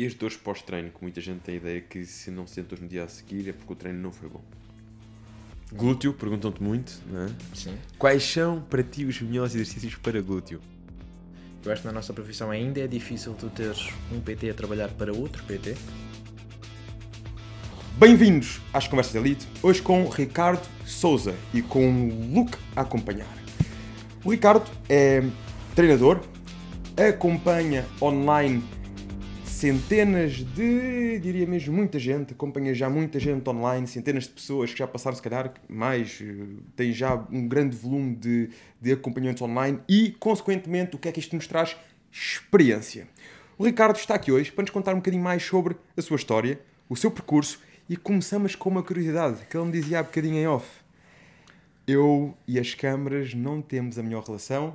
[0.00, 2.80] E as dores pós-treino, que muita gente tem a ideia que se não se sente
[2.80, 4.40] no dia a seguir é porque o treino não foi bom.
[5.70, 7.28] Glúteo, perguntam-te muito, não é?
[7.54, 7.76] Sim.
[7.98, 10.58] Quais são para ti os melhores exercícios para glúteo?
[11.62, 14.88] Eu acho que na nossa profissão ainda é difícil tu teres um PT a trabalhar
[14.88, 15.76] para outro PT.
[17.98, 23.28] Bem-vindos às Conversas Elite, hoje com Ricardo Souza e com o Luke a acompanhar.
[24.24, 25.22] O Ricardo é
[25.74, 26.22] treinador,
[26.96, 28.64] acompanha online
[29.60, 34.78] centenas de, diria mesmo, muita gente, acompanha já muita gente online, centenas de pessoas que
[34.78, 38.48] já passaram, se calhar, mais, eh, tem já um grande volume de,
[38.80, 41.76] de acompanhamentos online e, consequentemente, o que é que isto nos traz?
[42.10, 43.06] Experiência.
[43.58, 46.58] O Ricardo está aqui hoje para nos contar um bocadinho mais sobre a sua história,
[46.88, 50.46] o seu percurso e começamos com uma curiosidade que ele me dizia há bocadinho em
[50.46, 50.66] off.
[51.86, 54.74] Eu e as câmaras não temos a melhor relação.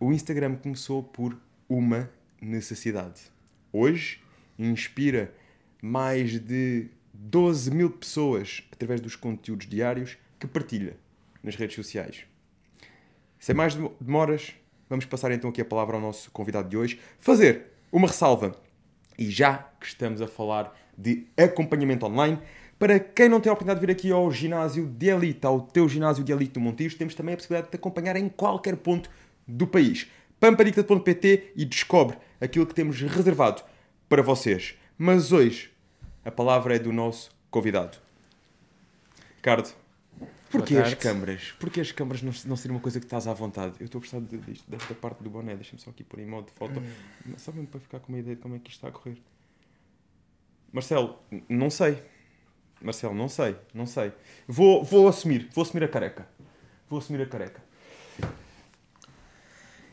[0.00, 1.36] O Instagram começou por
[1.68, 2.08] uma
[2.40, 3.31] necessidade
[3.72, 4.20] hoje
[4.58, 5.32] inspira
[5.80, 10.96] mais de 12 mil pessoas através dos conteúdos diários que partilha
[11.42, 12.24] nas redes sociais.
[13.38, 14.54] Sem mais demoras,
[14.88, 18.54] vamos passar então aqui a palavra ao nosso convidado de hoje, fazer uma ressalva.
[19.18, 22.38] E já que estamos a falar de acompanhamento online,
[22.78, 25.88] para quem não tem a oportunidade de vir aqui ao ginásio de elite, ao teu
[25.88, 29.10] ginásio de elite do Montijo, temos também a possibilidade de te acompanhar em qualquer ponto
[29.46, 30.08] do país.
[30.40, 33.62] pampadicta.pt e descobre aquilo que temos reservado
[34.08, 34.74] para vocês.
[34.98, 35.72] Mas hoje
[36.24, 37.98] a palavra é do nosso convidado.
[39.36, 39.72] Ricardo,
[40.50, 41.54] porquê as câmaras?
[41.58, 43.74] Porquê as câmaras não, não serem uma coisa que estás à vontade?
[43.78, 46.26] Eu estou a gostar de, de, desta parte do boné, deixa-me só aqui pôr em
[46.26, 47.34] modo de foto, hum.
[47.38, 49.16] só mesmo para ficar com uma ideia de como é que isto está a correr.
[50.72, 52.02] Marcelo, não sei.
[52.80, 54.12] Marcelo, não sei, não sei.
[54.48, 56.26] Vou, vou assumir, vou assumir a careca.
[56.88, 57.62] Vou assumir a careca.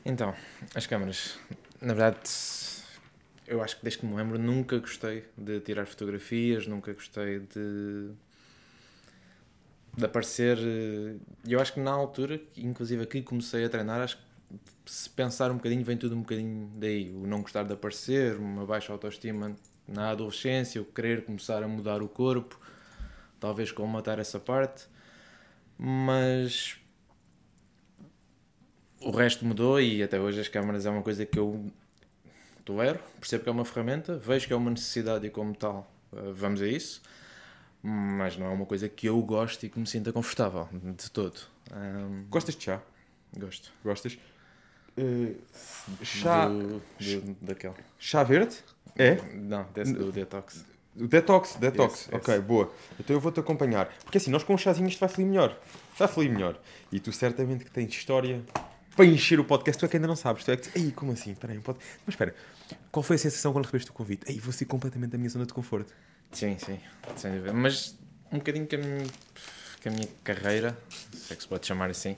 [0.04, 0.34] Então,
[0.74, 1.38] as câmaras,
[1.82, 2.20] na verdade,
[3.48, 8.12] eu acho que desde que me lembro nunca gostei de tirar fotografias, nunca gostei de,
[9.98, 10.58] de aparecer.
[11.46, 14.24] E eu acho que na altura, inclusive aqui comecei a treinar, acho que
[14.86, 17.12] se pensar um bocadinho, vem tudo um bocadinho daí.
[17.12, 19.56] O não gostar de aparecer, uma baixa autoestima
[19.88, 22.60] na adolescência, o querer começar a mudar o corpo,
[23.40, 24.86] talvez colmatar essa parte.
[25.78, 26.79] Mas
[29.02, 31.66] o resto mudou e até hoje as câmaras é uma coisa que eu
[32.66, 36.32] tolero, percebo que é uma ferramenta, vejo que é uma necessidade e como tal eh,
[36.34, 37.02] vamos a isso,
[37.82, 41.40] mas não é uma coisa que eu gosto e que me sinta confortável de todo.
[41.72, 42.82] Um, Gostas de chá?
[43.38, 43.72] Gosto.
[43.84, 44.18] Gostas?
[44.98, 45.36] Uh,
[46.04, 46.48] chá.
[46.48, 47.76] Do, do, daquele.
[47.98, 48.58] Chá verde?
[48.98, 49.16] É?
[49.34, 50.66] Não, desse do detox.
[50.96, 52.08] O detox, detox.
[52.08, 52.44] Yes, ok, yes.
[52.44, 52.74] boa.
[53.00, 53.86] Então eu vou-te acompanhar.
[54.04, 55.58] Porque assim, nós com um chazinho isto vai fluir melhor.
[55.98, 56.60] Vai fluir melhor.
[56.92, 58.44] E tu certamente que tens história
[58.96, 60.44] para encher o podcast, tu é que ainda não sabes.
[60.44, 61.32] Tu é que Ei, como assim?
[61.32, 61.80] Espera aí, um pod...
[62.06, 62.36] Mas espera,
[62.92, 64.30] qual foi a sensação quando recebeste o convite?
[64.30, 65.94] Ei, vou sair completamente da minha zona de conforto.
[66.32, 66.80] Sim, sim,
[67.16, 67.54] sem dúvida.
[67.54, 67.98] Mas
[68.32, 69.06] um bocadinho que a minha,
[69.82, 70.78] que a minha carreira,
[71.14, 72.12] se é que se pode chamar assim,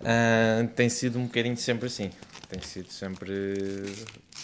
[0.00, 2.10] uh, tem sido um bocadinho sempre assim.
[2.48, 3.30] Tem sido sempre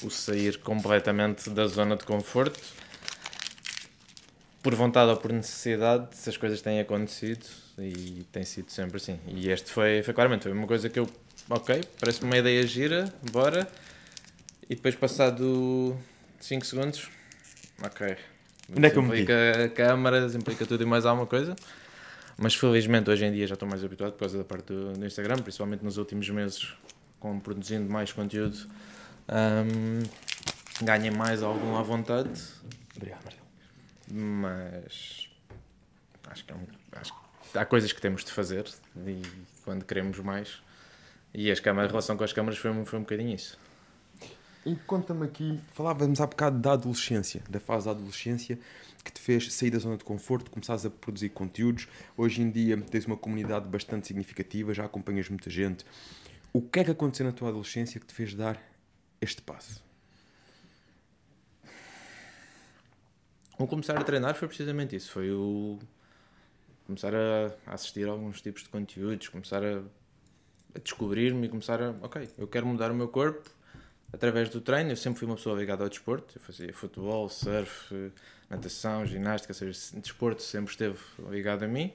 [0.02, 2.58] o sair completamente da zona de conforto.
[4.62, 7.44] Por vontade ou por necessidade, se as coisas têm acontecido
[7.78, 9.18] e tem sido sempre assim.
[9.26, 11.08] E este foi, foi claramente foi uma coisa que eu
[11.48, 13.68] ok, parece-me uma ideia gira, bora.
[14.68, 15.96] E depois, passado
[16.40, 17.10] 5 segundos,
[17.82, 18.16] ok.
[18.74, 21.54] Onde é que eu implica câmaras, implica tudo e mais alguma coisa.
[22.36, 25.06] Mas felizmente hoje em dia já estou mais habituado por causa da parte do, do
[25.06, 26.74] Instagram, principalmente nos últimos meses,
[27.20, 28.56] com produzindo mais conteúdo.
[29.28, 30.02] Um,
[31.16, 32.30] mais algum à vontade.
[32.96, 33.46] Obrigado, Marcelo.
[34.10, 35.28] Mas
[36.28, 37.12] acho que, é um, acho
[37.52, 38.66] que há coisas que temos de fazer
[39.06, 39.22] e
[39.64, 40.60] quando queremos mais
[41.34, 43.58] e as câmaras, a relação com as câmaras foi, foi um bocadinho isso.
[44.64, 48.58] E conta-me aqui, falávamos há bocado da adolescência, da fase da adolescência,
[49.04, 51.88] que te fez sair da zona de conforto, começares a produzir conteúdos.
[52.16, 55.84] Hoje em dia tens uma comunidade bastante significativa, já acompanhas muita gente.
[56.52, 58.62] O que é que aconteceu na tua adolescência que te fez dar
[59.20, 59.82] este passo?
[63.58, 65.10] O começar a treinar foi precisamente isso.
[65.10, 65.78] Foi o
[66.86, 69.82] começar a assistir a alguns tipos de conteúdos, começar a
[70.74, 73.50] a descobrir-me e começar a, ok, eu quero mudar o meu corpo
[74.12, 74.90] através do treino.
[74.90, 78.12] Eu sempre fui uma pessoa ligada ao desporto, eu fazia futebol, surf,
[78.48, 80.98] natação, ginástica, seja, desporto sempre esteve
[81.30, 81.92] ligado a mim.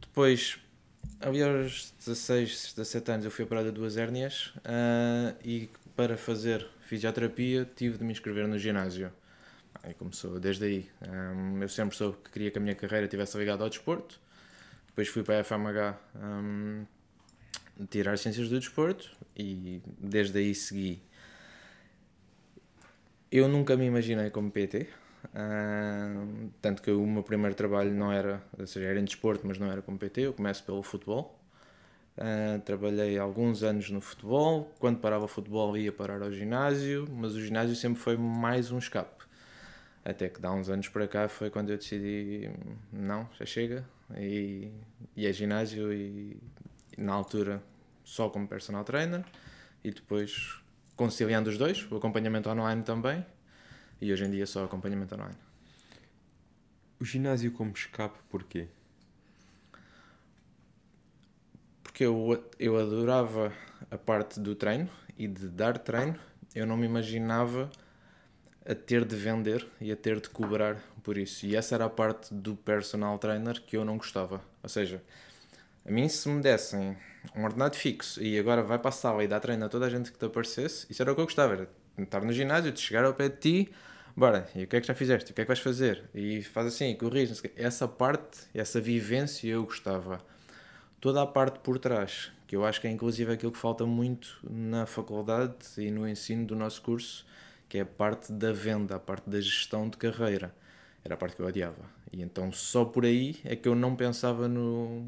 [0.00, 0.58] Depois,
[1.20, 6.66] ali aos 16, 17 anos, eu fui operado de duas hérnias uh, e para fazer
[6.82, 9.12] fisioterapia tive de me inscrever no ginásio.
[9.82, 10.90] Aí começou desde aí.
[11.08, 14.20] Um, eu sempre soube que queria que a minha carreira estivesse ligada ao desporto.
[14.88, 16.84] Depois fui para a FMH um,
[17.90, 21.02] tirar Ciências do Desporto e desde aí segui.
[23.30, 24.88] Eu nunca me imaginei como PT.
[25.26, 29.58] Uh, tanto que o meu primeiro trabalho não era, ou seja, era em desporto, mas
[29.58, 30.22] não era como PT.
[30.22, 31.38] Eu começo pelo futebol.
[32.16, 34.72] Uh, trabalhei alguns anos no futebol.
[34.78, 38.78] Quando parava o futebol, ia parar ao ginásio, mas o ginásio sempre foi mais um
[38.78, 39.24] escape.
[40.04, 42.48] Até que dá uns anos para cá foi quando eu decidi:
[42.92, 43.84] não, já chega.
[44.16, 44.70] E,
[45.16, 46.36] e é ginásio, e
[46.96, 47.62] na altura
[48.04, 49.24] só como personal trainer,
[49.82, 50.60] e depois
[50.94, 53.24] conciliando os dois, o acompanhamento online também,
[54.00, 55.36] e hoje em dia só acompanhamento online.
[56.98, 58.68] O ginásio como escape, porquê?
[61.82, 63.52] Porque eu, eu adorava
[63.90, 64.88] a parte do treino
[65.18, 66.18] e de dar treino,
[66.54, 67.70] eu não me imaginava
[68.64, 71.46] a ter de vender e a ter de cobrar por isso.
[71.46, 74.40] E essa era a parte do personal trainer que eu não gostava.
[74.62, 75.02] Ou seja,
[75.86, 76.96] a mim se me dessem
[77.34, 79.90] um ordenado fixo e agora vai para a sala e dá treino a toda a
[79.90, 81.68] gente que te aparecesse, isso era o que eu gostava, era
[81.98, 83.72] estar no ginásio, de chegar ao pé de ti,
[84.16, 85.30] bora, e o que é que já fizeste?
[85.30, 86.04] O que é que vais fazer?
[86.14, 87.34] E faz assim, corrige.
[87.56, 90.20] Essa parte, essa vivência eu gostava.
[91.00, 94.38] Toda a parte por trás, que eu acho que é inclusive aquilo que falta muito
[94.42, 97.24] na faculdade e no ensino do nosso curso,
[97.68, 100.54] que é a parte da venda, a parte da gestão de carreira.
[101.04, 101.84] Era a parte que eu odiava.
[102.12, 105.04] E então só por aí é que eu não pensava no,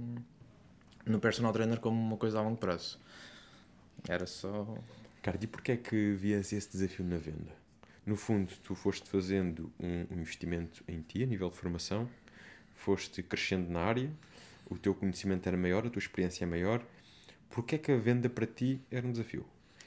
[1.09, 2.99] no personal trainer como uma coisa a longo prazo.
[4.09, 4.77] Era só.
[5.23, 7.53] Cara, e porquê é que vias esse desafio na venda?
[8.07, 12.09] No fundo, tu foste fazendo um, um investimento em ti, a nível de formação,
[12.75, 14.11] foste crescendo na área,
[14.71, 16.83] o teu conhecimento era maior, a tua experiência é maior.
[17.51, 19.45] Porquê é que a venda para ti era um desafio?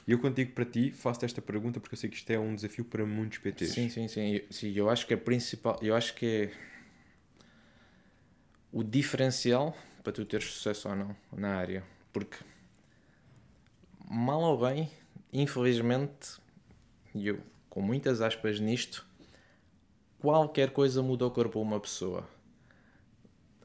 [0.07, 2.39] E eu, quando digo para ti, faço esta pergunta porque eu sei que isto é
[2.39, 3.71] um desafio para muitos PTs.
[3.71, 4.35] Sim, sim, sim.
[4.35, 5.79] Eu, sim, eu acho que é principal.
[5.81, 6.51] Eu acho que é
[8.71, 11.83] o diferencial para tu teres sucesso ou não na área.
[12.11, 12.37] Porque,
[14.09, 14.89] mal ou bem,
[15.31, 16.39] infelizmente,
[17.13, 17.39] e eu
[17.71, 19.05] com muitas aspas nisto,
[20.19, 22.27] qualquer coisa muda o corpo a uma pessoa.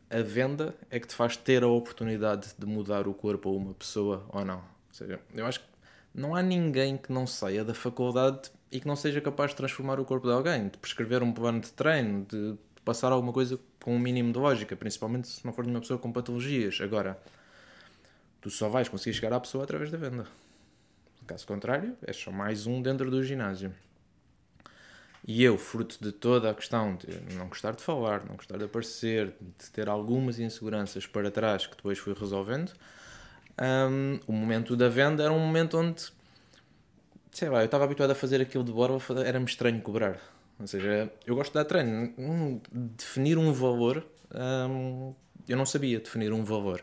[0.09, 3.75] A venda é que te faz ter a oportunidade de mudar o corpo a uma
[3.75, 4.59] pessoa ou não.
[4.59, 5.67] Ou seja, eu acho que
[6.15, 9.99] não há ninguém que não saia da faculdade e que não seja capaz de transformar
[9.99, 13.94] o corpo de alguém, de prescrever um plano de treino, de passar alguma coisa com
[13.94, 16.81] um mínimo de lógica, principalmente se não for uma pessoa com patologias.
[16.81, 17.17] Agora,
[18.41, 20.27] tu só vais conseguir chegar à pessoa através da venda.
[21.25, 23.73] Caso contrário, és só mais um dentro do ginásio.
[25.25, 28.65] E eu, fruto de toda a questão de não gostar de falar, não gostar de
[28.65, 32.73] aparecer, de ter algumas inseguranças para trás que depois fui resolvendo,
[33.88, 36.09] um, o momento da venda era um momento onde,
[37.31, 40.19] sei lá, eu estava habituado a fazer aquilo de borba, era-me estranho cobrar.
[40.58, 42.14] Ou seja, eu gosto de dar treino.
[42.19, 44.06] Hum, definir um valor,
[44.70, 45.14] hum,
[45.49, 46.82] eu não sabia definir um valor.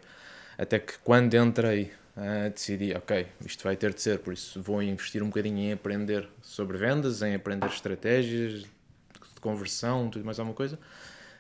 [0.58, 4.82] Até que quando entrei, uh, decidi, ok, isto vai ter de ser, por isso vou
[4.82, 10.56] investir um bocadinho em aprender sobre vendas, em aprender estratégias de conversão, tudo mais alguma
[10.56, 10.78] coisa.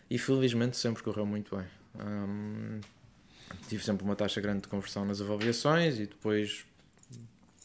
[0.09, 1.65] E felizmente sempre correu muito bem.
[1.95, 2.81] Um,
[3.67, 6.65] tive sempre uma taxa grande de conversão nas avaliações e depois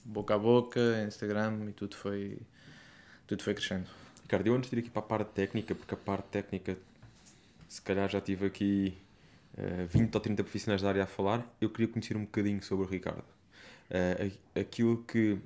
[0.05, 2.38] boca a boca, Instagram e tudo foi,
[3.26, 3.88] tudo foi crescendo.
[4.28, 6.76] Ricardo, eu antes de ir aqui para a parte técnica, porque a parte técnica,
[7.66, 8.92] se calhar já tive aqui
[9.56, 12.62] uh, eh, 20 ou 30 profissionais da área a falar, eu queria conhecer um bocadinho
[12.62, 13.25] sobre o Ricardo.
[13.90, 15.38] Uh, aquilo que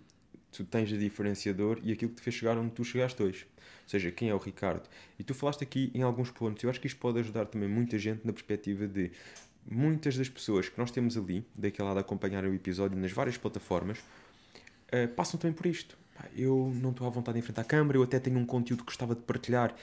[0.50, 3.46] tu tens de diferenciador e aquilo que te fez chegar onde tu chegaste hoje.
[3.84, 4.82] Ou seja, quem é o Ricardo.
[5.17, 7.96] E tu falaste aqui em alguns pontos, eu acho que isto pode ajudar também muita
[8.01, 9.12] gente na perspectiva de
[9.65, 13.36] muitas das pessoas que nós temos ali, daquele lado a acompanhar o episódio nas várias
[13.36, 16.02] plataformas, uh, passam também por isto
[16.37, 18.87] eu não estou à vontade de enfrentar a câmera, eu até tenho um conteúdo que
[18.87, 19.75] gostava de partilhar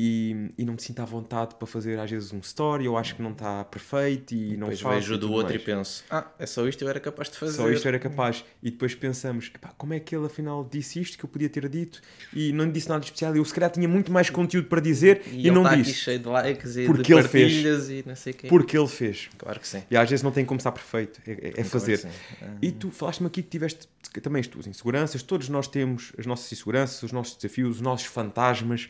[0.00, 3.16] e, e não me sinto à vontade para fazer às vezes um story, eu acho
[3.16, 4.94] que não está perfeito e não depois faço.
[4.94, 5.60] vejo do outro mais.
[5.60, 7.56] e penso, ah, é só isto eu era capaz de fazer.
[7.56, 8.44] Só isto eu era capaz.
[8.62, 12.00] E depois pensamos, como é que ele afinal disse isto que eu podia ter dito
[12.32, 13.34] e não disse nada de especial.
[13.34, 15.90] Eu se calhar tinha muito mais conteúdo para dizer e, e não disse.
[15.90, 17.90] Aqui cheio de likes e porque de ele fez.
[17.90, 18.46] e não sei quê.
[18.46, 19.28] Porque ele fez.
[19.36, 19.82] Claro que sim.
[19.90, 22.04] E às vezes não tem como estar perfeito, é, é fazer.
[22.40, 22.58] Uhum.
[22.62, 23.88] E tu falaste-me aqui que tiveste
[24.22, 28.06] também as tuas inseguranças, todos nós temos as nossas inseguranças, os nossos desafios, os nossos
[28.06, 28.88] fantasmas.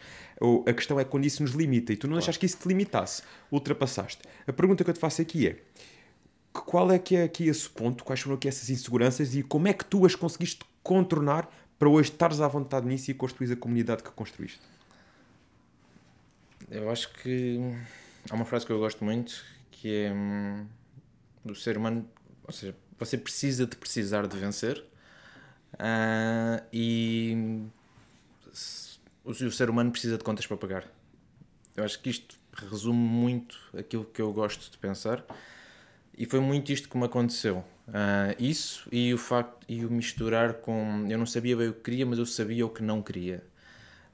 [0.66, 2.20] A questão é quando isso nos limita e tu não claro.
[2.20, 4.22] deixaste que isso te limitasse, ultrapassaste.
[4.46, 5.56] A pergunta que eu te faço aqui é:
[6.52, 8.04] qual é que é aqui esse ponto?
[8.04, 12.10] Quais foram aqui essas inseguranças e como é que tu as conseguiste contornar para hoje
[12.10, 14.60] estares à vontade nisso e construir a comunidade que construíste?
[16.70, 17.60] Eu acho que
[18.30, 20.66] há uma frase que eu gosto muito que é hum,
[21.44, 22.06] do ser humano,
[22.44, 24.84] ou seja, você precisa de precisar de vencer
[25.74, 27.62] Uh, e
[29.28, 30.84] o, o ser humano precisa de contas para pagar.
[31.76, 35.24] Eu acho que isto resume muito aquilo que eu gosto de pensar
[36.16, 37.58] e foi muito isto que me aconteceu.
[37.88, 41.80] Uh, isso e o facto e o misturar com eu não sabia bem o que
[41.80, 43.44] queria, mas eu sabia o que não queria.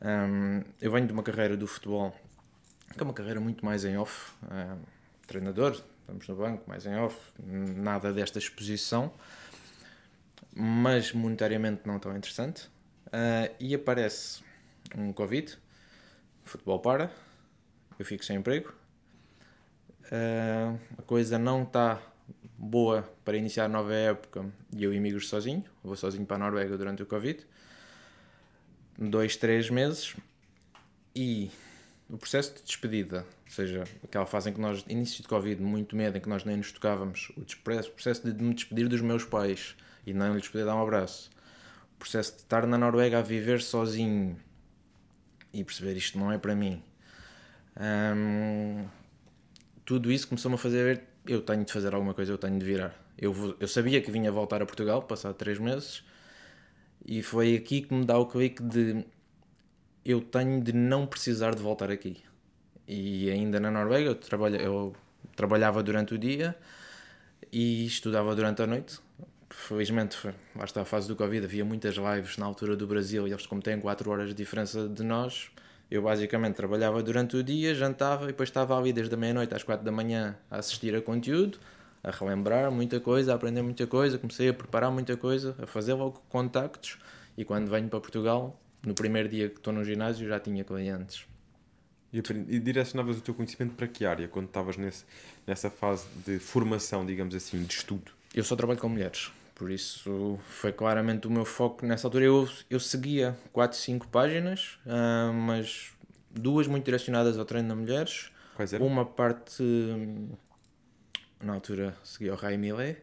[0.02, 2.14] Um, eu venho de uma carreira do futebol
[2.92, 4.33] que é uma carreira muito mais em off.
[4.44, 4.78] Um,
[5.26, 9.12] treinador, estamos no banco, mais em off, nada desta exposição,
[10.54, 12.66] mas monetariamente não tão interessante.
[13.06, 14.44] Uh, e aparece
[14.96, 15.56] um Covid,
[16.44, 17.10] futebol para,
[17.98, 18.72] eu fico sem emprego.
[20.06, 22.00] Uh, a coisa não está
[22.58, 27.02] boa para iniciar nova época e eu emigro sozinho, vou sozinho para a Noruega durante
[27.02, 27.46] o Covid.
[28.98, 30.14] Dois, três meses
[31.16, 31.50] e
[32.08, 35.96] o processo de despedida, ou seja, aquela fase em que nós, início de Covid, muito
[35.96, 39.74] medo, em que nós nem nos tocávamos, o processo de me despedir dos meus pais
[40.06, 41.30] e não lhes poder dar um abraço,
[41.96, 44.38] o processo de estar na Noruega a viver sozinho
[45.54, 46.82] e perceber isto não é para mim,
[47.80, 48.87] hum,
[49.84, 52.94] tudo isso começou-me a fazer eu tenho de fazer alguma coisa, eu tenho de virar.
[53.16, 56.04] Eu, eu sabia que vinha voltar a Portugal, passado três meses,
[57.04, 59.04] e foi aqui que me dá o clique de
[60.04, 62.23] eu tenho de não precisar de voltar aqui.
[62.87, 64.94] E ainda na Noruega eu, trabalha, eu
[65.34, 66.54] trabalhava durante o dia
[67.50, 68.99] e estudava durante a noite.
[69.56, 70.18] Felizmente,
[70.54, 73.46] lá está a fase do Covid, havia muitas lives na altura do Brasil e eles,
[73.46, 75.50] como têm 4 horas de diferença de nós,
[75.90, 79.62] eu basicamente trabalhava durante o dia, jantava e depois estava ali desde a meia-noite às
[79.62, 81.58] 4 da manhã a assistir a conteúdo,
[82.02, 85.94] a relembrar muita coisa, a aprender muita coisa, comecei a preparar muita coisa, a fazer
[85.94, 86.99] logo contactos
[87.34, 91.26] e quando venho para Portugal, no primeiro dia que estou no ginásio já tinha clientes.
[92.12, 95.04] E, e direcionavas o teu conhecimento para que área quando estavas nesse,
[95.46, 98.12] nessa fase de formação, digamos assim, de estudo?
[98.34, 102.25] Eu só trabalho com mulheres, por isso foi claramente o meu foco nessa altura.
[102.25, 105.92] Eu, eu seguia 4, 5 páginas, uh, mas
[106.30, 108.30] duas muito direcionadas ao treino de mulheres.
[108.56, 108.87] Quais eram?
[108.87, 109.62] Uma parte,
[111.40, 112.99] na altura, seguia o Rai Millet,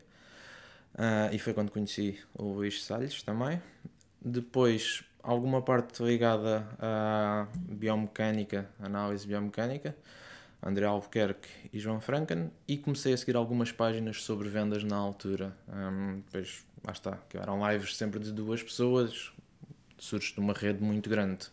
[0.95, 3.61] uh, e foi quando conheci o Luís Salles também.
[4.21, 9.95] Depois, alguma parte ligada à biomecânica, análise biomecânica,
[10.63, 15.55] André Albuquerque e João Franken, e comecei a seguir algumas páginas sobre vendas na altura.
[15.67, 19.31] Um, depois, lá está, que eram lives sempre de duas pessoas,
[19.97, 21.47] surge de uma rede muito grande.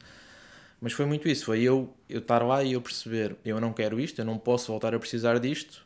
[0.81, 3.99] Mas foi muito isso, foi eu, eu estar lá e eu perceber, eu não quero
[3.99, 5.85] isto, eu não posso voltar a precisar disto,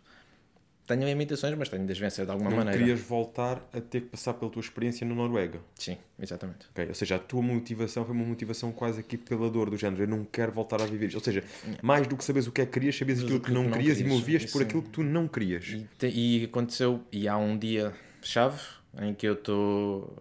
[0.86, 2.78] tenho limitações, mas tenho de as vencer de alguma não maneira.
[2.78, 5.60] querias voltar a ter que passar pela tua experiência na Noruega?
[5.76, 6.66] Sim, exatamente.
[6.70, 6.88] Okay.
[6.88, 10.02] Ou seja, a tua motivação foi uma motivação quase aqui pela dor do género.
[10.02, 11.14] Eu não quero voltar a viver.
[11.14, 11.44] Ou seja,
[11.80, 13.72] mais do que sabes o que é que querias, sabias aquilo que, que, não, não
[13.72, 15.68] querias, querias, e movias por aquilo que tu não querias.
[15.68, 18.60] E, te, e aconteceu, e há um dia chave
[19.00, 20.16] em que eu estou.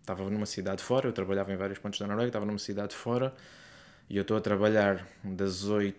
[0.00, 3.32] Estava numa cidade fora, eu trabalhava em vários pontos da Noruega, estava numa cidade fora
[4.10, 5.96] e eu estou a trabalhar das 8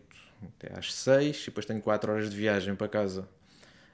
[0.60, 3.26] até às 6 e depois tenho 4 horas de viagem para casa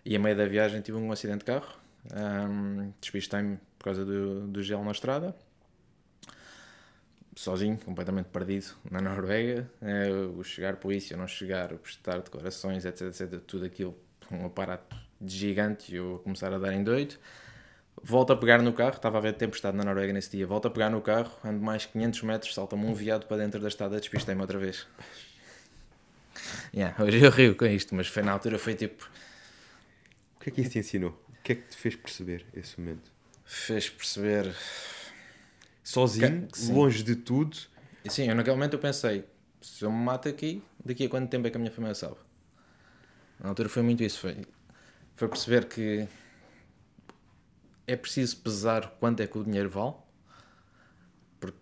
[0.09, 1.71] e a meio da viagem tive um acidente de carro,
[2.11, 5.35] um, despistei-me por causa do, do gelo na estrada,
[7.35, 9.69] sozinho, completamente perdido na Noruega.
[9.79, 13.95] É, o chegar polícia, não chegar, o prestar declarações, etc, etc, tudo aquilo,
[14.31, 17.13] um aparato gigante e eu a começar a dar em doido.
[18.01, 20.47] Volto a pegar no carro, estava a ver tempestade na Noruega nesse dia.
[20.47, 23.67] Volto a pegar no carro, ando mais 500 metros, salta-me um viado para dentro da
[23.67, 24.87] estrada, despistei-me outra vez.
[26.73, 29.09] Yeah, hoje eu rio com isto, mas foi na altura, foi tipo
[30.51, 31.11] que é que isso te ensinou?
[31.29, 33.11] O que é que te fez perceber esse momento?
[33.45, 34.53] Fez perceber.
[35.83, 37.57] Sozinho, que, longe de tudo.
[38.07, 39.25] Sim, eu naquele momento eu pensei:
[39.61, 42.15] se eu me mato aqui, daqui a quanto tempo é que a minha família sabe?
[43.39, 44.19] Na altura foi muito isso.
[44.19, 44.37] Foi,
[45.15, 46.07] foi perceber que
[47.87, 49.95] é preciso pesar quanto é que o dinheiro vale.
[51.39, 51.57] Porque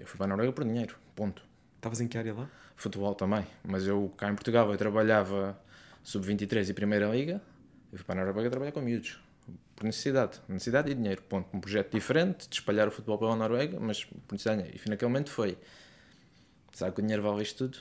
[0.00, 1.42] eu fui para a Noruega por dinheiro, ponto.
[1.76, 2.50] Estavas em que área lá?
[2.74, 3.46] Futebol também.
[3.62, 5.58] Mas eu cá em Portugal eu trabalhava
[6.02, 7.40] sub-23 e Primeira Liga
[7.92, 9.20] eu fui para a Noruega trabalhar com miúdos.
[9.74, 10.40] Por necessidade.
[10.48, 11.22] Necessidade e dinheiro.
[11.22, 11.48] Ponto.
[11.54, 14.70] Um projeto diferente de espalhar o futebol pela Noruega, mas por necessidade.
[14.74, 15.58] E naquele momento foi.
[16.72, 17.78] Sabe que o dinheiro vale isto tudo?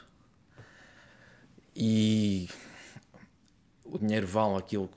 [1.75, 2.47] E
[3.83, 4.89] o dinheiro vale aquilo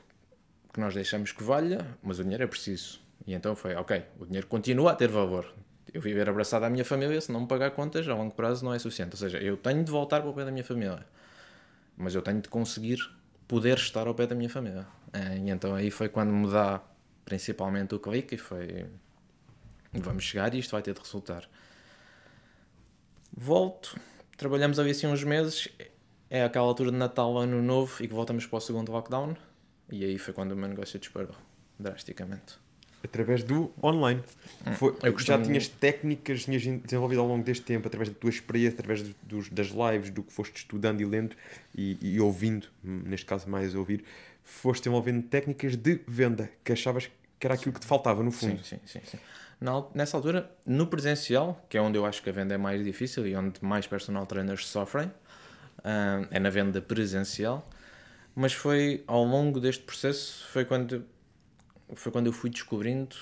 [0.73, 3.01] que nós deixamos que valha, mas o dinheiro é preciso.
[3.27, 5.53] E então foi, ok, o dinheiro continua a ter valor.
[5.93, 8.73] Eu viver abraçado à minha família, se não me pagar contas, a longo prazo não
[8.73, 9.13] é suficiente.
[9.13, 11.05] Ou seja, eu tenho de voltar para o pé da minha família.
[11.97, 12.99] Mas eu tenho de conseguir
[13.49, 14.87] poder estar ao pé da minha família.
[15.13, 16.83] É, e então aí foi quando me dá
[17.25, 18.87] principalmente o clique e foi
[19.93, 21.49] vamos chegar e isto vai ter de resultar.
[23.37, 23.99] Volto,
[24.37, 25.69] trabalhamos ali assim uns meses,
[26.31, 29.37] é aquela altura de Natal, Ano Novo e que voltamos para o segundo lockdown
[29.91, 31.35] e aí foi quando o meu negócio disparou
[31.79, 32.59] drasticamente.
[33.03, 34.23] Através do online.
[34.67, 38.75] Hum, foi, já tinhas técnicas tinhas desenvolvido ao longo deste tempo, através da tua experiência,
[38.75, 41.37] através dos, das lives, do que foste estudando e lendo
[41.73, 44.05] e, e ouvindo, neste caso mais ouvir,
[44.49, 48.65] foste desenvolvendo técnicas de venda que achavas que era aquilo que te faltava no fundo.
[48.65, 49.01] Sim, sim, sim.
[49.05, 49.19] sim.
[49.61, 52.83] Na, nessa altura, no presencial, que é onde eu acho que a venda é mais
[52.83, 55.13] difícil e onde mais personal trainers sofrem,
[55.85, 57.69] ah, é na venda presencial.
[58.35, 61.05] Mas foi ao longo deste processo, foi quando,
[61.95, 63.17] foi quando eu fui descobrindo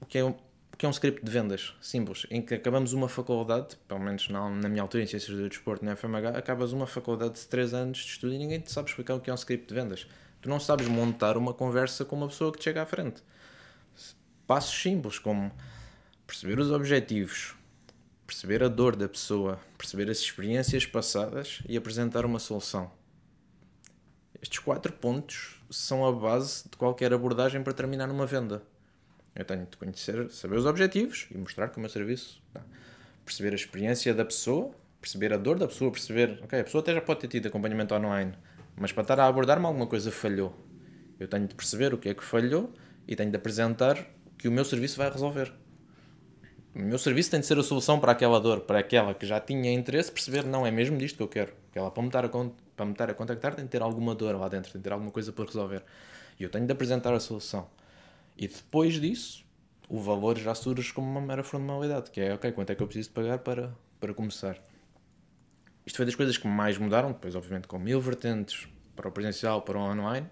[0.00, 0.34] o que é um,
[0.78, 4.48] que é um script de vendas simples, em que acabamos uma faculdade, pelo menos na,
[4.48, 7.98] na minha altura em Ciências do Desporto na FMH, acabas uma faculdade de 3 anos
[7.98, 10.06] de estudo e ninguém te sabe explicar o que é um script de vendas.
[10.44, 13.22] Tu não sabes montar uma conversa com uma pessoa que te chega à frente.
[14.46, 15.50] Passos simples como
[16.26, 17.54] perceber os objetivos,
[18.26, 22.92] perceber a dor da pessoa, perceber as experiências passadas e apresentar uma solução.
[24.42, 28.62] Estes quatro pontos são a base de qualquer abordagem para terminar uma venda.
[29.34, 32.42] Eu tenho de conhecer, saber os objetivos e mostrar que o meu serviço.
[32.52, 32.60] Tá.
[33.24, 36.38] Perceber a experiência da pessoa, perceber a dor da pessoa, perceber.
[36.42, 38.34] Ok, a pessoa até já pode ter tido acompanhamento online,
[38.76, 40.54] mas para estar a abordar-me alguma coisa falhou.
[41.18, 42.72] Eu tenho de perceber o que é que falhou
[43.06, 43.98] e tenho de apresentar
[44.36, 45.52] que o meu serviço vai resolver.
[46.74, 49.38] O meu serviço tem de ser a solução para aquela dor, para aquela que já
[49.38, 51.52] tinha interesse, perceber, não é mesmo disto que eu quero.
[51.70, 54.12] Que ela, para me estar a, para me estar a contactar, tem de ter alguma
[54.12, 55.84] dor lá dentro, tem de ter alguma coisa para resolver.
[56.38, 57.68] E eu tenho de apresentar a solução.
[58.36, 59.44] E depois disso,
[59.88, 62.86] o valor já surge como uma mera formalidade, que é, ok, quanto é que eu
[62.88, 64.58] preciso pagar para, para começar?
[65.86, 69.62] Isto foi das coisas que mais mudaram, depois obviamente com mil vertentes para o presencial,
[69.62, 70.26] para o online,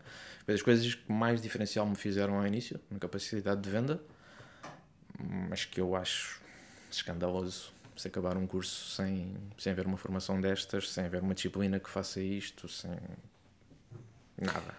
[0.44, 4.00] foi das coisas que mais diferencial me fizeram ao início, na capacidade de venda,
[5.18, 6.40] mas que eu acho
[6.90, 11.78] escandaloso se acabar um curso sem, sem haver uma formação destas, sem haver uma disciplina
[11.78, 12.90] que faça isto, sem
[14.38, 14.75] nada.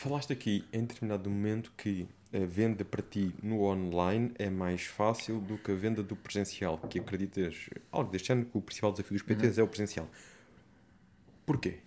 [0.00, 5.42] Falaste aqui em determinado momento que a venda para ti no online é mais fácil
[5.42, 9.18] do que a venda do presencial, que acreditas algo deste ano que o principal desafio
[9.18, 9.60] dos PTs uhum.
[9.60, 10.08] é o presencial.
[11.44, 11.80] Porquê?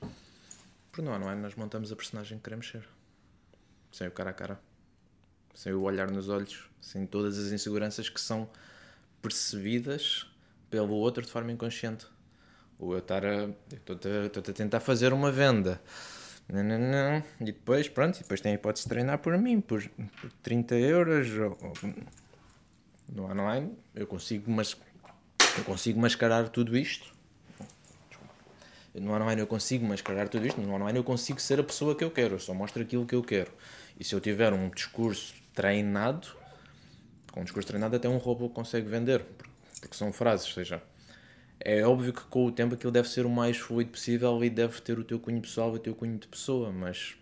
[0.91, 2.87] Porque no online nós montamos a personagem que queremos ser.
[3.91, 4.61] Sem o cara a cara.
[5.55, 6.69] Sem o olhar nos olhos.
[6.79, 8.47] Sem todas as inseguranças que são
[9.23, 10.27] percebidas
[10.69, 12.05] pelo outro de forma inconsciente.
[12.77, 13.49] Ou eu estar a.
[13.71, 15.81] Estou a, a tentar fazer uma venda
[16.49, 17.23] não, não, não.
[17.39, 19.81] E depois, pronto, depois tem a hipótese de treinar por mim, por,
[20.21, 21.29] por 30 euros.
[21.37, 21.73] Ou, ou,
[23.09, 24.75] no online eu consigo, mas,
[25.57, 27.13] eu consigo mascarar tudo isto.
[28.93, 30.61] No online eu consigo mascarar tudo isto.
[30.61, 32.35] No online eu consigo ser a pessoa que eu quero.
[32.35, 33.51] Eu só mostro aquilo que eu quero.
[33.99, 36.27] E se eu tiver um discurso treinado,
[37.31, 39.25] com um discurso treinado até um robô consegue vender.
[39.79, 40.81] Porque são frases, seja,
[41.63, 44.81] é óbvio que com o tempo aquilo deve ser o mais fluido possível e deve
[44.81, 47.15] ter o teu cunho pessoal e o teu cunho de pessoa, mas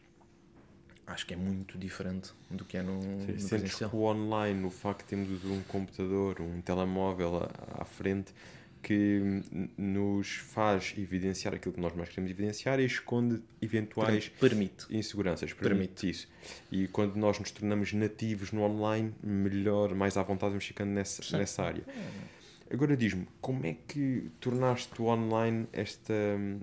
[1.05, 3.89] acho que é muito diferente do que é no, Sim, no presencial.
[3.89, 8.33] que o online, o facto de termos um computador, um telemóvel à, à frente,
[8.81, 9.43] que
[9.77, 14.87] nos faz evidenciar aquilo que nós mais queremos evidenciar e esconde eventuais permite.
[14.89, 15.53] inseguranças.
[15.53, 16.27] Permite, permite, isso.
[16.71, 21.37] E quando nós nos tornamos nativos no online, melhor, mais à vontade vamos ficando nessa,
[21.37, 21.83] nessa área.
[21.87, 22.40] É.
[22.71, 26.61] Agora diz-me, como é que tornaste online esta hum,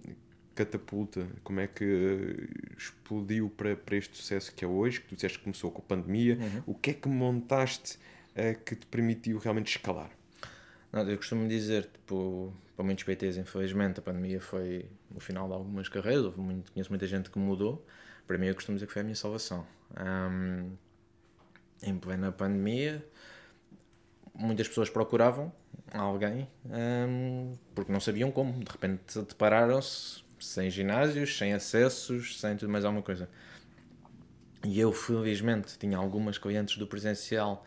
[0.54, 1.26] catapulta?
[1.44, 5.00] Como é que uh, explodiu para, para este sucesso que é hoje?
[5.02, 6.38] Que tu disseste que começou com a pandemia.
[6.40, 6.62] Uhum.
[6.68, 7.98] O que é que montaste
[8.30, 10.10] uh, que te permitiu realmente escalar?
[10.90, 15.52] Não, eu costumo dizer, tipo, para muitos PTs, infelizmente, a pandemia foi o final de
[15.52, 16.24] algumas carreiras.
[16.24, 17.84] Houve muito, conheço muita gente que mudou.
[18.26, 19.66] Para mim, eu costumo dizer que foi a minha salvação.
[20.00, 20.72] Um,
[21.82, 23.04] em plena pandemia,
[24.34, 25.52] muitas pessoas procuravam
[25.92, 28.52] alguém um, porque não sabiam como.
[28.64, 33.28] De repente depararam-se sem ginásios, sem acessos, sem tudo mais alguma coisa.
[34.64, 37.64] E eu, felizmente, tinha algumas clientes do presencial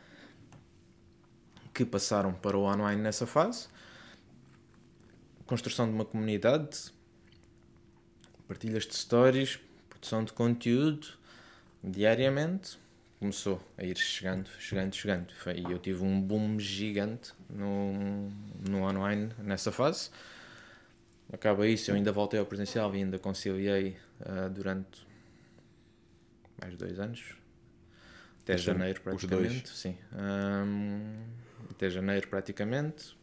[1.74, 3.68] que passaram para o online nessa fase.
[5.46, 6.92] Construção de uma comunidade,
[8.48, 9.60] partilhas de stories,
[9.90, 11.08] produção de conteúdo
[11.84, 12.81] diariamente
[13.22, 15.32] começou a ir chegando, chegando, chegando.
[15.56, 18.32] E eu tive um boom gigante no,
[18.68, 20.10] no online nessa fase.
[21.32, 25.06] Acaba isso, eu ainda voltei ao presencial e ainda conciliei uh, durante
[26.60, 27.36] mais dois anos.
[28.42, 29.70] Até janeiro, praticamente.
[29.70, 29.96] Sim.
[30.14, 31.24] Um,
[31.70, 33.16] até janeiro, praticamente.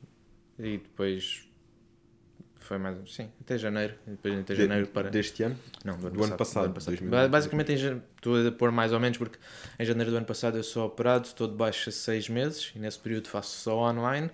[0.61, 1.48] E depois
[2.69, 2.97] foi mais.
[3.11, 3.95] Sim, até janeiro.
[4.07, 5.09] Depois até janeiro de, para.
[5.09, 5.57] Deste ano?
[5.83, 6.67] Não, do ano, do ano passado.
[6.67, 7.31] ano passado.
[7.31, 9.39] Basicamente, estou a pôr mais ou menos, porque
[9.79, 12.99] em janeiro do ano passado eu sou operado, estou de baixa seis meses e nesse
[12.99, 14.31] período faço só online.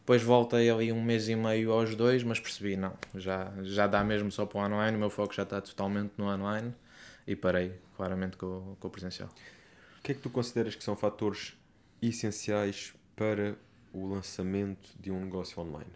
[0.00, 4.04] Depois voltei ali um mês e meio aos dois, mas percebi, não, já, já dá
[4.04, 6.72] mesmo só para o online, o meu foco já está totalmente no online
[7.26, 9.28] e parei claramente com, com o presencial.
[9.98, 11.56] O que é que tu consideras que são fatores
[12.00, 13.56] essenciais para
[13.92, 15.90] o lançamento de um negócio online?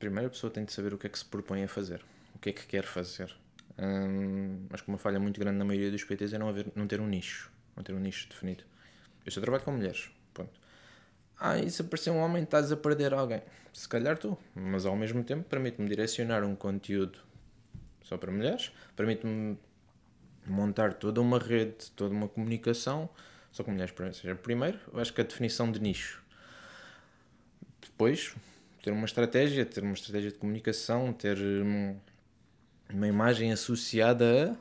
[0.00, 2.02] Primeiro a pessoa tem de saber o que é que se propõe a fazer,
[2.34, 3.32] o que é que quer fazer.
[3.78, 6.86] Hum, acho que uma falha muito grande na maioria dos PTs é não, haver, não
[6.86, 8.64] ter um nicho, não ter um nicho definido.
[9.24, 10.50] Eu só trabalho com mulheres, ponto.
[11.38, 13.42] ah, e se aparecer um homem estás a perder alguém?
[13.72, 17.20] Se calhar tu, mas ao mesmo tempo permite-me direcionar um conteúdo
[18.02, 19.56] só para mulheres, permite-me
[20.46, 23.08] montar toda uma rede, toda uma comunicação
[23.52, 23.94] só com mulheres.
[23.98, 26.22] Ou seja, primeiro, acho que a definição de nicho.
[27.80, 28.34] Depois,
[28.82, 31.96] ter uma estratégia, ter uma estratégia de comunicação, ter hum,
[32.92, 34.56] uma imagem associada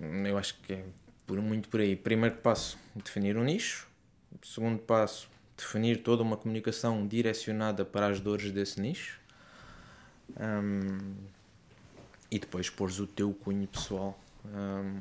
[0.00, 0.28] a.
[0.28, 0.84] Eu acho que é
[1.26, 1.96] por muito por aí.
[1.96, 3.88] Primeiro passo, definir um nicho.
[4.42, 9.20] Segundo passo, definir toda uma comunicação direcionada para as dores desse nicho.
[10.38, 11.14] Um,
[12.30, 14.18] e depois pôres o teu cunho pessoal.
[14.46, 14.98] Um,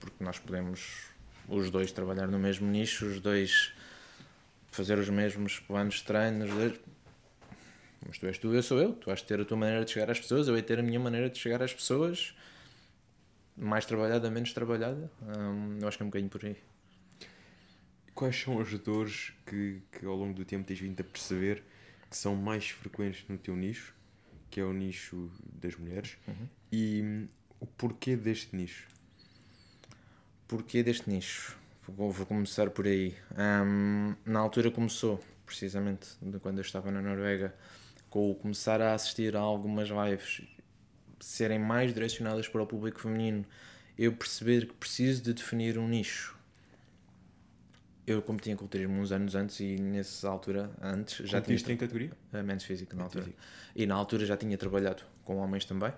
[0.00, 1.12] porque nós podemos
[1.48, 3.72] os dois trabalhar no mesmo nicho, os dois
[4.72, 6.80] fazer os mesmos planos de treino, dois...
[8.06, 10.10] mas tu és tu, eu sou eu, tu de ter a tua maneira de chegar
[10.10, 12.34] às pessoas, eu hei de ter a minha maneira de chegar às pessoas,
[13.56, 16.56] mais trabalhada, menos trabalhada, hum, eu acho que é um bocadinho por aí.
[18.14, 21.62] Quais são as dores que, que ao longo do tempo tens vindo a perceber
[22.10, 23.94] que são mais frequentes no teu nicho,
[24.50, 25.30] que é o nicho
[25.60, 26.48] das mulheres, uhum.
[26.70, 27.28] e hum,
[27.60, 28.92] o porquê deste nicho?
[30.52, 31.56] porquê deste nicho?
[31.88, 33.16] Vou, vou começar por aí.
[33.36, 37.54] Um, na altura começou, precisamente de quando eu estava na Noruega,
[38.08, 40.42] com o começar a assistir a algumas lives
[41.18, 43.44] serem mais direcionadas para o público feminino,
[43.98, 46.38] eu perceber que preciso de definir um nicho.
[48.06, 51.56] Eu competi em culturismo uns anos antes e nessa altura, antes, já tinha...
[51.56, 52.10] em categoria?
[52.32, 53.26] A Men's Physique, na altura.
[53.74, 55.92] E na altura já tinha trabalhado com homens também.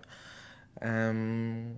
[0.82, 1.74] Um,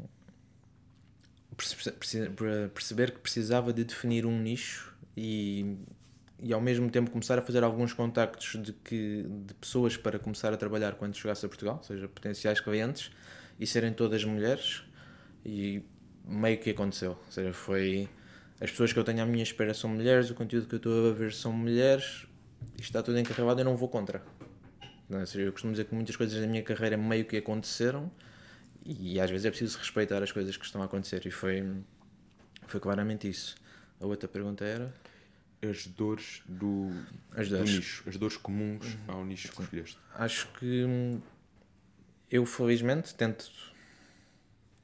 [1.57, 5.77] perceber que precisava de definir um nicho e,
[6.39, 10.53] e ao mesmo tempo começar a fazer alguns contactos de, que, de pessoas para começar
[10.53, 13.11] a trabalhar quando chegasse a Portugal, ou seja, potenciais clientes,
[13.59, 14.83] e serem todas mulheres.
[15.45, 15.83] E
[16.27, 17.13] meio que aconteceu.
[17.13, 18.09] Ou seja, foi.
[18.61, 21.11] As pessoas que eu tenho à minha espera são mulheres, o conteúdo que eu estou
[21.11, 22.27] a ver são mulheres,
[22.75, 24.23] isto está tudo encarregado, eu não vou contra.
[25.09, 28.11] Não, seja, eu costumo dizer que muitas coisas da minha carreira meio que aconteceram
[28.87, 31.65] e às vezes é preciso respeitar as coisas que estão a acontecer e foi,
[32.69, 33.57] foi claramente isso.
[34.01, 34.95] A outra pergunta era?
[35.61, 36.91] As dores do,
[37.33, 37.71] as dores.
[37.71, 39.01] do nicho, as dores comuns uhum.
[39.09, 39.99] ao nicho que escolheste.
[40.15, 41.21] Acho que hum,
[42.31, 43.51] eu felizmente tento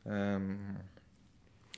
[0.05, 0.75] um,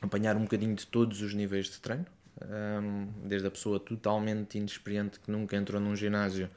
[0.00, 2.06] apanhar um bocadinho de todos os níveis de treino,
[2.40, 6.48] um, desde a pessoa totalmente inexperiente que nunca entrou num ginásio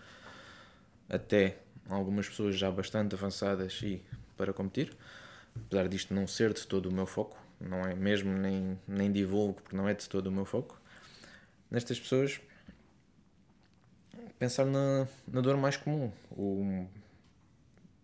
[1.09, 1.57] até
[1.89, 4.01] algumas pessoas já bastante avançadas e
[4.37, 4.95] para competir
[5.65, 9.55] apesar disto não ser de todo o meu foco, não é mesmo, nem, nem divulgo
[9.55, 10.79] porque não é de todo o meu foco,
[11.71, 12.39] nestas pessoas
[14.37, 16.85] pensar na, na dor mais comum, o,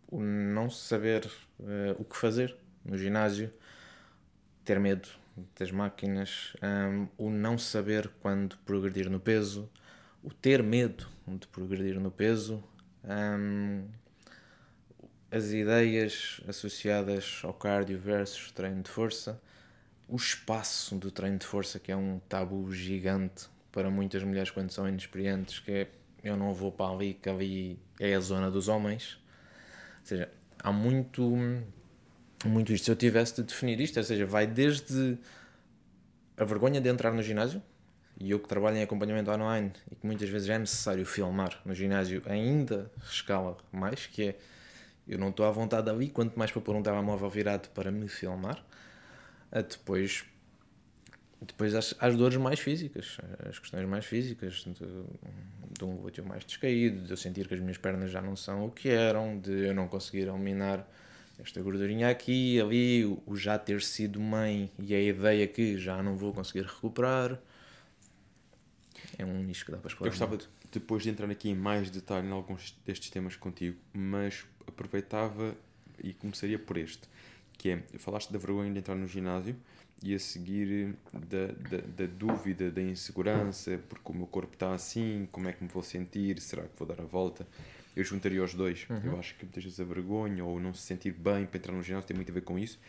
[0.10, 1.26] o não saber
[1.60, 3.52] uh, o que fazer no ginásio,
[4.66, 5.08] ter medo
[5.58, 9.70] das máquinas, um, o não saber quando progredir no peso,
[10.24, 12.64] o ter medo de progredir no peso,
[13.04, 13.88] um,
[15.34, 19.42] as ideias associadas ao cardio versus treino de força,
[20.08, 24.70] o espaço do treino de força, que é um tabu gigante para muitas mulheres quando
[24.70, 25.88] são inexperientes, que é
[26.24, 29.20] eu não vou para ali, que ali é a zona dos homens.
[30.02, 31.36] Ou seja, há muito,
[32.46, 32.86] muito isto.
[32.86, 35.18] Se eu tivesse de definir isto, ou seja, vai desde
[36.38, 37.62] a vergonha de entrar no ginásio,
[38.20, 41.74] e eu que trabalho em acompanhamento online e que muitas vezes é necessário filmar no
[41.74, 44.36] ginásio, ainda escala mais, que é
[45.08, 48.08] eu não estou à vontade ali, quanto mais para pôr um telemóvel virado para me
[48.08, 48.64] filmar.
[49.52, 50.26] Depois,
[51.42, 54.74] depois as, as dores mais físicas, as questões mais físicas, de,
[55.78, 58.66] de um glúteo mais descaído, de eu sentir que as minhas pernas já não são
[58.66, 60.88] o que eram, de eu não conseguir eliminar
[61.40, 66.16] esta gordurinha aqui, ali, o já ter sido mãe e a ideia que já não
[66.16, 67.40] vou conseguir recuperar.
[69.18, 70.08] É um nicho que dá para explorar.
[70.08, 70.38] Eu gostava
[70.72, 75.56] depois de entrar aqui em mais detalhe em alguns destes temas contigo, mas aproveitava
[76.04, 77.08] e começaria por este,
[77.58, 79.56] que é, falaste da vergonha de entrar no ginásio
[80.02, 85.28] e a seguir da, da, da, dúvida, da insegurança, porque o meu corpo está assim,
[85.32, 87.48] como é que me vou sentir, será que vou dar a volta?
[87.96, 88.86] Eu juntaria os dois.
[88.90, 89.00] Uhum.
[89.04, 91.82] Eu acho que muitas vezes a vergonha ou não se sentir bem para entrar no
[91.82, 92.80] ginásio tem muito a ver com isso.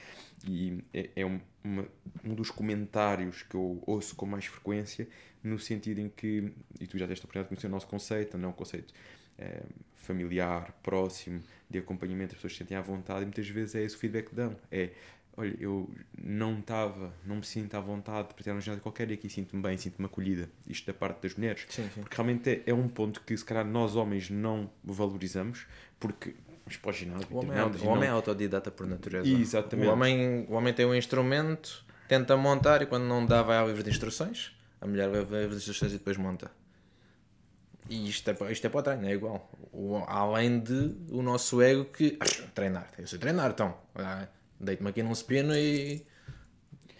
[0.44, 1.86] E é, é um, uma,
[2.24, 5.06] um dos comentários que eu ouço com mais frequência,
[5.42, 8.38] no sentido em que, e tu já tens a oportunidade de conhecer o nosso conceito,
[8.38, 8.92] não é um conceito
[9.38, 9.62] é,
[9.94, 13.96] familiar, próximo, de acompanhamento, as pessoas se sentem à vontade e muitas vezes é esse
[13.96, 14.56] o feedback que dão.
[14.70, 14.90] É,
[15.36, 15.90] olha, eu
[16.22, 19.62] não estava, não me sinto à vontade para ter um ginásio qualquer e aqui sinto-me
[19.62, 20.48] bem, sinto-me acolhida.
[20.66, 21.66] Isto da parte das mulheres.
[21.68, 22.00] Sim, sim.
[22.00, 25.66] Porque realmente é, é, um ponto que se calhar nós homens não valorizamos,
[25.98, 26.34] porque
[26.66, 29.28] mas para o ginásio, o homem, é, o homem é autodidata por natureza.
[29.28, 29.86] Exatamente.
[29.86, 33.66] O homem, o homem tem um instrumento, tenta montar e quando não dá vai ao
[33.66, 34.56] livro de instruções.
[34.80, 36.50] A mulher vai ao livro de instruções e depois monta.
[37.88, 39.50] E isto é, isto é para o treino, é igual.
[39.72, 42.16] O- além de o nosso ego que.
[42.20, 43.76] "Ah, treinar, eu sei treinar, então.
[44.58, 46.06] Deito-me aqui num supino e.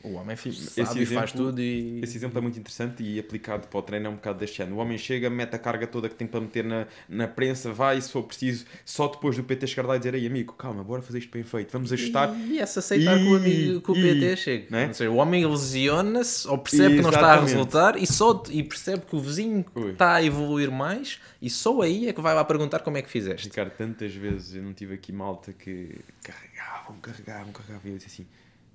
[0.05, 2.01] O homem sabe e faz tudo e.
[2.03, 4.77] Esse exemplo é muito interessante e aplicado para o treino é um bocado deste ano.
[4.77, 7.99] O homem chega, mete a carga toda que tem para meter na, na prensa, vai,
[8.01, 11.01] se for preciso, só depois do PT chegar lá e dizer: Ei, amigo, calma, bora
[11.01, 12.35] fazer isto bem feito, vamos ajustar.
[12.49, 14.67] E essa aceitar que o, amigo, que o E- PT chega.
[14.71, 14.93] né?
[14.93, 19.07] Seja, o homem lesiona-se ou percebe que não está a resultar e, só, e percebe
[19.07, 19.93] que o vizinho Ui.
[19.93, 23.09] está a evoluir mais e só aí é que vai lá perguntar como é que
[23.11, 23.49] fizeste.
[23.49, 28.09] Ricardo, tantas vezes eu não tive aqui malta que carregavam, carregavam, carregavam e eu disse
[28.09, 28.27] assim: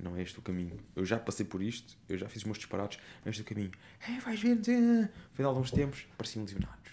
[0.02, 0.78] não é este o caminho.
[0.96, 3.46] Eu já passei por isto, eu já fiz os meus disparados, não é este o
[3.46, 3.72] caminho.
[4.08, 6.92] É, vais ver, no final de uns tempos, pareciam lesionados.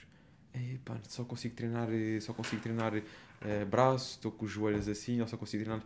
[0.53, 2.95] É, pá, só consigo treinar, eh, só consigo treinar
[3.42, 5.85] eh, braço, estou com os joelhos assim, só consigo treinar.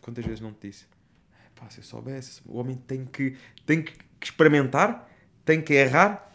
[0.00, 0.86] Quantas vezes não te disse?
[1.32, 5.08] É, pá, se eu soubesse, o homem tem que, tem que experimentar,
[5.44, 6.31] tem que errar.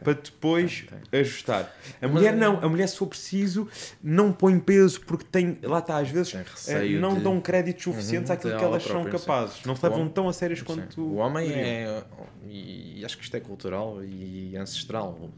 [0.00, 1.74] Para depois tem, ajustar.
[2.00, 3.68] A mulher não, a mulher, se for preciso,
[4.02, 6.32] não põe peso porque tem, lá está, às vezes
[6.64, 9.64] Tem eh, não de- dão créditos suficientes Uhum, àquilo que ela elas são capazes.
[9.64, 12.04] Não se levam homem- tão a sérios quanto O homem é.
[12.48, 15.30] E acho que isto é cultural e ancestral.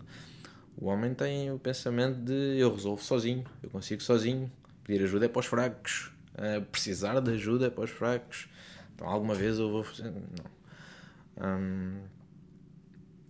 [0.76, 4.50] O homem tem o pensamento de eu resolvo sozinho, eu consigo sozinho.
[4.84, 6.12] Pedir ajuda é para os fracos.
[6.36, 8.48] Ah, precisar de ajuda é para os fracos.
[8.94, 9.84] Então alguma vez eu vou.
[10.00, 11.46] Não.
[11.58, 11.98] Hum,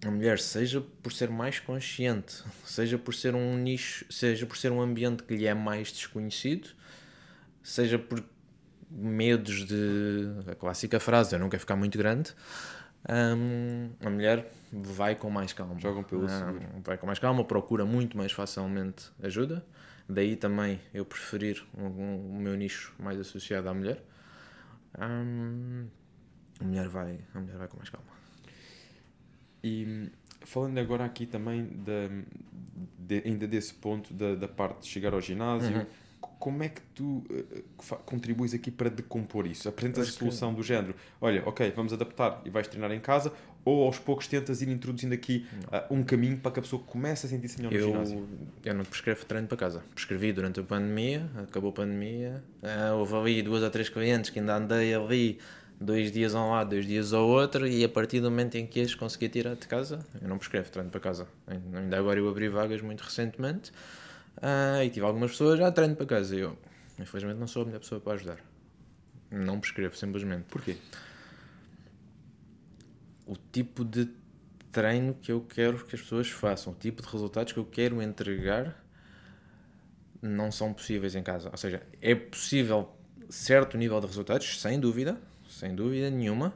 [0.07, 4.71] a mulher, seja por ser mais consciente, seja por ser um nicho, seja por ser
[4.73, 6.69] um ambiente que lhe é mais desconhecido,
[7.63, 8.23] seja por
[8.91, 10.29] medos de.
[10.51, 12.33] a clássica frase, eu não quero ficar muito grande.
[13.09, 15.79] hum, a mulher vai com mais calma.
[15.79, 16.67] Jogam pelo Ah, seguro.
[16.85, 19.65] vai com mais calma, procura muito mais facilmente ajuda.
[20.09, 24.03] Daí também eu preferir um- um- o meu nicho mais associado à mulher.
[24.99, 25.87] Hum,
[26.61, 28.09] a, mulher vai, a mulher vai com mais calma.
[29.69, 30.11] E
[30.43, 32.09] falando agora aqui também da,
[32.99, 35.87] de- ainda desse ponto da, da parte de chegar ao ginásio, Uhum.
[36.39, 37.23] como é que tu
[37.81, 39.69] fa- contribuis aqui para decompor isso?
[39.69, 43.01] Apresentas a Acho que- solução do género, olha, ok, vamos adaptar e vais treinar em
[43.01, 43.33] casa,
[43.65, 47.27] ou aos poucos tentas ir introduzindo aqui ah, um caminho para que a pessoa comece
[47.27, 48.19] a sentir-se melhor no ginásio?
[48.65, 49.83] Eu, eu não prescrevo treino para casa.
[49.95, 52.43] Prescrevi durante a pandemia, acabou a pandemia.
[52.63, 55.39] Ah, houve ali duas ou três clientes que ainda andei ali
[55.81, 58.67] dois dias a um lado, dois dias ao outro, e a partir do momento em
[58.67, 61.29] que as consegui tirar de casa, eu não prescrevo treino para casa.
[61.47, 63.73] Ainda agora eu abri vagas muito recentemente
[64.43, 66.35] ah, e tive algumas pessoas já treino para casa.
[66.35, 66.59] E eu,
[66.99, 68.39] infelizmente, não sou a melhor pessoa para ajudar.
[69.31, 70.77] Não prescrevo, simplesmente Porquê?
[73.29, 74.09] o tipo de
[74.73, 78.01] treino que eu quero que as pessoas façam, o tipo de resultados que eu quero
[78.01, 78.83] entregar
[80.23, 81.51] não são possíveis em casa.
[81.51, 82.91] Ou seja, é possível
[83.29, 85.21] certo nível de resultados, sem dúvida,
[85.59, 86.55] sem dúvida nenhuma.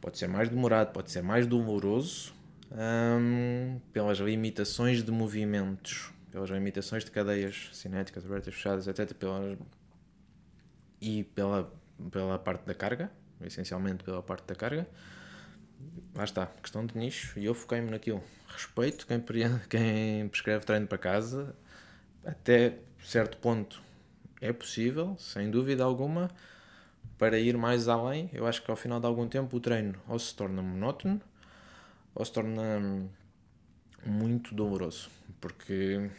[0.00, 2.34] Pode ser mais demorado, pode ser mais doloroso,
[3.92, 9.12] pelas limitações de movimentos, pelas limitações de cadeias cinéticas, abertas, fechadas, etc.
[9.14, 9.58] Pelas,
[11.00, 11.72] e pela,
[12.10, 13.10] pela parte da carga,
[13.44, 14.88] essencialmente pela parte da carga
[16.14, 18.22] lá está, questão de nicho, e eu foquei-me naquilo.
[18.48, 19.20] Respeito quem,
[19.68, 21.54] quem prescreve treino para casa,
[22.24, 23.82] até certo ponto
[24.40, 26.30] é possível, sem dúvida alguma,
[27.18, 28.30] para ir mais além.
[28.32, 31.20] Eu acho que ao final de algum tempo o treino ou se torna monótono
[32.14, 33.08] ou se torna hum,
[34.04, 35.08] muito doloroso,
[35.40, 36.10] porque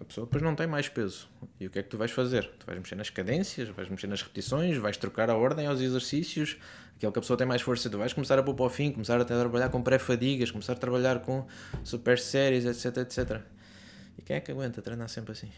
[0.00, 1.28] a pessoa depois não tem mais peso.
[1.60, 2.50] E o que é que tu vais fazer?
[2.58, 6.56] Tu vais mexer nas cadências, vais mexer nas repetições, vais trocar a ordem aos exercícios,
[6.96, 8.92] aquele que a pessoa tem mais força, tu vais começar a pôr para o fim,
[8.92, 11.46] começar a trabalhar com pré-fadigas, começar a trabalhar com
[11.84, 13.42] super séries, etc, etc.
[14.18, 15.50] E quem é que aguenta treinar sempre assim?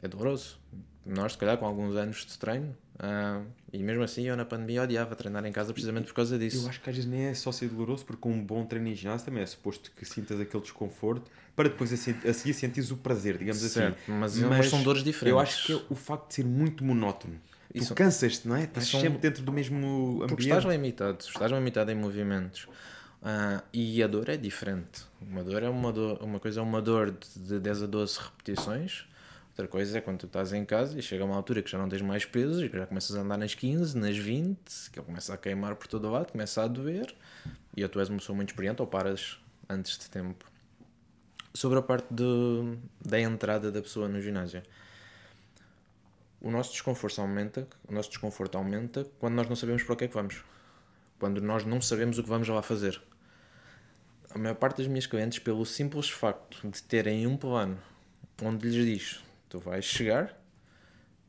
[0.00, 0.58] É doloroso.
[1.04, 3.40] Nós, se calhar, com alguns anos de treino, ah,
[3.72, 6.64] e mesmo assim eu na pandemia odiava treinar em casa precisamente por causa disso.
[6.64, 8.94] Eu acho que às vezes nem é só ser doloroso, porque um bom treino em
[8.94, 11.96] ginásio também é suposto que sintas aquele desconforto para depois a,
[12.32, 14.12] seguir sentires o prazer, digamos Certo, assim.
[14.12, 15.30] mas- mas são dores diferentes.
[15.32, 17.34] Eu acho que é o facto de ser muito monótono.
[17.72, 18.64] Tu Isso- cansas-te, não é?
[18.64, 19.76] Estás são- sempre dentro do mesmo
[20.22, 20.28] ambiente.
[20.28, 22.68] Porque estás limitado, estás limitado em movimentos.
[23.22, 25.02] Ah, e a dor é diferente.
[25.20, 28.18] Uma dor é uma dor, uma coisa é uma dor de- de 10 a 12
[28.20, 29.06] repetições,
[29.54, 31.88] outra coisa é quando tu estás em casa e chega uma altura que já não
[31.88, 35.06] tens mais pesos e que já começas a andar nas 15, nas 20, que ele
[35.06, 37.14] começa a queimar por todo o lado, começa a doer
[37.76, 39.38] e tu és uma pessoa muito experiente ou paras
[39.68, 40.44] antes de tempo.
[41.54, 44.60] Sobre a parte do, da entrada da pessoa no ginásio.
[46.40, 50.04] O nosso desconforto aumenta, o nosso desconforto aumenta quando nós não sabemos para o que
[50.04, 50.42] é que vamos.
[51.18, 53.00] Quando nós não sabemos o que vamos lá fazer.
[54.30, 57.78] A maior parte das minhas clientes, pelo simples facto de terem um plano
[58.42, 59.23] onde lhes diz:
[59.54, 60.36] tu vais chegar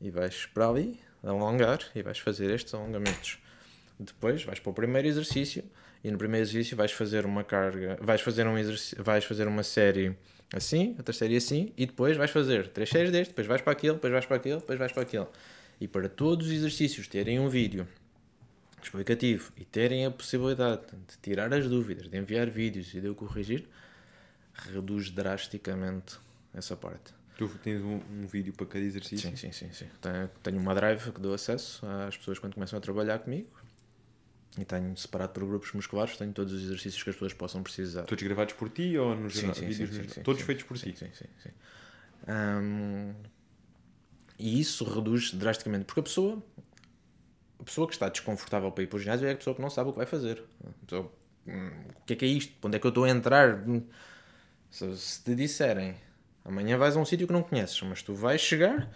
[0.00, 3.38] e vais para ali, alongar e vais fazer estes alongamentos.
[4.00, 5.62] Depois vais para o primeiro exercício
[6.02, 9.62] e no primeiro exercício vais fazer uma carga, vais fazer um exercício, vais fazer uma
[9.62, 10.16] série
[10.52, 13.94] assim, outra série assim, e depois vais fazer três séries deste, depois vais para aquele,
[13.94, 15.26] depois vais para aquele, depois vais para aquele.
[15.80, 17.86] E para todos os exercícios terem um vídeo
[18.82, 23.14] explicativo e terem a possibilidade de tirar as dúvidas, de enviar vídeos e de eu
[23.14, 23.68] corrigir,
[24.52, 26.18] reduz drasticamente
[26.52, 27.15] essa parte.
[27.36, 29.28] Tu tens um, um vídeo para cada exercício?
[29.30, 29.72] Sim, sim, sim.
[29.72, 29.86] sim.
[30.00, 33.48] Tenho, tenho uma drive que dou acesso às pessoas quando começam a trabalhar comigo
[34.58, 38.04] e tenho separado por grupos musculares, tenho todos os exercícios que as pessoas possam precisar.
[38.04, 39.90] Todos gravados por ti ou nos Sim, sim, vídeos?
[39.90, 40.98] sim, nos- sim, todos sim, feitos por sim, ti?
[40.98, 41.50] Sim, sim, sim.
[42.26, 43.14] Hum,
[44.38, 46.42] e isso reduz drasticamente, porque a pessoa,
[47.58, 49.68] a pessoa que está desconfortável para ir para o ginásio é a pessoa que não
[49.68, 50.42] sabe o que vai fazer.
[50.66, 51.12] A pessoa,
[51.46, 51.70] hum,
[52.00, 52.54] o que é que é isto?
[52.66, 53.62] Onde é que eu estou a entrar?
[54.70, 55.96] Se, se te disserem
[56.46, 58.88] amanhã vais a um sítio que não conheces, mas tu vais chegar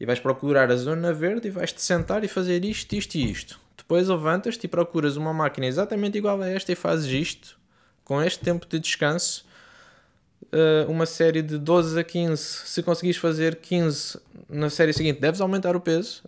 [0.00, 3.60] e vais procurar a zona verde e vais-te sentar e fazer isto, isto e isto.
[3.76, 7.58] Depois levantas-te e procuras uma máquina exatamente igual a esta e fazes isto,
[8.04, 9.46] com este tempo de descanso,
[10.44, 12.42] uh, uma série de 12 a 15.
[12.42, 16.22] Se conseguires fazer 15 na série seguinte, deves aumentar o peso.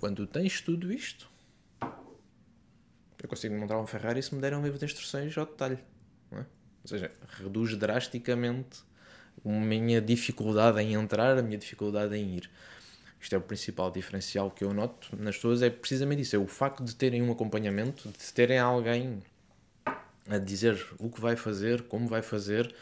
[0.00, 1.28] Quando tens tudo isto,
[3.22, 5.78] eu consigo montar um Ferrari se me derem um livro de instruções ao detalhe.
[6.32, 6.36] é?
[6.36, 6.44] Ou
[6.88, 7.10] seja,
[7.40, 8.87] reduz drasticamente
[9.44, 12.50] a minha dificuldade em entrar, a minha dificuldade em ir.
[13.20, 16.46] Isto é o principal diferencial que eu noto nas pessoas, é precisamente isso, é o
[16.46, 19.22] facto de terem um acompanhamento, de terem alguém
[20.28, 22.72] a dizer o que vai fazer, como vai fazer.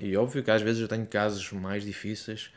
[0.00, 2.50] E óbvio que às vezes eu tenho casos mais difíceis,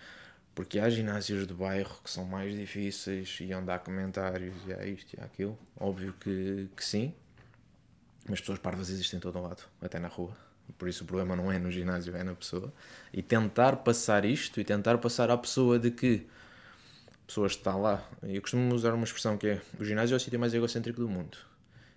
[0.55, 4.85] porque há ginásios de bairro que são mais difíceis e onde há comentários e há
[4.85, 5.57] isto e há aquilo.
[5.79, 7.13] Óbvio que, que sim,
[8.27, 10.48] mas pessoas parvas existem em todo o lado, até na rua.
[10.77, 12.73] Por isso o problema não é no ginásio, é na pessoa.
[13.11, 16.27] E tentar passar isto e tentar passar à pessoa de que
[17.07, 18.07] a pessoa está lá.
[18.23, 21.09] Eu costumo usar uma expressão que é: o ginásio é o sítio mais egocêntrico do
[21.09, 21.37] mundo.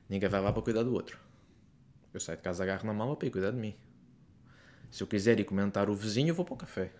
[0.08, 1.18] Ninguém vai lá para cuidar do outro.
[2.12, 3.74] Eu saio de casa, agarro na mala para ir cuidar de mim.
[4.90, 6.90] Se eu quiser ir comentar o vizinho, eu vou para o café.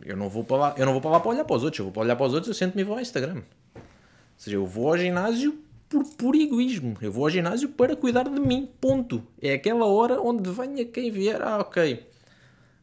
[0.00, 1.78] Eu não vou para lá, eu não vou para lá para olhar para os outros.
[1.78, 3.42] Eu vou para olhar para os outros, eu sento-me e vou ao Instagram.
[3.74, 3.82] Ou
[4.36, 6.96] seja, eu vou ao ginásio por puro egoísmo.
[7.00, 8.68] Eu vou ao ginásio para cuidar de mim.
[8.80, 9.26] Ponto.
[9.40, 11.40] É aquela hora onde venha quem vier.
[11.40, 12.06] Ah, ok.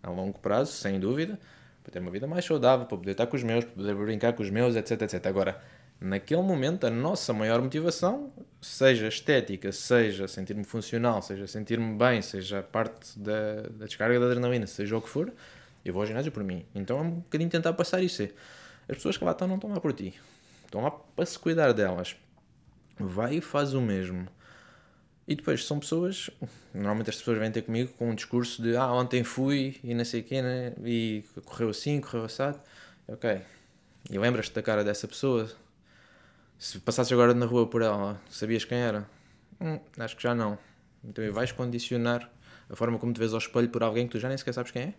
[0.02, 1.40] A longo prazo, sem dúvida,
[1.84, 4.34] para ter uma vida mais saudável, para poder estar com os meus, para poder brincar
[4.34, 5.26] com os meus, etc, etc.
[5.28, 5.62] Agora,
[6.00, 12.62] naquele momento, a nossa maior motivação, seja estética, seja sentir-me funcional, seja sentir-me bem, seja
[12.62, 15.32] parte da, da descarga da adrenalina, seja o que for,
[15.84, 16.66] eu vou ao ginásio por mim.
[16.74, 18.24] Então é um bocadinho tentar passar isso.
[18.88, 20.14] As pessoas que lá estão não estão lá por ti.
[20.66, 22.16] Estão lá para se cuidar delas.
[23.00, 24.28] Vai e faz o mesmo.
[25.28, 26.30] E depois são pessoas,
[26.74, 30.06] normalmente as pessoas vêm ter comigo com um discurso de ah, ontem fui e não
[30.06, 30.74] sei o quê, né?
[30.84, 32.62] e correu assim, correu assado.
[33.08, 33.42] Ok.
[34.10, 35.50] E lembras-te da cara dessa pessoa?
[36.60, 39.10] Se passasses agora na rua por ela, sabias quem era?
[39.60, 40.58] Hum, acho que já não.
[41.04, 42.32] Então vais condicionar
[42.70, 44.72] a forma como te vês ao espelho por alguém que tu já nem sequer sabes
[44.72, 44.94] quem é?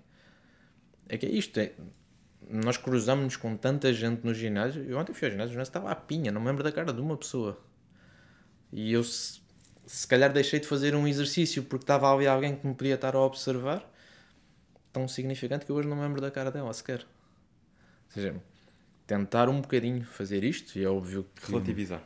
[1.08, 1.72] É que é isto, é,
[2.48, 4.84] nós cruzamos-nos com tanta gente no ginásio.
[4.84, 6.92] Eu ontem fui ao ginásio, o ginásio estava à pinha, não me lembro da cara
[6.92, 7.58] de uma pessoa.
[8.72, 9.40] E eu, se,
[9.86, 13.14] se calhar, deixei de fazer um exercício porque estava ali alguém que me podia estar
[13.14, 13.88] a observar,
[14.92, 17.00] tão significante que eu hoje não me lembro da cara dela sequer.
[17.00, 18.34] Ou seja,
[19.06, 21.50] tentar um bocadinho fazer isto, e é óbvio que.
[21.50, 22.02] Relativizar.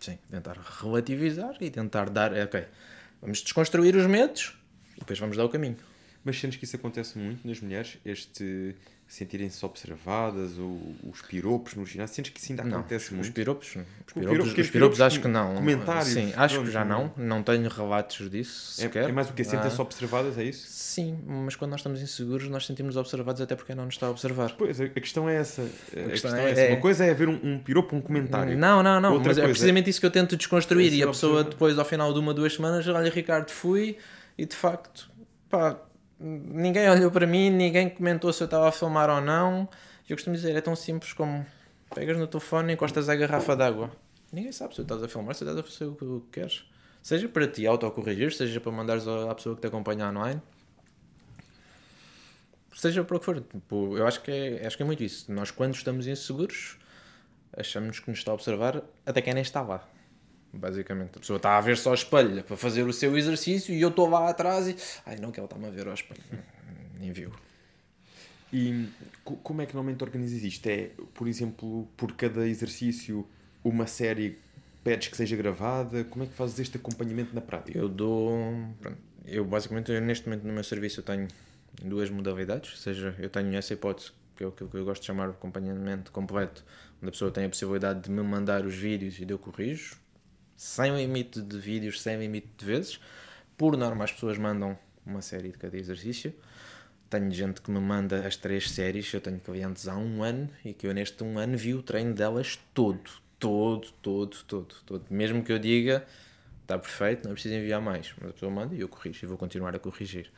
[0.00, 2.36] Sim, tentar relativizar e tentar dar.
[2.36, 2.66] é, Ok,
[3.20, 4.56] vamos desconstruir os medos
[4.96, 5.76] e depois vamos dar o caminho.
[6.24, 7.98] Mas sentes que isso acontece muito nas mulheres?
[8.04, 8.74] Este
[9.06, 12.16] sentirem-se observadas, ou os piropos no ginásio?
[12.16, 13.32] Sentes que isso ainda Não, acontece os muito?
[13.32, 13.72] piropos, os
[14.12, 15.54] piropo- piropos, os os piropos acho que não.
[15.54, 17.26] comentários, Sim, acho que já não- não.
[17.36, 19.08] Não tenho relatos disso É, sequer.
[19.08, 20.66] é mais o que Sentem-se Ah, observadas, é isso?
[20.68, 24.10] Sim, mas quando nós estamos inseguros, nós sentimos observados até porque não nos está a
[24.10, 24.52] observar.
[24.56, 25.62] Pois, a a questão é essa.
[25.62, 26.60] A questão questão é- é essa.
[26.62, 28.56] é- Uma coisa é haver um, um piropo, um comentário.
[28.56, 29.12] Não, não, não.
[29.12, 30.92] Outra mas é coisa- precisamente isso que eu tento desconstruir.
[30.94, 33.96] E a pessoa, depois, ao final de uma, duas semanas, olha, Ricardo, fui
[34.38, 35.10] e de facto,
[35.50, 35.78] pá,
[36.18, 39.68] ninguém olhou para mim, ninguém comentou se eu estava a filmar ou não.
[40.08, 41.44] Eu costumo dizer, é tão simples como
[41.94, 43.90] pegas no telefone e encostas a garrafa d'água.
[44.32, 46.64] Ninguém sabe se estás a filmar, se estás a fazer o que queres.
[47.02, 50.40] Seja para ti autocorrigir, seja para mandares à pessoa que te acompanha online.
[52.74, 53.40] Seja para o que for.
[53.40, 55.30] Tipo, eu acho que, é, acho que é muito isso.
[55.30, 56.78] Nós, quando estamos inseguros,
[57.56, 59.86] achamos que nos está a observar até quem nem está lá.
[60.56, 63.80] Basicamente, a pessoa está a ver só ao espelho para fazer o seu exercício e
[63.80, 64.76] eu estou lá atrás e.
[65.04, 66.22] Ai não, que ela está-me a ver ao espelho.
[66.98, 67.30] Nem viu.
[68.52, 68.88] E
[69.24, 70.66] co- como é que normalmente organizas isto?
[70.66, 73.26] É, por exemplo, por cada exercício,
[73.64, 74.38] uma série
[74.82, 76.04] pedes que seja gravada?
[76.04, 77.76] Como é que fazes este acompanhamento na prática?
[77.76, 78.32] Eu dou.
[79.26, 81.26] Eu basicamente, eu, neste momento no meu serviço, eu tenho
[81.82, 82.70] duas modalidades.
[82.72, 85.32] Ou seja, eu tenho essa hipótese, que é aquilo que eu gosto de chamar de
[85.34, 86.64] acompanhamento completo,
[86.98, 89.96] onde a pessoa tem a possibilidade de me mandar os vídeos e de eu corrijo,
[90.56, 93.00] sem limite de vídeos, sem limite de vezes.
[93.56, 96.34] Por norma, as pessoas mandam uma série de cada exercício.
[97.10, 100.72] Tenho gente que me manda as três séries, eu tenho clientes há um ano e
[100.72, 105.04] que eu neste um ano vi o treino delas todo, todo, todo, todo, todo.
[105.10, 106.04] Mesmo que eu diga,
[106.62, 109.36] está perfeito, não preciso enviar mais, mas a pessoa manda e eu corrijo e vou
[109.36, 110.32] continuar a corrigir.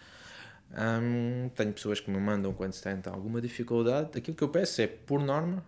[0.73, 4.19] Hum, tenho pessoas que me mandam quando se tem alguma dificuldade.
[4.19, 5.65] Aquilo que eu peço é, por norma,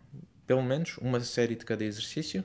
[0.46, 2.44] pelo menos uma série de cada exercício,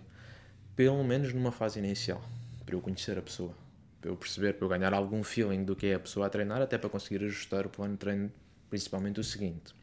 [0.76, 2.22] pelo menos numa fase inicial,
[2.66, 3.54] para eu conhecer a pessoa,
[4.02, 6.62] para eu perceber, para eu ganhar algum feeling do que é a pessoa a treinar,
[6.62, 8.32] até para conseguir ajustar o plano de treino,
[8.70, 9.74] principalmente o seguinte.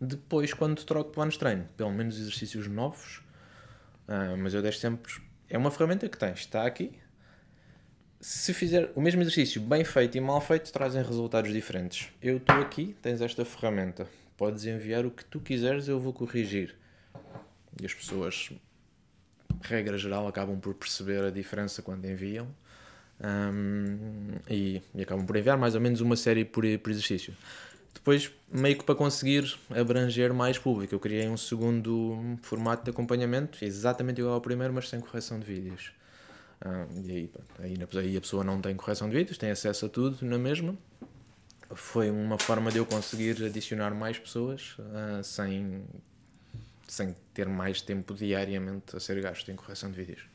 [0.00, 3.18] Depois, quando troco planos de treino, pelo menos exercícios novos,
[4.08, 5.12] uh, mas eu deixo sempre.
[5.48, 6.98] É uma ferramenta que tens, está aqui,
[8.22, 12.08] se fizer o mesmo exercício bem feito e mal feito, trazem resultados diferentes.
[12.22, 14.06] Eu estou aqui, tens esta ferramenta.
[14.36, 16.76] Podes enviar o que tu quiseres, eu vou corrigir.
[17.80, 18.52] E as pessoas,
[19.62, 22.48] regra geral, acabam por perceber a diferença quando enviam.
[23.24, 27.34] Um, e, e, acabam por enviar mais ou menos uma série por, por exercício.
[27.94, 33.64] Depois, meio que para conseguir abranger mais público, eu criei um segundo formato de acompanhamento,
[33.64, 35.92] exatamente igual ao primeiro, mas sem correção de vídeos.
[36.60, 39.88] Ah, e aí, aí, aí a pessoa não tem correção de vídeos, tem acesso a
[39.88, 40.76] tudo na mesma.
[41.74, 45.84] Foi uma forma de eu conseguir adicionar mais pessoas uh, sem,
[46.86, 50.26] sem ter mais tempo diariamente a ser gasto em correção de vídeos.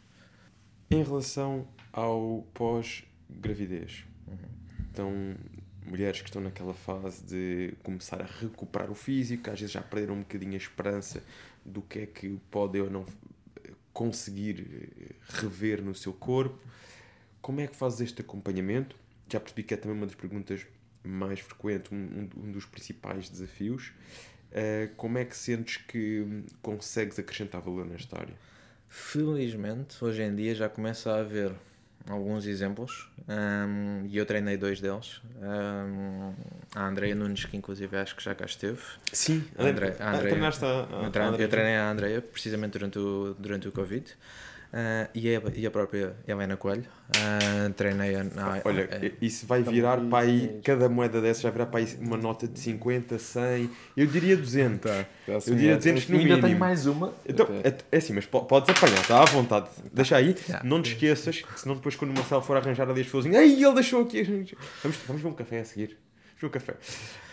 [0.89, 4.37] Em relação ao pós-gravidez, uhum.
[4.91, 5.35] então
[5.85, 10.15] mulheres que estão naquela fase de começar a recuperar o físico, às vezes já perderam
[10.15, 11.23] um bocadinho a esperança
[11.65, 13.05] do que é que pode ou não
[13.93, 16.59] conseguir eh, rever no seu corpo.
[17.41, 18.95] Como é que fazes este acompanhamento?
[19.27, 20.67] Já percebi que é também uma das perguntas
[21.03, 23.91] mais frequentes, um, um dos principais desafios.
[24.51, 28.33] Uh, como é que sentes que consegues acrescentar valor nesta área?
[28.89, 31.51] Felizmente, hoje em dia já começa a haver
[32.09, 35.21] alguns exemplos um, e eu treinei dois deles.
[35.41, 36.33] Um,
[36.73, 38.79] a Andrea Nunes, que inclusive acho que já cá esteve.
[39.11, 43.67] Sim, a Andrea, a Andrea, a, a eu treinei a Andrea precisamente durante o, durante
[43.67, 44.05] o Covid.
[44.77, 48.87] Uh, e, a, e a própria Helena Coelho uh, treinei a, a, olha
[49.19, 52.59] isso vai virar para aí cada moeda dessa já virá para aí uma nota de
[52.59, 56.47] 50, 100 eu diria 200 tá, eu diria 200 no ainda mínimo.
[56.47, 57.11] tenho mais uma.
[57.27, 59.67] Então, é, é assim, mas podes apanhar, está à vontade.
[59.91, 63.25] Deixa aí, não te esqueças senão depois quando o Marcelo for arranjar ali as pessoas
[63.25, 64.21] ai ele deixou aqui
[64.83, 65.97] vamos, vamos ver um café a seguir
[66.45, 66.75] um café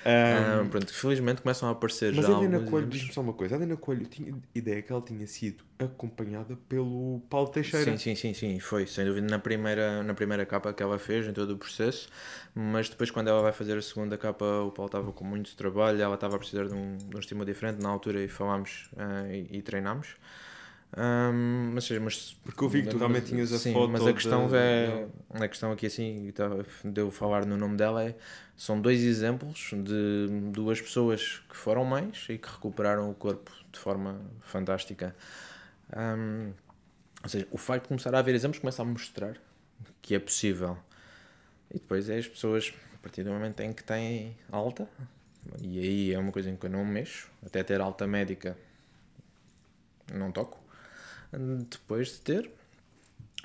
[0.07, 2.33] um, pronto, felizmente começam a aparecer mas já.
[2.33, 5.01] Mas a Helena Coelho, diz-me só uma coisa: a Helena Coelho tinha ideia que ela
[5.01, 7.93] tinha sido acompanhada pelo Paulo Teixeira.
[7.93, 11.27] Sim, sim, sim, sim, foi, sem dúvida, na primeira, na primeira capa que ela fez,
[11.27, 12.11] em todo o processo.
[12.55, 16.01] Mas depois, quando ela vai fazer a segunda capa, o Paulo estava com muito trabalho,
[16.03, 19.33] ela estava a precisar de um, de um estímulo diferente na altura e falámos uh,
[19.33, 20.17] e, e treinámos.
[20.97, 23.91] Um, mas, mas, Porque eu vi que tu realmente tinhas a sim, foto.
[23.91, 24.57] Mas a questão, de...
[24.57, 26.33] é, a questão aqui, assim,
[26.85, 28.15] de eu falar no nome dela, é,
[28.57, 33.79] são dois exemplos de duas pessoas que foram mães e que recuperaram o corpo de
[33.79, 35.15] forma fantástica.
[35.97, 36.53] Um,
[37.23, 39.37] ou seja, o facto de começar a haver exemplos começa a mostrar
[40.01, 40.79] que é possível.
[41.71, 44.89] E depois é as pessoas, a partir do momento em que têm alta,
[45.61, 48.57] e aí é uma coisa em que eu não mexo, até ter alta médica,
[50.13, 50.64] não toco
[51.69, 52.51] depois de ter,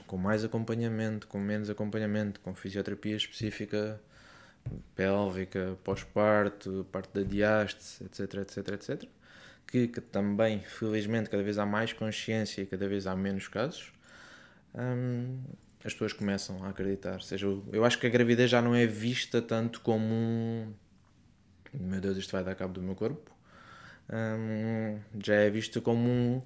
[0.07, 4.01] com mais acompanhamento, com menos acompanhamento, com fisioterapia específica
[4.95, 9.09] pélvica, pós-parto, parte da diástase, etc, etc, etc,
[9.65, 13.93] que, que, também, felizmente, cada vez há mais consciência e cada vez há menos casos,
[14.75, 15.39] hum,
[15.83, 17.13] as pessoas começam a acreditar.
[17.13, 20.73] Ou seja, eu acho que a gravidez já não é vista tanto como um
[21.73, 23.31] meu Deus, isto vai dar cabo do meu corpo.
[24.11, 26.41] Hum, já é vista como um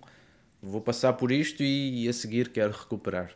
[0.63, 3.35] vou passar por isto e, a seguir quero recuperar.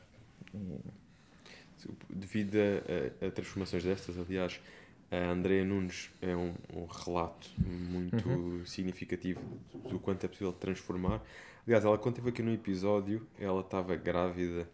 [2.10, 4.60] Devido a, a, a, transformações destas, aliás,
[5.12, 8.66] a Andrea Nunes é um, um relato muito uhum.
[8.66, 9.42] significativo
[9.90, 11.22] do quanto é possível transformar.
[11.66, 14.68] Aliás, ela quando esteve aqui no episódio, ela estava grávida,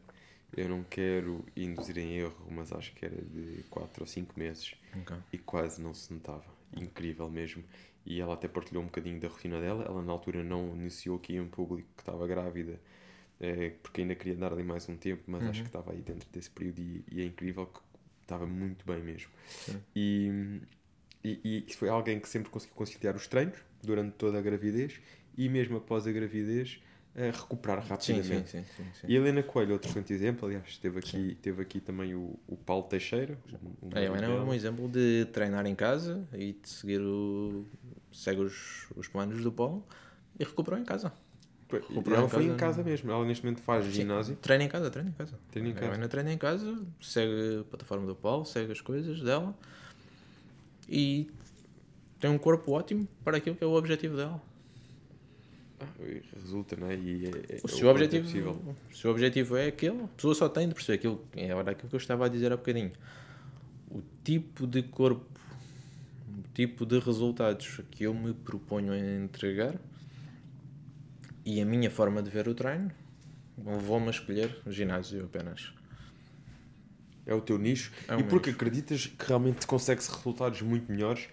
[0.56, 4.76] eu não quero induzir em erro, mas acho que era de 4 ou 5 meses
[5.02, 5.18] okay.
[5.34, 6.46] e quase não se notava.
[6.76, 7.64] Incrível mesmo
[8.06, 9.84] e ela até partilhou um bocadinho da rotina dela.
[9.86, 12.80] Ela na altura não iniciou aqui em público que estava grávida,
[13.40, 15.50] é, porque ainda queria dar ali mais um tempo, mas uhum.
[15.50, 17.80] acho que estava aí dentro desse período e, e, é incrível que
[18.22, 19.30] estava muito bem mesmo.
[19.96, 20.60] E,
[21.24, 25.00] e, e, foi alguém que sempre conseguiu conciliar os treinos durante toda a gravidez
[25.38, 26.82] e mesmo após a gravidez
[27.16, 28.50] recuperar rapidamente.
[28.50, 32.16] Sim, sim, sim, E Helena Coelho, outro excelente exemplo, aliás, teve aqui, teve aqui também
[32.16, 33.38] o, o Paulo Teixeira.
[33.82, 37.66] Um, a Helena é um exemplo de treinar em casa e de seguir o.
[38.12, 39.86] segue os, os planos do Paulo
[40.40, 41.14] e recuperou em casa.
[41.72, 43.12] recuperar Ela em foi em casa, casa mesmo.
[43.12, 44.36] Ela neste momento faz ginásio.
[44.38, 45.40] Treina em casa, treina em casa.
[45.52, 45.88] Treina em A casa.
[45.88, 49.56] Helena treina em casa, segue a plataforma do Paulo, segue as coisas dela
[50.90, 51.30] e
[52.20, 54.42] tem um corpo ótimo para aquilo que é o objetivo dela.
[56.42, 56.96] Resulta, não é?
[56.96, 58.76] E é, é- O é seu quanto é objetivo, possível.
[58.92, 61.90] o seu objetivo é aquele, a pessoa só tem de perceber aquilo, é agora aquilo
[61.90, 62.92] que eu estava a dizer há bocadinho.
[63.90, 65.26] O tipo de corpo,
[66.28, 69.76] o tipo de resultados que eu me proponho a entregar
[71.46, 72.92] e a minha forma de ver o treino,
[73.58, 75.74] vou-me escolher o ginásio apenas.
[77.26, 77.92] É o teu nicho.
[78.08, 81.28] É o e porque acreditas que realmente consegue-se resultados muito melhores.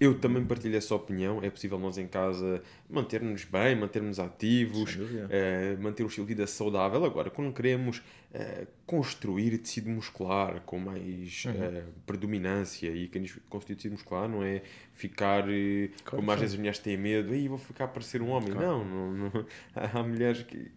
[0.00, 1.40] Eu também partilho essa opinião.
[1.42, 4.98] É possível nós em casa manter-nos bem, manter-nos ativos,
[5.30, 7.04] eh, manter um estilo de vida saudável.
[7.04, 8.02] Agora, quando queremos
[8.32, 11.52] eh, construir tecido muscular com mais Uhum.
[11.54, 14.62] eh, predominância, e quem diz construir tecido muscular não é
[14.92, 16.40] ficar, Claro como às sim.
[16.40, 18.50] vezes as mulheres têm medo, aí vou ficar a parecer um homem.
[18.52, 18.66] Claro.
[18.66, 19.46] Não, não, não.
[19.74, 20.70] Há mulheres que,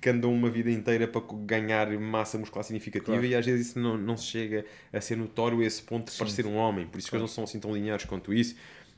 [0.00, 3.26] que andam uma vida inteira para ganhar massa muscular significativa Claro.
[3.26, 6.12] e às vezes isso não, não se chega a ser notório a esse ponto de
[6.12, 6.18] Sim.
[6.18, 6.86] parecer um homem.
[6.86, 8.54] Por isso que eles não são assim tão lineares quanto isso.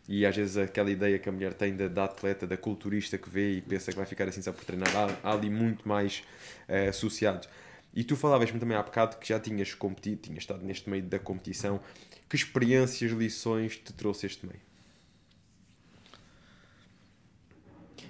[0.09, 3.31] E às vezes aquela ideia que a mulher tem da, da atleta, da culturista que
[3.31, 6.23] vê e pensa que vai ficar assim só por treinar, há, há ali muito mais
[6.69, 7.47] eh, associado.
[7.95, 11.19] E tu falavas-me também há bocado que já tinhas competido, tinhas estado neste meio da
[11.19, 11.81] competição.
[12.29, 14.61] Que experiências, lições te trouxe este meio?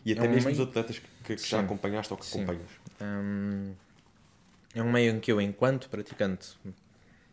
[0.04, 2.38] E até É um mesmo os meio- atletas que, que já acompanhaste ou que Sim.
[2.42, 2.70] acompanhas.
[4.74, 6.56] É um meio em que eu, enquanto praticante,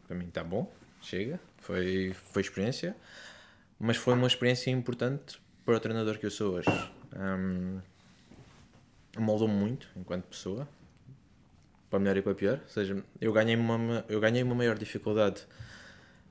[0.08, 2.96] para mim está bom, chega, foi, foi experiência,
[3.80, 6.70] mas foi uma experiência importante para o treinador que eu sou hoje.
[9.18, 10.68] Moldou-me muito enquanto pessoa,
[11.90, 12.60] para melhor e para pior.
[12.64, 15.46] Ou seja, eu ganhei uma, eu ganhei uma maior dificuldade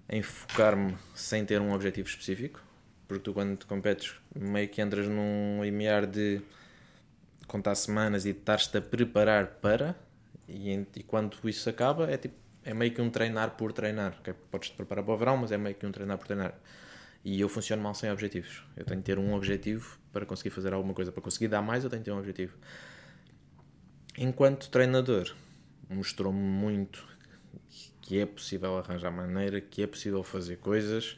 [0.08, 2.62] em focar-me sem ter um objetivo específico,
[3.08, 6.40] porque tu, quando te competes, meio que entras num limiar de
[7.46, 9.96] contar semanas e estás-te a preparar para,
[10.48, 14.16] e, e quando isso acaba, é tipo é meio que um treinar por treinar.
[14.18, 14.34] ok?
[14.50, 16.52] Podes te preparar para o verão, mas é meio que um treinar por treinar.
[17.24, 18.64] E eu funciono mal sem objetivos.
[18.76, 21.12] Eu tenho que ter um objetivo para conseguir fazer alguma coisa.
[21.12, 22.56] Para conseguir dar mais, eu tenho que ter um objetivo.
[24.18, 25.32] Enquanto treinador,
[25.88, 27.06] mostrou-me muito
[28.02, 31.16] que é possível arranjar maneira, que é possível fazer coisas.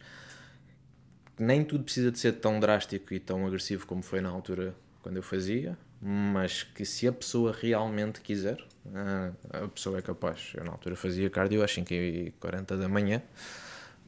[1.39, 5.17] Nem tudo precisa de ser tão drástico e tão agressivo como foi na altura quando
[5.17, 8.59] eu fazia, mas que se a pessoa realmente quiser,
[8.95, 9.33] ah,
[9.65, 10.53] a pessoa é capaz.
[10.55, 13.23] Eu na altura fazia cardio às 5h40 da manhã,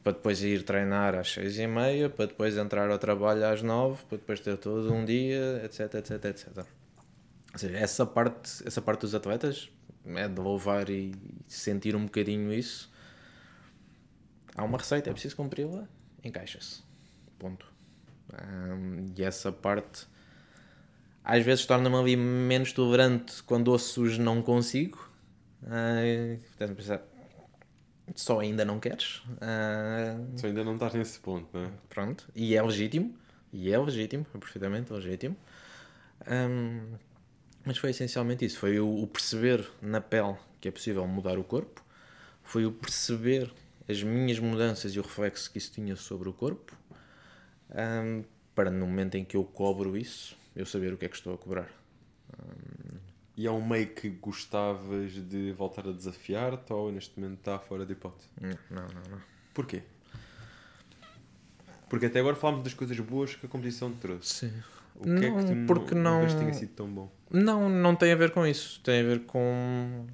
[0.03, 4.39] para depois ir treinar às 6h30, para depois entrar ao trabalho às 9 para depois
[4.39, 6.65] ter todo um dia, etc, etc, etc.
[7.53, 9.69] Ou seja, essa parte, essa parte dos atletas
[10.05, 11.13] é de louvar e
[11.47, 12.91] sentir um bocadinho isso.
[14.55, 15.87] Há uma receita, é preciso cumpri-la,
[16.23, 16.83] encaixa-se.
[17.37, 17.65] Ponto.
[18.33, 20.07] Ahm, e essa parte
[21.23, 25.09] às vezes torna-me ali menos tolerante quando ouço os não consigo.
[25.63, 26.01] Ah,
[26.57, 27.01] portanto, pensar,
[28.15, 29.21] só ainda não queres.
[29.39, 31.71] Ah, Só ainda não estás nesse ponto, não é?
[31.89, 33.15] Pronto, e é legítimo,
[33.53, 35.35] e é legítimo, é perfeitamente legítimo.
[36.27, 36.93] Hum,
[37.65, 41.43] mas foi essencialmente isso: foi o, o perceber na pele que é possível mudar o
[41.43, 41.83] corpo,
[42.43, 43.51] foi o perceber
[43.89, 46.75] as minhas mudanças e o reflexo que isso tinha sobre o corpo,
[47.71, 51.15] hum, para no momento em que eu cobro isso, eu saber o que é que
[51.15, 51.69] estou a cobrar.
[53.37, 57.85] E é um meio que gostavas de voltar a desafiar-te ou neste momento está fora
[57.85, 58.27] de hipótese?
[58.39, 59.11] Não, não, não.
[59.11, 59.21] não.
[59.53, 59.83] Porquê?
[61.89, 64.33] Porque até agora falámos das coisas boas que a competição te trouxe.
[64.47, 64.53] Sim.
[64.95, 67.11] O que é que Não, tu não, porque não- que tenha sido tão bom?
[67.29, 68.79] Não, não tem a ver com isso.
[68.81, 70.05] Tem a ver com,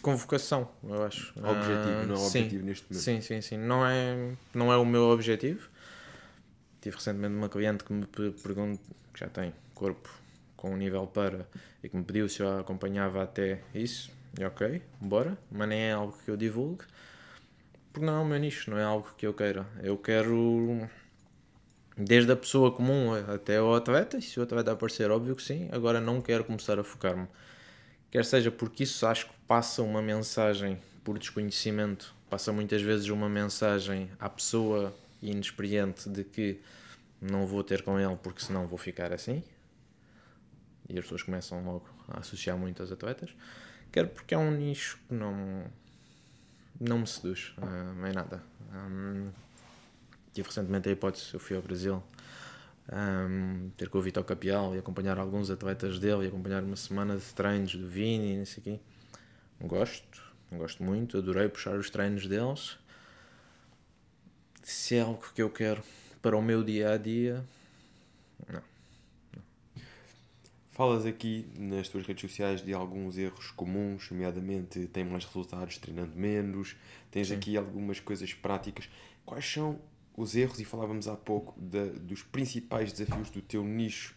[0.00, 1.32] com vocação, eu acho.
[1.38, 2.38] Objetivo, Ah, não sim.
[2.40, 3.02] objetivo neste momento.
[3.04, 3.56] Sim, sim, sim.
[3.58, 5.68] Não é, não é o meu objetivo.
[6.86, 8.80] Tive recentemente uma cliente que me pe- pergunta,
[9.12, 10.08] que já tem corpo
[10.56, 11.44] com um nível para,
[11.82, 14.12] e que me pediu se eu acompanhava até isso.
[14.38, 15.36] E ok, bora.
[15.50, 16.84] Mas nem é algo que eu divulgue.
[17.92, 19.66] Porque não é o meu nicho, não é algo que eu queira.
[19.82, 20.88] Eu quero
[21.96, 25.68] desde a pessoa comum até o atleta, e se o atleta aparecer, óbvio que sim.
[25.72, 27.26] Agora não quero começar a focar-me.
[28.12, 33.28] Quer seja porque isso acho que passa uma mensagem por desconhecimento, passa muitas vezes uma
[33.28, 36.60] mensagem à pessoa inexperiente de que
[37.20, 39.42] não vou ter com ele porque senão vou ficar assim.
[40.88, 43.34] E as pessoas começam logo a associar muito aos atletas.
[43.90, 45.64] Quer porque é um nicho que não,
[46.80, 48.42] não me seduz, ah, nem nada.
[48.72, 49.30] Hum,
[50.32, 52.02] tive recentemente a hipótese, eu fui ao Brasil
[52.92, 57.16] um, ter com o Vitor Capial e acompanhar alguns atletas dele e acompanhar uma semana
[57.16, 58.80] de treinos do Vini e não sei o quê.
[59.62, 62.78] Gosto, gosto muito, adorei puxar os treinos deles.
[64.66, 65.80] Se é algo que eu quero
[66.20, 67.46] para o meu dia a dia,
[68.52, 68.60] não.
[70.72, 76.16] Falas aqui nas tuas redes sociais de alguns erros comuns, nomeadamente tem mais resultados treinando
[76.16, 76.74] menos,
[77.12, 77.34] tens Sim.
[77.36, 78.88] aqui algumas coisas práticas.
[79.24, 79.78] Quais são
[80.16, 84.16] os erros, e falávamos há pouco, da- dos principais desafios do teu nicho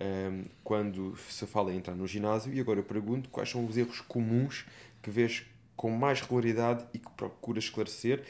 [0.00, 2.54] ehm, quando se fala em entrar no ginásio?
[2.54, 4.64] E agora eu pergunto quais são os erros comuns
[5.02, 5.44] que vês
[5.76, 8.24] com mais regularidade e que procuras esclarecer,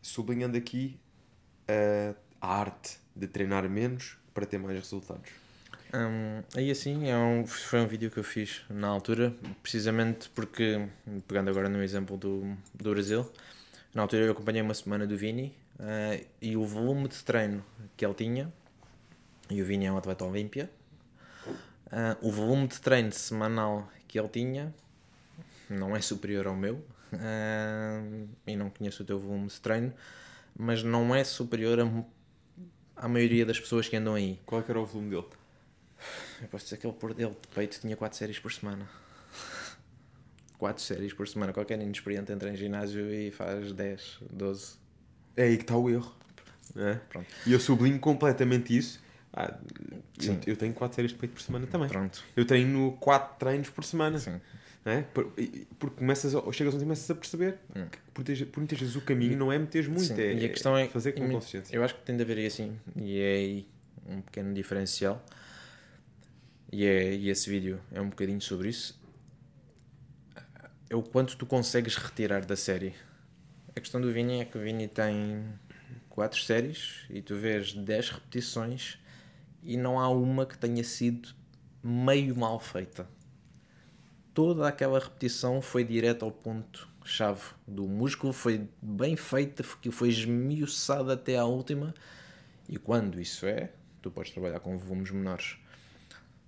[0.00, 0.98] sublinhando aqui
[2.40, 5.30] a arte de treinar menos para ter mais resultados.
[5.92, 10.88] Hum, aí assim, é um, foi um vídeo que eu fiz na altura, precisamente porque,
[11.26, 13.30] pegando agora no exemplo do, do Brasil,
[13.92, 17.64] na altura eu acompanhei uma semana do Vini eh, e o volume de treino
[17.96, 18.52] que ele tinha,
[19.50, 20.70] e o Vini é um atleta olímpia,
[21.90, 24.72] eh, o volume de treino semanal que ele tinha
[25.68, 29.92] não é superior ao meu, eh, e não conheço o teu volume de treino,
[30.56, 34.38] mas não é superior a, à maioria das pessoas que andam aí.
[34.44, 35.26] Qual é era o volume dele?
[36.40, 38.88] Eu posso dizer que ele por dele de peito tinha 4 séries por semana.
[40.58, 41.52] 4 séries por semana.
[41.52, 44.74] Qualquer inexperiente entra em ginásio e faz 10, 12.
[45.36, 46.14] É aí que está o erro.
[46.76, 46.94] é?
[47.08, 47.28] Pronto.
[47.46, 49.00] E eu sublinho completamente isso.
[49.32, 49.56] Ah,
[50.20, 51.88] eu, eu tenho 4 séries de peito por semana também.
[51.88, 52.22] Pronto.
[52.36, 54.18] Eu treino 4 treinos por semana.
[54.18, 54.40] Sim.
[54.84, 55.02] Não é?
[55.02, 55.32] Por-
[55.78, 57.58] Porque começas, a- chegas onde começas a perceber
[57.90, 60.20] que por, muitas- por muitas vezes o caminho não é meter muito, Sim.
[60.20, 60.86] é, e a questão é.
[60.88, 61.74] fazer com consciência.
[61.74, 62.78] Eu acho que tem de haver aí assim.
[62.96, 63.66] E é aí
[64.08, 65.24] um pequeno diferencial.
[66.72, 68.98] E, é, e esse vídeo é um bocadinho sobre isso.
[70.88, 72.94] É o quanto tu consegues retirar da série.
[73.76, 75.44] A questão do Vini é que o Vini tem
[76.08, 78.98] 4 séries e tu vês 10 repetições
[79.62, 81.28] e não há uma que tenha sido
[81.82, 83.06] meio mal feita.
[84.32, 91.36] Toda aquela repetição foi direto ao ponto-chave do músculo, foi bem feita, foi- esmiuçada até
[91.36, 91.94] à última.
[92.68, 95.56] E quando isso é, tu podes trabalhar com volumes menores.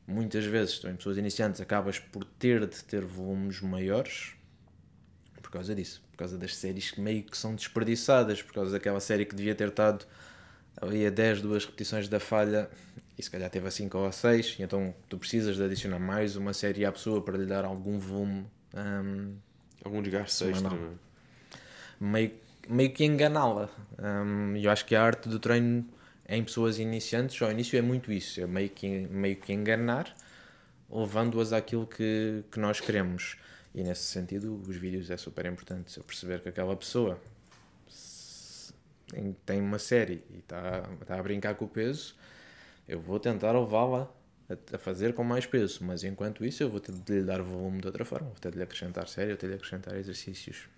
[0.07, 4.35] Muitas vezes, em pessoas iniciantes, acabas por ter de ter volumes maiores
[5.43, 9.01] por causa disso, por causa das séries que meio que são desperdiçadas, por causa daquela
[9.01, 10.07] série que devia ter estado
[10.81, 12.71] ali a 10, duas repetições da falha
[13.19, 15.99] e se calhar teve a 5 ou a 6, e então tu precisas de adicionar
[15.99, 19.37] mais uma série à pessoa para lhe dar algum volume hum,
[19.85, 20.71] Algum desgaste extra.
[20.75, 20.79] é?
[21.99, 22.33] meio,
[22.69, 23.69] meio que enganá-la.
[24.57, 25.85] E eu acho que a arte do treino
[26.29, 30.15] em pessoas iniciantes, ao início, é muito isso: é meio que, meio que enganar,
[30.89, 33.37] levando-as àquilo que, que nós queremos.
[33.75, 35.91] E nesse sentido, os vídeos é super importante.
[35.91, 37.21] Se eu perceber que aquela pessoa
[39.45, 42.15] tem- uma série e está está a brincar com o peso,
[42.89, 44.11] eu vou tentar levá-la
[44.49, 45.81] a, a fazer com mais peso.
[45.83, 48.51] Mas enquanto isso, eu vou ter de lhe dar volume de outra forma, vou ter
[48.51, 50.69] de lhe acrescentar série, vou ter de lhe acrescentar exercícios.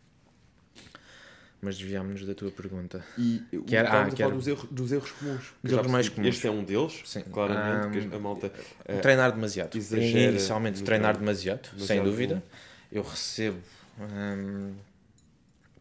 [1.61, 3.03] Mas desviámos-nos da tua pergunta.
[3.17, 5.55] E Que era- ah, a que era- dos erros, dos erros comuns.
[5.63, 6.35] Dos erros mais comuns.
[6.35, 7.23] Este é um deles, Sim.
[7.23, 8.53] claramente, que a malta...
[8.85, 9.75] eh, treinar demasiado.
[9.75, 12.35] exagera Inicialmente, treinar demasiado, Demasiado sem dúvida.
[12.35, 12.51] volume.
[12.93, 13.59] Eu recebo.
[13.99, 14.75] hum,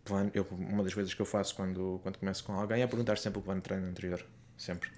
[0.06, 3.18] plano- eu- uma das coisas que eu faço quando, quando começo com alguém é perguntar
[3.18, 4.24] sempre o plano de treino anterior.
[4.58, 4.90] Sempre.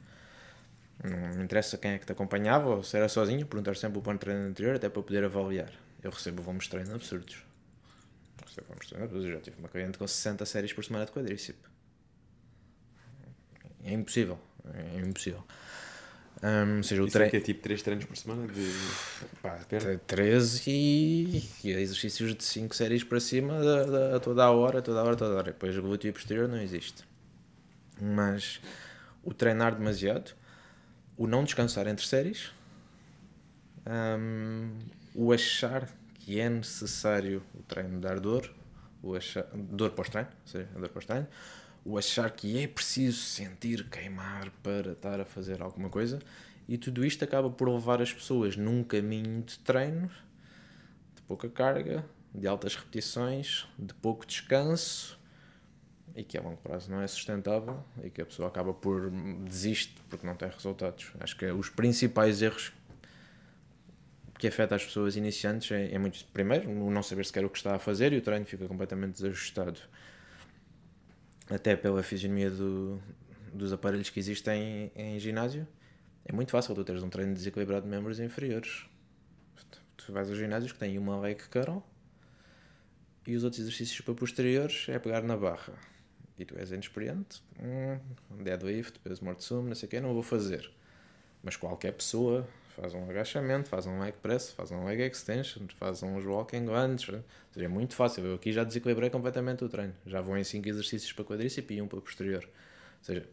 [1.04, 4.02] Não me interessa quem é que te acompanhava ou se era sozinho, perguntar sempre o
[4.02, 5.72] plano de treino anterior até para poder avaliar.
[6.02, 7.44] Eu recebo volumes de treino absurdos.
[8.46, 9.26] Recebo volumes de treino absurdos.
[9.30, 11.62] Eu já tive uma cliente com 60 séries por semana de quadríceps.
[13.84, 14.40] É impossível.
[14.74, 15.44] É impossível.
[16.78, 17.38] Ou seja, o Isso é treino.
[17.44, 18.72] é tipo 3 treinos por semana de...
[19.42, 19.96] Pá, Perna?
[19.98, 23.56] te- 13 e, e exercícios de 5 séries para cima
[24.16, 25.52] a toda a hora, toda a hora, toda a hora.
[25.52, 27.04] Depois o glúteo posterior não existe.
[28.00, 28.60] Mas
[29.24, 30.34] o treinar demasiado,
[31.18, 32.52] o não descansar entre séries,
[33.88, 34.72] hum,
[35.14, 38.54] o achar que é necessário o treino dar dor,
[39.02, 41.28] o achar, dor pós-treino, ou seja, dor pós-treino,
[41.84, 46.20] o achar que é preciso sentir queimar para estar a fazer alguma coisa,
[46.68, 50.10] e tudo isto acaba por levar as pessoas num caminho de treino
[51.16, 52.04] de pouca carga,
[52.34, 55.15] de altas repetições, de pouco descanso
[56.16, 59.12] e que a longo prazo não é sustentável e que a pessoa acaba por
[59.44, 61.12] desistir porque não tem resultados.
[61.20, 62.72] Acho que os principais erros
[64.40, 67.58] que afetam as pessoas iniciantes é, é muito primeiro o não saber sequer o que
[67.58, 69.80] está a fazer e o treino fica completamente desajustado.
[71.50, 73.00] Até pela fisionomia do-
[73.54, 75.68] dos aparelhos que existem em, em ginásio
[76.26, 78.86] é muito fácil tu teres um treino desequilibrado de membros inferiores.
[79.98, 81.80] Tu vais aos ginásios que têm uma leg curl
[83.28, 85.74] e os outros exercícios para posteriores é pegar na barra
[86.38, 88.00] e tu és inexperiente hum,
[88.44, 90.72] deadlift, peso morto sumo, não sei o que, não vou fazer
[91.46, 96.02] mas qualquer pessoa faz um agachamento, faz um leg press, faz um leg extension, faz
[96.02, 97.12] uns walking lunge.
[97.12, 98.26] Ou seja, é muito fácil.
[98.26, 99.94] Eu aqui já desequilibrei completamente o treino.
[100.08, 102.44] Já vou em 5 exercícios para quadríceps e um para posterior.
[102.44, 103.30] Ou seja,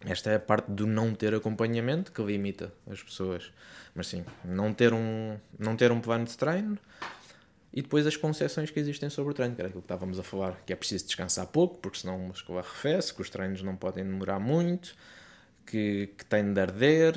[0.00, 3.52] Esta é a parte do não ter acompanhamento que limita as pessoas.
[3.94, 6.76] Mas sim, não ter um, não ter um plano de treino
[7.74, 10.22] e depois as concessões que existem sobre o treino, que era aquilo que estávamos a
[10.22, 13.74] falar, que é preciso descansar pouco, porque senão o músculo arrefece, que os treinos não
[13.74, 14.94] podem demorar muito,
[15.66, 17.14] que, que tem de arder,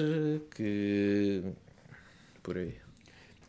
[0.56, 1.44] que.
[2.42, 2.76] por aí.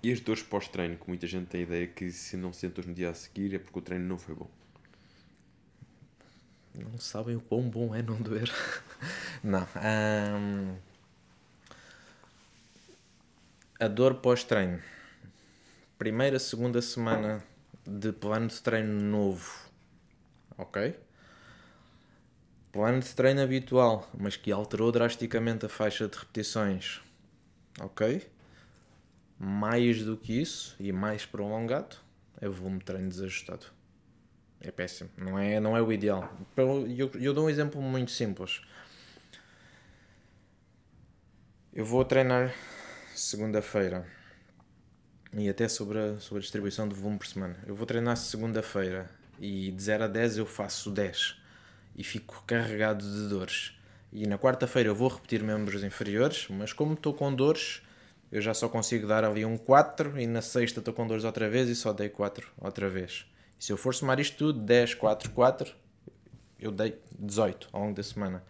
[0.03, 2.85] E as dores pós-treino, que muita gente tem a ideia que se não se sentou
[2.85, 4.51] no dia a seguir é porque o treino não foi bom.
[6.75, 8.53] Não sabem o quão bom é não doer.
[9.43, 9.67] não.
[10.37, 10.77] hum,
[13.81, 14.79] a dor pós-treino.
[15.99, 17.43] Primeira, segunda semana
[17.85, 19.69] de plano de treino novo.
[20.57, 20.97] Ok?
[22.71, 27.01] Plano de treino habitual, mas que alterou drasticamente a faixa de repetições.
[27.81, 28.31] Ok?
[29.41, 31.97] Mais do que isso e mais prolongado
[32.41, 33.67] é volume de treino desajustado.
[34.61, 35.11] É péssimo.
[35.17, 36.33] Não é, não é o ideal.
[36.57, 38.61] Eu, eu, eu dou um exemplo muito simples.
[41.73, 42.55] Eu vou treinar
[43.17, 44.07] segunda-feira
[45.33, 47.57] e até sobre a, sobre a distribuição de volume por semana.
[47.67, 51.37] Eu vou treinar segunda-feira e de 0 a 10 eu faço 10
[51.97, 53.73] e fico carregado de dores.
[54.13, 57.83] E na quarta-feira eu vou repetir membros inferiores, mas como estou com dores,
[58.33, 61.49] eu já só consigo dar ali um 4 e na sexta estou com dores outra
[61.49, 63.27] vez e só dei 4 outra vez.
[63.59, 65.75] E se eu for somar isto tudo, 10, 4, 4,
[66.59, 68.43] eu dei 18 ao longo da semana.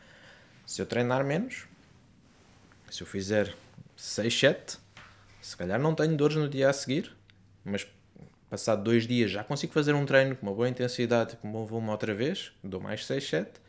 [0.64, 1.66] Se eu treinar menos,
[2.90, 3.54] se eu fizer
[3.96, 4.78] 6, 7,
[5.40, 7.14] se calhar não tenho dores no dia a seguir,
[7.64, 7.86] mas
[8.48, 11.64] passado dois dias já consigo fazer um treino com uma boa intensidade, com um bom
[11.66, 13.60] volume outra vez, dou mais 6, 7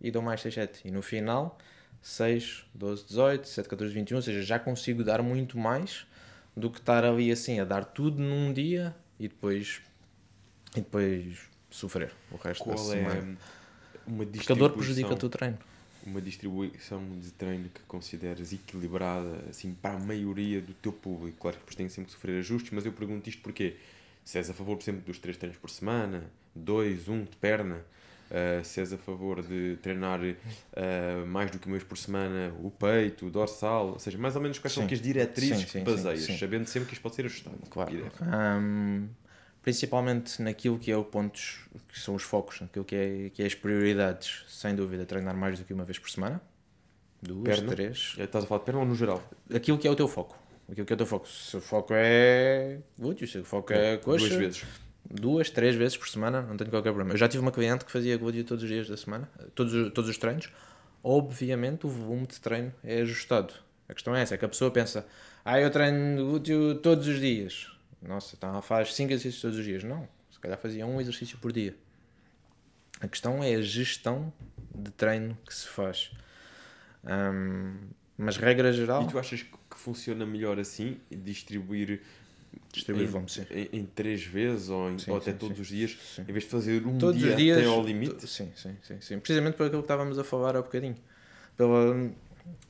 [0.00, 0.80] e dou mais 6, 7.
[0.84, 1.58] E no final,
[2.00, 6.06] 6, 12, 18, 7, 14, 21, ou seja, já consigo dar muito mais
[6.56, 9.80] do que estar ali assim a dar tudo num dia e depois,
[10.76, 11.38] e depois
[11.70, 13.38] sofrer o resto Qual da é semana.
[14.06, 15.58] uma Porque a dor prejudica distribuição, o teu treino.
[16.06, 21.38] Uma distribuição de treino que consideras equilibrada assim para a maioria do teu público?
[21.38, 23.76] Claro que depois tem sempre que sofrer ajustes, mas eu pergunto isto porque
[24.24, 26.24] se és a favor, por exemplo, dos três treinos por semana,
[26.54, 27.84] dois, um de perna,
[28.30, 32.54] uh, se és a favor de treinar uh, mais do que uma vez por semana
[32.62, 34.86] o peito, o dorsal, ou seja, mais ou menos quais são Sim.
[34.86, 37.58] aqui as diretrizes Sim, sim, que baseias, sabendo sempre que isto pode ser ajustado.
[37.68, 37.92] Claro.
[39.64, 43.46] Principalmente naquilo que é o pontos, que são os focos, naquilo que é, que é
[43.46, 46.40] as prioridades, sem dúvida, treinar mais do que uma vez por semana.
[47.22, 47.72] Duas, Perna?
[47.72, 48.14] três.
[48.18, 49.22] Estás a falar de perna ou no geral?
[49.52, 50.38] Aquilo que é o teu foco.
[50.70, 51.26] Aquilo que é o teu foco.
[51.26, 54.64] Se o foco é glúteo, se o foco é coxa, Duas vezes.
[55.10, 57.12] duas, três vezes por semana, não tenho qualquer problema.
[57.14, 59.92] Eu já tive uma cliente que fazia glúteo todos os dias da semana, todos, os-
[59.92, 60.50] todos os treinos.
[61.02, 63.52] Obviamente o volume de treino é ajustado.
[63.88, 65.06] A questão é essa, é que a pessoa pensa,
[65.44, 67.70] ah, eu treino glúteo todos os dias.
[68.06, 69.82] Nossa, então faz 5 exercícios todos os dias.
[69.82, 71.74] Não, se calhar fazia um exercício por dia.
[73.00, 74.32] A questão é a gestão
[74.74, 76.10] de treino que se faz.
[77.04, 77.76] Hum,
[78.16, 82.00] mas regra geral, E tu achas que funciona melhor assim, distribuir
[82.72, 83.46] distribuir em, volume, sim.
[83.50, 85.62] em, em três vezes ou, em- Sim, ou até sim, todos sim.
[85.62, 85.98] os dias,
[86.28, 88.26] em vez de fazer um todos dia, dias até ao limite?
[88.26, 89.18] sim, sim, sim, sim.
[89.18, 90.96] Precisamente por aquilo que estávamos a falar há bocadinho.
[91.56, 92.10] Pela,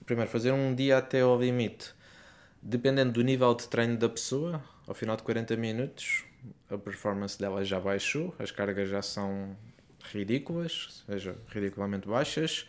[0.07, 1.93] primeiro, fazer um dia até ao limite.
[2.63, 6.25] Dependendo do nível de treino da pessoa, ao final de 40 minutos,
[6.71, 9.57] a performance dela já baixou, as cargas já são
[10.13, 12.67] ridículas, ou seja, ridiculamente baixas,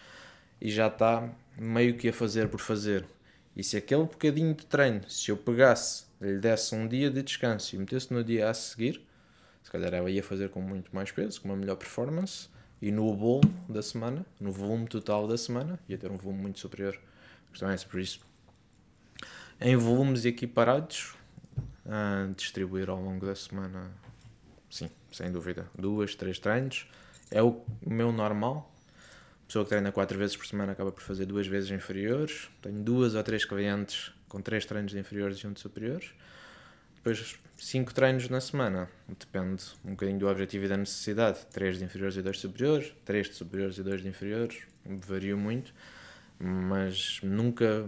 [0.61, 3.05] e já está meio que a fazer por fazer.
[3.55, 7.75] E se aquele bocadinho de treino, se eu pegasse, lhe desse um dia de descanso
[7.75, 9.01] e metesse no dia a seguir,
[9.63, 12.49] se calhar ela ia fazer com muito mais peso, com uma melhor performance,
[12.81, 16.59] e no bolo da semana, no volume total da semana, ia ter um volume muito
[16.59, 16.99] superior.
[17.47, 18.19] A questão é essa, por isso,
[19.59, 21.15] em volumes equiparados,
[21.87, 23.91] ah, distribuir ao longo da semana,
[24.69, 25.69] sim, sem dúvida.
[25.77, 26.87] Duas, três treinos,
[27.31, 28.71] é o meu normal.
[29.43, 32.49] A pessoa que treina quatro vezes por semana acaba por fazer duas vezes inferiores.
[32.61, 36.11] Tenho duas ou três clientes com três treinos de inferiores e um de superiores.
[36.95, 38.89] Depois, cinco treinos na semana.
[39.07, 41.45] Depende um bocadinho do objetivo e da necessidade.
[41.51, 42.91] Três de inferiores e dois de superiores.
[43.05, 44.63] Três de superiores e dois de inferiores.
[44.83, 45.71] Vario muito.
[46.39, 47.87] Mas nunca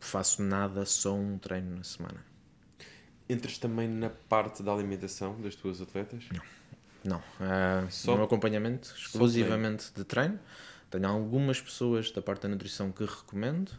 [0.00, 2.33] faço nada só um treino na semana.
[3.28, 6.24] Entras também na parte da alimentação das tuas atletas?
[7.02, 7.22] Não.
[7.40, 10.38] Ah, Só- no acompanhamento exclusivamente de treino.
[10.90, 13.72] Tenho algumas pessoas da parte da nutrição que recomendo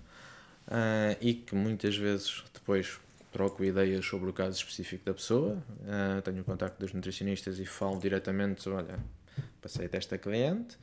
[0.68, 3.00] ah, e que muitas vezes depois
[3.32, 5.62] troco ideias sobre o caso específico da pessoa.
[5.88, 9.00] Ah, tenho o contacto dos nutricionistas e falo diretamente: olha,
[9.62, 10.76] passei desta cliente,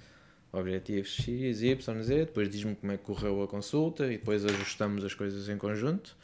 [0.53, 5.05] objetivos X, Y, Z, depois diz-me como é que correu a consulta e depois ajustamos
[5.05, 6.17] as coisas em conjunto.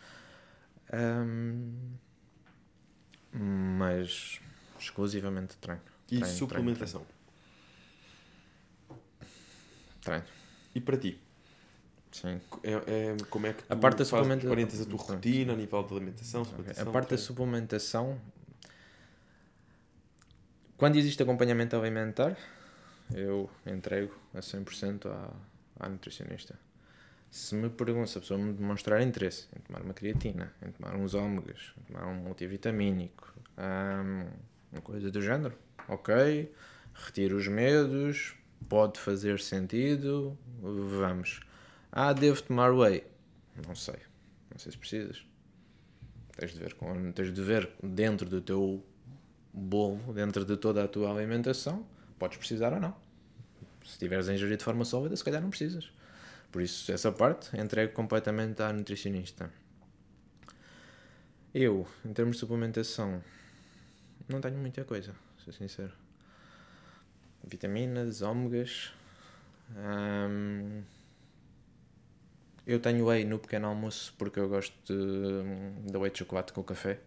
[0.92, 1.72] Ahm,
[3.32, 4.40] mas
[4.78, 5.80] exclusivamente treino.
[6.10, 7.06] E Treino, suplementação?
[10.02, 10.24] Treino.
[10.74, 11.20] E para ti?
[12.12, 12.40] Sim.
[12.62, 15.52] É, é- como é que tu A parte da fazes- suplementa- orientas a tua rotina
[15.52, 16.92] a nível de alimentação, A suplementação?
[16.92, 17.24] parte da treino?
[17.24, 18.20] suplementação,
[20.76, 22.36] quando existe acompanhamento alimentar,
[23.14, 25.30] eu entrego a 100% à,
[25.80, 26.58] à nutricionista.
[27.30, 30.96] Se me perguntam, se a pessoa me demonstrar interesse em tomar uma creatina, em tomar
[30.96, 34.26] uns ômegas, em tomar um multivitamínico, hum,
[34.72, 35.54] uma coisa do género,
[35.86, 36.50] ok,
[36.94, 38.34] retiro os medos,
[38.68, 41.40] pode fazer sentido, vamos.
[41.92, 43.04] Ah, devo tomar whey?
[43.66, 43.98] Não sei,
[44.50, 45.26] não sei se precisas.
[46.36, 48.82] Tens de ver, com, tens de ver dentro do teu
[49.52, 51.86] bolo, dentro de toda a tua alimentação,
[52.18, 52.96] podes precisar ou não.
[53.84, 55.90] Se tiveres a ingerir de forma sólida, se calhar não precisas.
[56.50, 59.50] Por isso, essa parte entrego completamente à nutricionista.
[61.54, 63.22] Eu, em termos de suplementação,
[64.28, 65.92] não tenho muita coisa, sou sincero.
[67.44, 68.92] Vitaminas, ômegas.
[69.76, 70.82] hum,
[72.66, 76.62] eu tenho whey no pequeno almoço porque eu gosto de, de whey de chocolate com
[76.62, 77.00] café.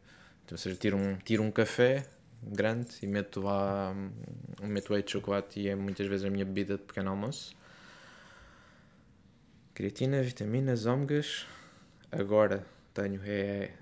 [0.43, 2.07] Então, ou seja, tiro um, tiro um café
[2.43, 4.11] grande e meto lá hum,
[4.67, 7.55] meto whey de chocolate e é muitas vezes a minha bebida de pequeno almoço.
[9.81, 11.47] Creatina, vitaminas, ômegas.
[12.11, 12.63] Agora
[12.93, 13.19] tenho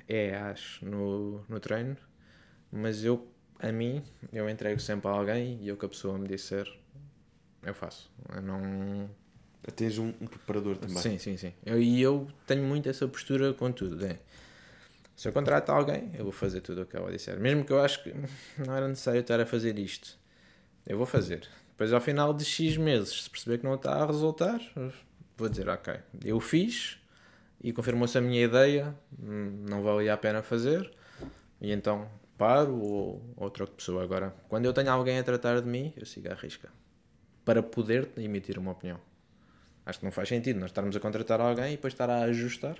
[0.07, 1.97] EAs no, no treino,
[2.71, 3.27] mas eu,
[3.59, 6.65] a mim, eu entrego sempre a alguém e eu que a pessoa me disser,
[7.63, 8.09] eu faço.
[8.33, 9.09] Eu não,
[9.75, 10.95] Tens um, um preparador também.
[10.95, 11.53] Sim, sim, sim.
[11.65, 14.05] Eu- E eu, tenho muito essa postura com tudo.
[14.05, 14.19] É.
[15.17, 17.37] Se eu contrato alguém, eu vou fazer tudo o que ela disser.
[17.37, 18.13] Mesmo que eu acho que
[18.65, 20.17] não era necessário estar a fazer isto.
[20.87, 21.45] Eu vou fazer.
[21.71, 24.61] Depois, ao final de X meses, se perceber que não está a resultar,
[25.39, 26.99] vou dizer, ok, eu fiz
[27.61, 30.91] e confirmou-se a minha ideia, hum, não valia a pena fazer,
[31.61, 34.03] e então paro ou outra pessoa.
[34.03, 36.69] Agora, quando eu tenho alguém a tratar de mim, eu sigo à risca.
[37.43, 38.99] Para poder emitir uma opinião.
[39.85, 42.77] Acho que não faz sentido nós estarmos a contratar alguém e depois estar a ajustar.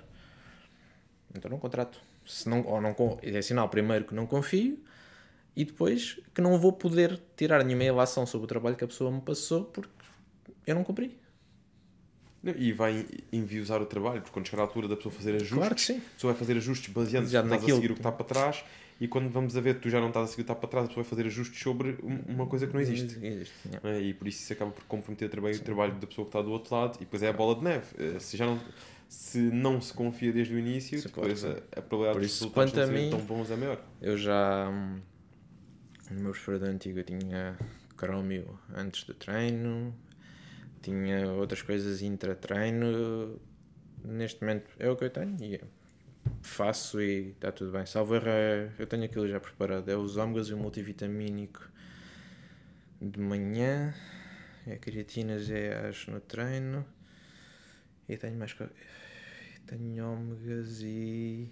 [1.34, 2.00] Então não contrato.
[2.24, 4.78] Se não, ou não, é sinal primeiro que não confio
[5.56, 9.10] e depois que não vou poder tirar nenhuma ilação sobre o trabalho que a pessoa
[9.10, 9.90] me passou porque
[10.66, 11.18] eu não cumpri.
[12.42, 15.58] Não, E vai enviosar o trabalho, porque quando chegar a altura da pessoa fazer ajustes,
[15.58, 15.98] Claro que sim.
[15.98, 17.76] a pessoa vai fazer ajustes baseando-se estás a naquilo.
[17.76, 18.64] seguir o que está para trás
[19.00, 20.54] e quando vamos a ver que tu já não estás a seguir o que está
[20.54, 23.18] para trás, a pessoa vai fazer ajustes sobre um- uma coisa que não existe.
[23.22, 23.54] existe.
[23.66, 23.88] yeah.
[23.90, 26.40] É, e por isso isso acaba por comprometer também o trabalho da pessoa que está
[26.42, 27.86] do outro lado e depois é a bola de neve.
[27.98, 28.58] Eh, Se já não
[29.08, 31.62] se, não se confia desde o início, Sim, depois claro.
[31.74, 33.84] a, a probabilidade Por dos isso, resultados quanto não a serem tão bons é maior.
[34.00, 34.68] Eu já.
[34.70, 35.00] hum,
[36.12, 37.58] No meu preferidor antigo eu tinha
[37.98, 39.94] Chromio antes do treino,
[40.82, 43.40] tinha outras coisas intra-treino.
[44.04, 45.60] Neste momento é o que eu tenho e
[46.42, 47.86] faço e está tudo bem.
[47.86, 51.68] Salvo erro, é- eu tenho aquilo já preparado: é os ômegas e o multivitamínico
[53.00, 53.94] de manhã,
[54.66, 56.84] é creatinas é as no treino
[58.08, 58.54] e tenho mais.
[59.66, 61.50] Tenho ômegas e.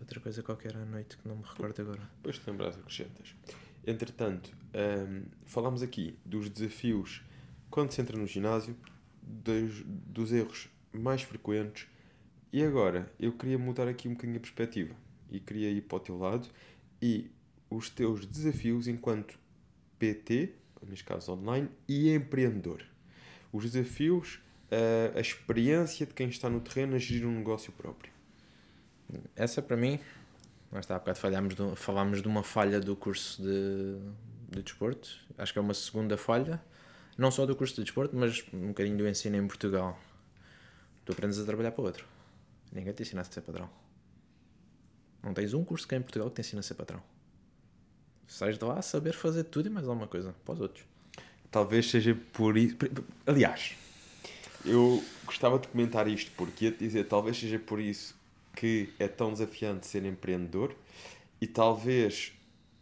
[0.00, 2.02] Outra coisa qualquer à noite que não me recordo agora.
[2.16, 3.36] Depois te lembras, acrescentas.
[3.86, 7.22] Entretanto, hum, falámos aqui dos desafios
[7.72, 8.76] quando se entra no ginásio,
[9.22, 11.88] dos, dos erros mais frequentes
[12.52, 14.94] e agora eu queria mudar aqui um bocadinho a perspectiva
[15.30, 16.46] e queria ir para o teu lado
[17.00, 17.30] e
[17.70, 19.38] os teus desafios enquanto
[19.98, 20.52] PT,
[20.86, 22.84] neste caso online, e empreendedor.
[23.50, 28.12] Os desafios, a, a experiência de quem está no terreno a gerir um negócio próprio.
[29.34, 29.98] Essa para mim,
[30.78, 33.96] está, há bocado falhámos de, falámos de uma falha do curso de,
[34.50, 35.08] de desporto.
[35.38, 36.62] Acho que é uma segunda falha,
[37.16, 39.98] não só do curso de desporto, mas um bocadinho do ensino em Portugal.
[41.04, 42.06] Tu aprendes a trabalhar para outro.
[42.72, 43.68] Ninguém te ensina a ser patrão.
[45.22, 47.02] Não tens um curso cá em Portugal que te ensina a ser patrão.
[48.26, 50.84] Sais de lá a saber fazer tudo e mais alguma coisa para os outros.
[51.50, 52.76] Talvez seja por isso.
[53.26, 53.76] Aliás,
[54.64, 58.16] eu gostava de comentar isto porque ia dizer, talvez seja por isso
[58.54, 60.74] que é tão desafiante ser empreendedor
[61.40, 62.32] e talvez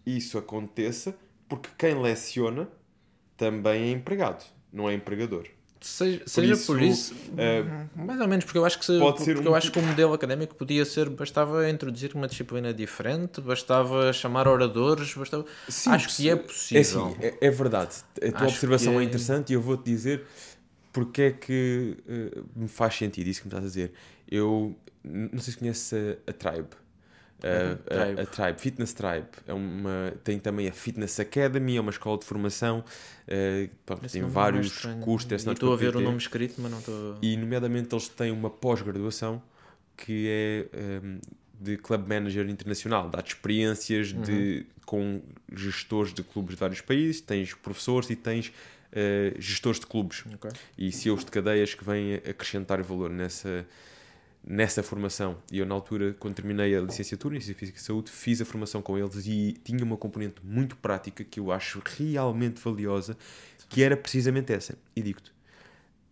[0.05, 1.17] isso aconteça
[1.49, 2.69] porque quem leciona
[3.41, 5.47] também é empregado, não é empregador.
[5.81, 7.65] Seja, seja isso, por isso, eh,
[7.97, 9.83] mais ou menos, porque eu acho que, se, pode ser um eu acho que o
[9.83, 15.47] modelo académico podia ser, bastava introduzir uma disciplina diferente, bastava chamar oradores, bastava...
[15.87, 17.07] acho que é possível.
[17.07, 17.95] assim, é, é verdade.
[18.17, 20.27] A tua Acho observação é é- interessante e eu vou-te dizer
[20.93, 23.93] porque é que eh, me faz sentido isso que me estás a dizer.
[24.31, 26.69] Eu não sei se conheces a, a Tribe.
[27.43, 28.21] A, Uhum, a- Tribe.
[28.21, 32.25] a Tribe, Fitness Tribe, é uma, tem também a Fitness Academy, é uma escola de
[32.25, 32.85] formação,
[33.87, 37.19] pronto, Esse tem vários é cursos Estou a ver o nome escrito, mas não estou...
[37.23, 39.43] E, nomeadamente, eles têm uma pós-graduação
[39.97, 40.67] que é
[41.05, 41.21] um,
[41.61, 43.09] de Club Manager Internacional.
[43.11, 45.21] Dá-te experiências de, com
[45.55, 48.51] gestores de clubes de vários países, tens professores e tens
[48.93, 50.51] eh, gestores de clubes Ok.
[50.79, 53.67] e CEOs de cadeias que vêm acrescentar valor nessa,
[54.43, 55.37] nessa formação.
[55.53, 58.45] E eu, na altura, quando terminei a licenciatura em Ciência Física e Saúde, fiz a
[58.45, 63.17] formação com eles e tinha uma componente muito prática que eu acho realmente valiosa,
[63.69, 64.77] que era precisamente essa.
[64.97, 65.33] E digo-te,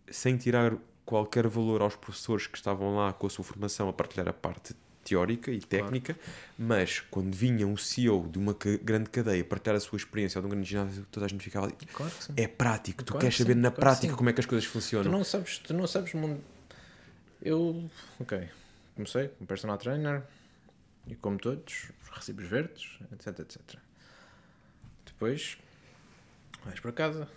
[0.09, 0.75] sem tirar
[1.05, 4.75] qualquer valor aos professores que estavam lá com a sua formação a partilhar a parte
[5.03, 6.15] teórica e técnica,
[6.57, 10.47] mas quando vinha um CEO de uma grande cadeia partilhar a sua experiência ou de
[10.47, 11.75] um grande ginásio, toda a gente ficava ali.
[11.91, 12.11] Claro.
[12.37, 14.67] É prático, tu Claro queres que saber na claro prática como é que as coisas
[14.67, 15.11] Tu funcionam.
[15.11, 16.13] não sabes, tu não sabes.
[17.41, 18.49] Eu, ok,
[18.95, 20.23] comecei como personal trainer
[21.07, 23.79] e como todos, recibos verdes, etc, etc.
[25.05, 25.57] Depois,
[26.65, 27.27] vais para casa,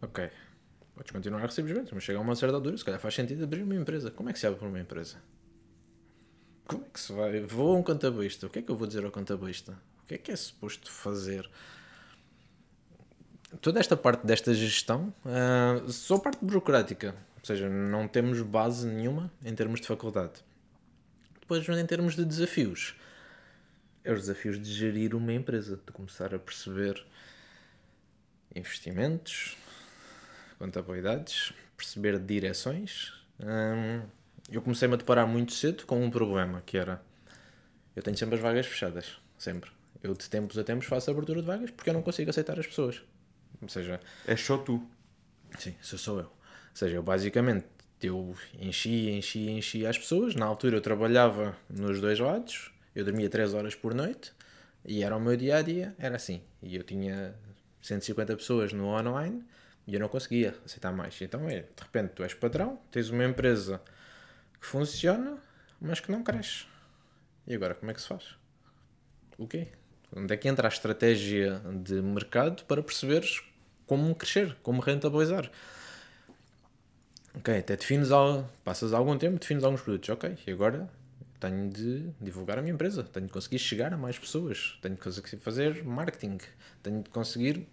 [0.00, 0.30] ok,
[0.94, 3.44] podes continuar a recibos verdes, mas chega a uma certa altura, se calhar faz sentido
[3.44, 4.10] abrir uma empresa.
[4.10, 5.16] Como é que se abre uma empresa?
[6.66, 7.40] Como é que se vai?
[7.40, 9.72] Vou a um contabilista, o que é que eu vou dizer ao contabilista?
[10.04, 11.50] O que é que é suposto fazer?
[13.60, 17.14] toda esta parte desta gestão, ah, só parte burocrática,
[17.46, 20.32] ou seja, não temos base nenhuma em termos de faculdade.
[21.38, 22.96] Depois, em termos de desafios,
[24.02, 27.06] é os desafios de gerir uma empresa, de começar a perceber
[28.52, 29.56] investimentos,
[30.58, 33.12] contabilidades, perceber direções.
[33.38, 34.02] Hum,
[34.50, 37.00] eu comecei-me a deparar muito cedo com um problema, que era
[37.94, 39.70] eu tenho sempre as vagas fechadas, sempre.
[40.02, 42.58] Eu de tempos a tempos faço a abertura de vagas porque eu não consigo aceitar
[42.58, 43.04] as pessoas.
[43.62, 44.84] Ou seja, É só tu.
[45.60, 46.35] Sim, sou eu.
[46.76, 47.64] Seja, eu basicamente
[48.02, 50.34] eu enchi, enchi, enchi as pessoas.
[50.34, 54.34] Na altura eu trabalhava nos dois lados, eu dormia 3 horas por noite
[54.84, 56.42] e era o meu dia a dia, era assim.
[56.62, 57.34] E eu tinha
[57.80, 59.42] 150 pessoas no online
[59.86, 61.18] e eu não conseguia aceitar mais.
[61.22, 63.80] Então é, de repente tu és patrão, tens uma empresa
[64.60, 65.38] que funciona,
[65.80, 66.66] mas que não cresce.
[67.46, 68.34] E agora como é que se faz?
[69.38, 69.68] O quê?
[70.14, 73.42] Onde é que entra a estratégia de mercado para perceberes
[73.86, 75.50] como crescer, como rentabilizar?
[77.36, 80.88] Ok, até defines, al- passas algum tempo, defines alguns produtos, ok, e agora
[81.38, 85.00] tenho de divulgar a minha empresa, tenho de conseguir chegar a mais pessoas, tenho de
[85.00, 86.38] conseguir fazer marketing,
[86.82, 87.66] tenho de conseguir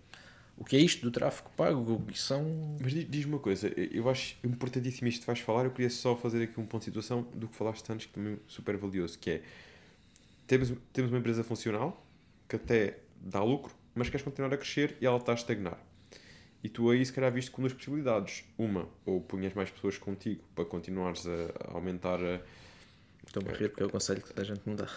[0.57, 2.77] o que é isto do tráfego pago, que são...
[2.81, 6.15] Mas di- diz-me uma coisa, eu acho importantíssimo isto que vais falar, eu queria só
[6.15, 9.17] fazer aqui um ponto de situação do que falaste antes, que também é super valioso,
[9.19, 9.41] que é,
[10.47, 12.05] temos, temos uma empresa funcional,
[12.47, 15.77] que até dá lucro, mas queres continuar a crescer e ela está a estagnar.
[16.63, 18.45] E tu aí, se calhar, viste com duas possibilidades.
[18.57, 22.39] Uma, ou punhas mais pessoas contigo para continuares a aumentar a...
[23.27, 24.87] Estou-me a rir porque é o conselho que toda a gente me dá.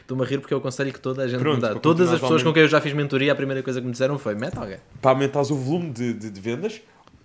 [0.00, 1.74] Estou-me a rir porque é o conselho que toda a gente Pronto, me dá.
[1.78, 4.18] Todas as pessoas com quem eu já fiz mentoria, a primeira coisa que me disseram
[4.18, 4.78] foi, mete alguém.
[5.00, 6.82] Para aumentares o volume de, de, de vendas,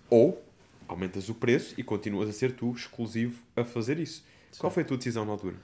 [0.10, 0.44] ou
[0.88, 4.24] aumentas o preço e continuas a ser tu exclusivo a fazer isso.
[4.58, 5.56] Qual foi a tua decisão na altura?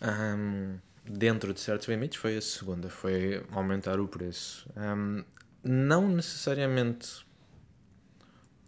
[0.00, 4.68] Ahm, dentro de certos limites foi a segunda, foi aumentar o preço.
[4.76, 5.22] Ahm,
[5.68, 7.24] não necessariamente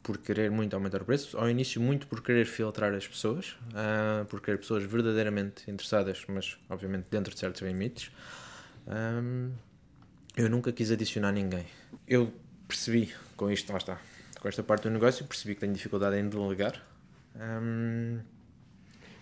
[0.02, 4.24] por querer muito aumentar o preço, ao início muito por querer filtrar as pessoas, ah,
[4.28, 8.10] por querer pessoas verdadeiramente interessadas, mas obviamente dentro de certos limites.
[8.86, 9.50] Ahm,
[10.36, 11.66] eu nunca quis adicionar ninguém.
[12.06, 12.32] Eu
[12.66, 14.00] percebi com isto, lá está,
[14.40, 16.82] com esta parte do negócio, percebi que tenho dificuldade em delegar.
[17.38, 18.20] Ahm,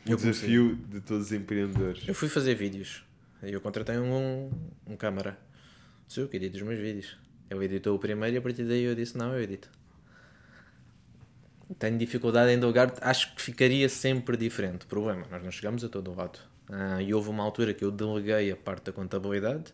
[0.06, 2.06] O Eu comecei- desafio de todos os empreendedores.
[2.06, 3.04] eu fui fazer vídeos.
[3.42, 4.50] Eu contratei um,
[4.86, 5.36] um câmara.
[6.06, 7.18] Sou eu que edito os meus vídeos.
[7.50, 9.70] Ele editou o primeiro e a partir daí eu disse: Não, eu edito.
[11.78, 14.86] Tenho dificuldade em delegar, acho que ficaria sempre diferente.
[14.86, 16.38] Problema, nós não chegamos a todo lado.
[16.68, 19.72] Ah, e houve uma altura que eu deleguei a parte da contabilidade.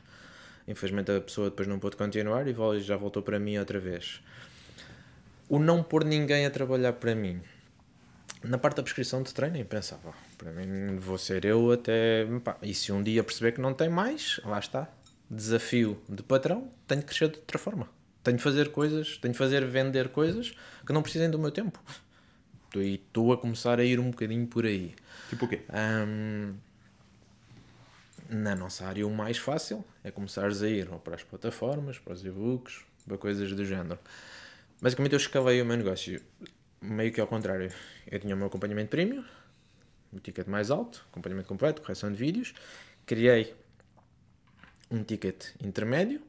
[0.66, 4.23] Infelizmente a pessoa depois não pôde continuar e já voltou para mim outra vez.
[5.49, 7.43] O não pôr ninguém a trabalhar para mim
[8.45, 12.27] na parte da prescrição de treino, eu pensava, para mim vou ser eu até.
[12.43, 14.89] pá, e se um dia perceber que não tem mais, lá está.
[15.35, 17.89] Desafio de patrão, tenho que crescer de outra forma.
[18.22, 20.55] Tenho de fazer coisas, tenho de fazer vender coisas
[20.87, 21.83] que não precisem do meu tempo.
[22.76, 24.95] E estou a começar a ir um bocadinho por aí.
[25.30, 25.62] Tipo o quê?
[25.70, 26.53] Ahm,
[28.28, 32.12] na nossa área, o mais fácil é começares a ir ou para as plataformas, para
[32.12, 33.99] os e-books, para coisas do género.
[34.83, 36.20] Basicamente, eu escalei o meu negócio
[36.78, 37.72] meio que ao contrário.
[38.07, 39.24] Eu tinha o meu acompanhamento premium,
[40.12, 42.53] o ticket mais alto, acompanhamento completo, correção de vídeos.
[43.07, 43.55] Criei
[44.93, 46.20] um ticket intermédio,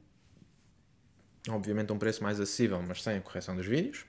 [1.49, 4.05] obviamente um preço mais acessível, mas sem a correção dos vídeos.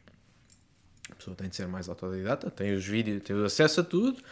[1.10, 4.22] A pessoa tem de ser mais autodidata, tem os vídeos, tem o acesso a tudo,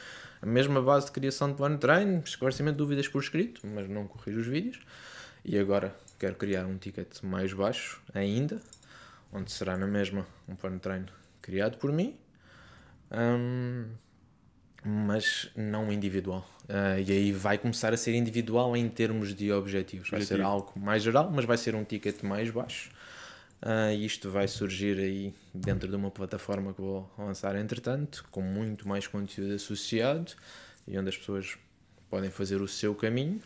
[0.41, 3.89] a mesma base de criação de plano de treino, esclarecimento de dúvidas por escrito, mas
[3.89, 4.81] não corrijo os vídeos.
[5.45, 8.63] E agora quero criar um ticket mais baixo ainda,
[9.33, 11.09] onde será na mesma um plano de treino
[11.43, 12.17] criado por mim,
[13.11, 13.87] hum,
[14.85, 16.47] mas não individual.
[16.69, 20.09] Ah, e aí vai começar a ser individual em termos de objetivos.
[20.09, 20.49] Vai ser Objetivo.
[20.49, 22.91] algo mais geral, mas vai ser um ticket mais baixo.
[23.63, 28.89] Uh, isto vai surgir aí dentro de uma plataforma que vou lançar entretanto, com muito
[28.89, 30.33] mais conteúdo associado
[30.89, 31.57] e onde as pessoas
[32.11, 33.41] podem fazer o seu caminho.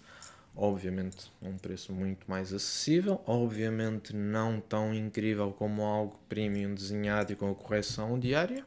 [0.57, 7.35] Obviamente, a um preço muito mais acessível, obviamente não tão incrível como algo premium desenhado
[7.35, 8.65] e com a correção diária,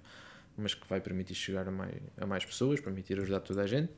[0.60, 3.92] mas que vai permitir chegar a mais, a mais pessoas, permitir ajudar toda a gente.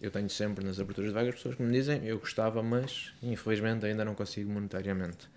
[0.00, 3.84] Eu tenho sempre nas aberturas de vagas pessoas que me dizem eu gostava, mas infelizmente
[3.84, 5.28] ainda não consigo monetariamente.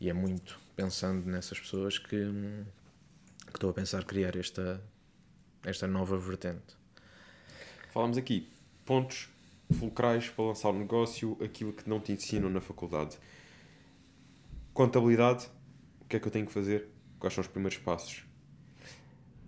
[0.00, 4.82] E é muito pensando nessas pessoas que, que estou a pensar criar esta,
[5.64, 6.76] esta nova vertente.
[7.92, 8.48] Falamos aqui
[8.86, 9.28] pontos
[9.72, 13.18] fulcrais para lançar o negócio, aquilo que não te ensinam na faculdade.
[14.72, 15.48] Contabilidade,
[16.00, 16.88] o que é que eu tenho que fazer?
[17.18, 18.24] Quais são os primeiros passos?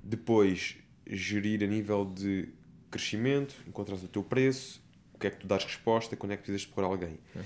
[0.03, 0.77] Depois,
[1.07, 2.49] gerir a nível de
[2.91, 4.83] crescimento, encontrar o teu preço,
[5.15, 7.19] o que é que tu dás resposta, quando é que precisas de pôr alguém.
[7.35, 7.43] Uhum.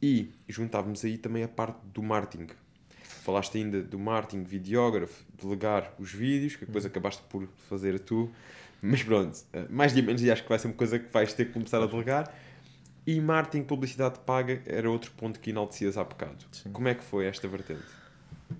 [0.00, 2.46] E juntávamos aí também a parte do marketing.
[3.02, 6.90] Falaste ainda do marketing, videógrafo, delegar os vídeos, que depois uhum.
[6.90, 8.30] acabaste por fazer tu.
[8.80, 11.32] Mas pronto, eh, mais dia menos dia acho que vai ser uma coisa que vais
[11.34, 12.32] ter que começar a delegar.
[13.06, 16.44] E marketing, publicidade paga era outro ponto que enaltecias há bocado.
[16.52, 16.70] Sim.
[16.70, 17.82] Como é que foi esta vertente?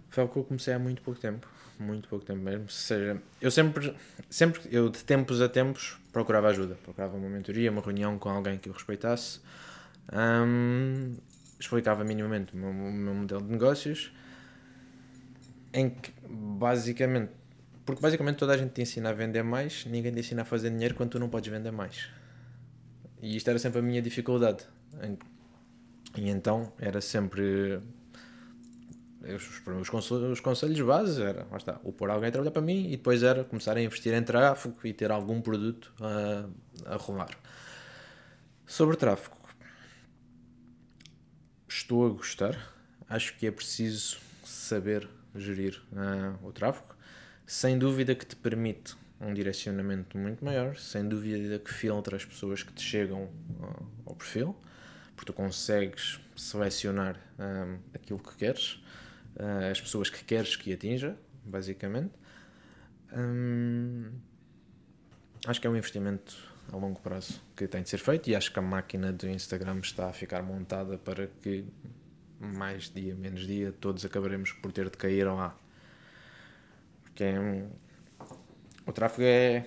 [0.08, 1.46] Foi algo que eu comecei há muito pouco tempo.
[1.78, 2.62] Muito pouco tempo mesmo.
[2.62, 3.94] Ou seja, eu sempre,
[4.28, 6.76] sempre, eu de tempos a tempos procurava ajuda.
[6.82, 9.40] Procurava uma mentoria, uma reunião com alguém que eu respeitasse.
[10.12, 11.14] Um,
[11.58, 14.12] explicava minimamente o meu, o meu modelo de negócios.
[15.72, 17.30] Em que basicamente
[17.88, 20.68] porque basicamente toda a gente te ensina a vender mais, ninguém te ensina a fazer
[20.68, 22.10] dinheiro quando tu não podes vender mais.
[23.22, 24.64] E isto era sempre a minha dificuldade.
[26.14, 27.80] E então era sempre.
[29.20, 32.86] Os, os, conselhos, os conselhos era, lá está, o pôr alguém a trabalhar para mim
[32.86, 37.30] e depois era começar a investir em tráfego e ter algum produto a, a rolar.
[38.66, 39.36] Sobre tráfego,
[41.68, 42.56] estou a gostar.
[43.08, 46.98] Acho que é preciso saber gerir uh, o tráfego
[47.48, 52.62] sem dúvida que te permite um direcionamento muito maior, sem dúvida que filtra as pessoas
[52.62, 53.30] que te chegam
[54.04, 54.54] ao perfil,
[55.16, 58.80] porque tu consegues selecionar um, aquilo que queres,
[59.36, 62.12] uh, as pessoas que queres que atinja, basicamente.
[65.46, 66.36] Acho que é um investimento
[66.70, 69.78] a longo prazo que tem de ser feito e acho que a máquina do Instagram
[69.78, 71.64] está a ficar montada para que
[72.38, 75.56] mais dia, menos dia, todos acabaremos por ter de cair lá
[77.18, 77.68] que é um...
[78.86, 79.66] O tráfego é,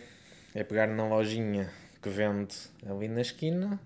[0.55, 1.69] é pegar na lojinha
[2.01, 2.55] que vende
[2.89, 3.77] ali na esquina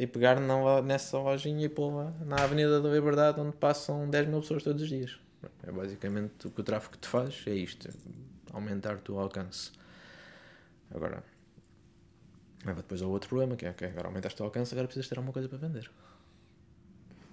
[0.00, 4.40] e pegar na, nessa lojinha e pô-la na Avenida da Liberdade onde passam 10 mil
[4.40, 5.20] pessoas todos os dias.
[5.62, 7.86] É basicamente o que o tráfego te faz, é isto,
[8.50, 9.70] aumentar o teu alcance.
[10.90, 11.22] Agora,
[12.64, 15.18] leva depois ao outro problema, que é que agora aumentaste o alcance, agora precisas ter
[15.18, 15.90] alguma coisa para vender.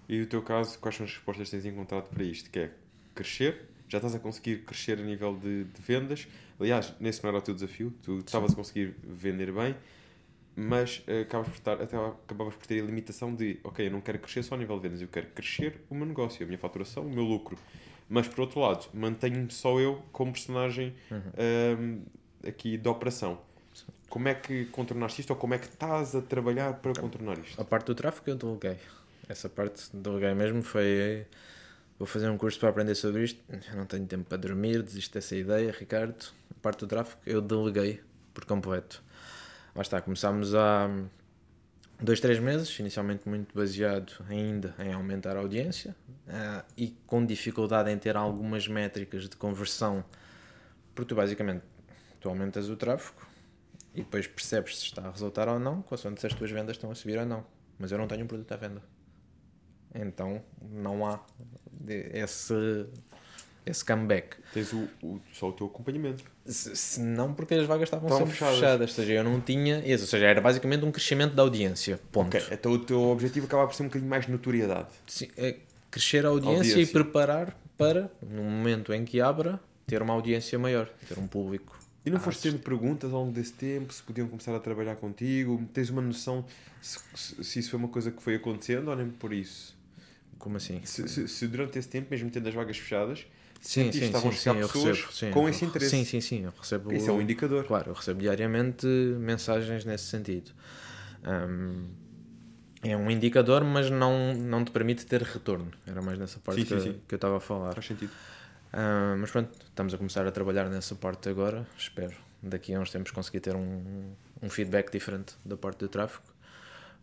[0.10, 2.50] E no teu caso, quais são as respostas que tens encontrado para isto?
[2.50, 2.72] Que é
[3.16, 6.28] crescer já estás a conseguir crescer a nível de, de vendas.
[6.60, 9.76] Aliás, nesse não era o teu desafio, tu estavas a conseguir vender bem,
[10.60, 14.02] mas uh, acabas por estar, até acabavas por ter a limitação de, ok, eu não
[14.02, 16.58] quero crescer só a nível de vendas, eu quero crescer o meu negócio, a minha
[16.58, 17.56] faturação, o meu lucro.
[18.10, 21.22] Mas por outro lado, mantenho-me só eu como personagem uhum.
[21.38, 22.02] Ehm,
[22.48, 23.38] aqui da operação.
[24.10, 27.62] Como é que contornaste isto ou como é que estás a trabalhar para contornar isto?
[27.62, 28.78] A parte do tráfego eu deleguei.
[29.30, 31.28] Essa parte deleguei mesmo foi
[32.00, 35.14] vou fazer um curso para aprender sobre isto, eu não tenho tempo para dormir, desisto
[35.14, 36.26] dessa ideia, Ricardo.
[36.50, 38.00] A parte do tráfego eu deleguei
[38.34, 39.04] por completo.
[39.78, 40.90] Lá está, começámos há
[42.02, 45.96] dois, três meses, inicialmente muito baseado ainda em aumentar a audiência
[46.28, 50.04] uh, e com dificuldade em ter algumas métricas de conversão,
[50.96, 51.62] porque tu basicamente
[52.20, 53.22] tu aumentas o tráfego
[53.94, 56.90] e depois percebes se está a resultar ou não, consoante se as tuas vendas estão
[56.90, 57.46] a subir ou não.
[57.78, 58.82] Mas eu não tenho um produto à venda.
[59.94, 61.24] Então não há
[61.88, 62.88] esse,
[63.70, 64.38] esse comeback.
[64.54, 66.24] Tens o, o, só o teu acompanhamento.
[66.46, 68.56] Se, se não, porque as vagas estavam sempre fechadas.
[68.56, 68.90] fechadas.
[68.90, 70.04] Ou seja, eu não tinha isso.
[70.04, 72.00] Ou seja, era basicamente um crescimento da audiência.
[72.12, 72.36] Ponto.
[72.36, 72.48] Okay.
[72.52, 74.90] Então o teu objetivo acaba por ser um bocadinho mais de notoriedade.
[75.06, 75.56] Sim, é
[75.92, 80.58] crescer a audiência, audiência, e preparar para, no momento em que abra, ter uma audiência
[80.58, 81.78] maior, ter um público.
[82.06, 85.62] E não foste tendo perguntas ao longo desse tempo, se podiam começar a trabalhar contigo?
[85.74, 86.46] Tens uma noção
[86.82, 89.76] se, se isso foi uma coisa que foi acontecendo ou nem por isso?
[90.38, 90.80] Como assim?
[90.84, 93.26] Se, se, se, durante esse tempo, mesmo tendo as vagas fechadas,
[93.62, 95.92] sim, sim, estavam sim, a chegar sim, pessoas recebo, com esse interesse.
[95.92, 96.44] Sim, sim, sim.
[96.46, 97.64] Eu recebo, Isso é um indicador.
[97.66, 100.52] Claro, eu recebo diariamente mensagens nesse sentido.
[101.26, 101.88] Um,
[102.84, 105.72] é um indicador, mas não, não te permite ter retorno.
[105.86, 107.74] Era mais nessa parte sim, que, sim, que eu estava a falar.
[107.74, 108.12] Faz sentido.
[108.74, 111.66] Um, mas pronto, estamos a começar a trabalhar nessa parte agora.
[111.78, 114.12] Espero daqui a uns tempos conseguir ter um,
[114.42, 116.26] um feedback diferente da parte do tráfego.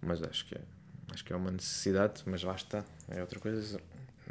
[0.00, 0.60] Mas acho que é,
[1.12, 2.84] acho que é uma necessidade, mas lá está.
[3.08, 3.80] É outra coisa.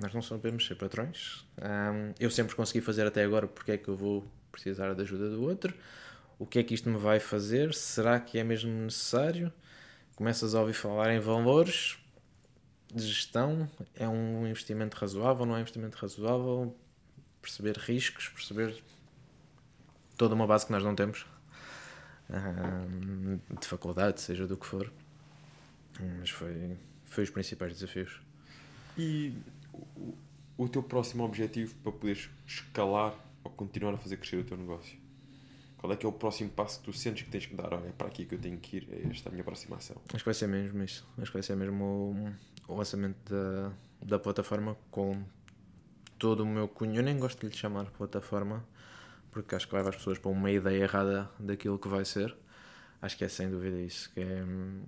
[0.02, 1.46] Nós não sabemos ser patrões.
[1.58, 5.30] Um, eu sempre consegui fazer até agora, porque é que eu vou precisar da ajuda
[5.30, 5.74] do outro?
[6.40, 7.74] O que é que isto me vai fazer?
[7.74, 9.52] Será que é mesmo necessário?
[10.16, 11.98] Começas a ouvir falar em valores
[12.94, 13.70] de gestão.
[13.96, 15.46] É um investimento razoável?
[15.46, 16.76] Não é um investimento razoável?
[17.42, 18.84] Perceber riscos, perceber
[20.18, 21.26] toda uma base que nós não temos
[22.30, 24.92] um, de faculdade, seja do que for.
[26.20, 28.22] Mas foi, foi os principais desafios.
[28.98, 29.36] E
[30.58, 33.14] o, teu próximo objetivo para poderes escalar
[33.44, 34.98] ou continuar a fazer crescer o teu negócio?
[35.78, 37.74] Qual é que é o próximo passo que tu sentes que tens que dar?
[37.74, 39.98] Olha, é para aqui que eu tenho que ir, é esta a minha próxima ação.
[40.14, 41.06] Acho que vai ser mesmo isso.
[41.18, 41.84] Acho que vai ser mesmo
[42.68, 45.22] o, o lançamento da, da plataforma com
[46.18, 46.96] todo o meu cunho.
[46.96, 48.66] Eu nem gosto de lhe chamar plataforma,
[49.30, 52.34] porque acho que leva as pessoas para uma ideia errada daquilo que vai ser.
[53.02, 54.10] Acho que é sem dúvida isso.
[54.14, 54.42] Que é,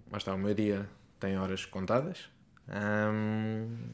[0.09, 0.89] mas está, o meu dia
[1.19, 2.29] tem horas contadas.
[2.69, 3.89] Hum,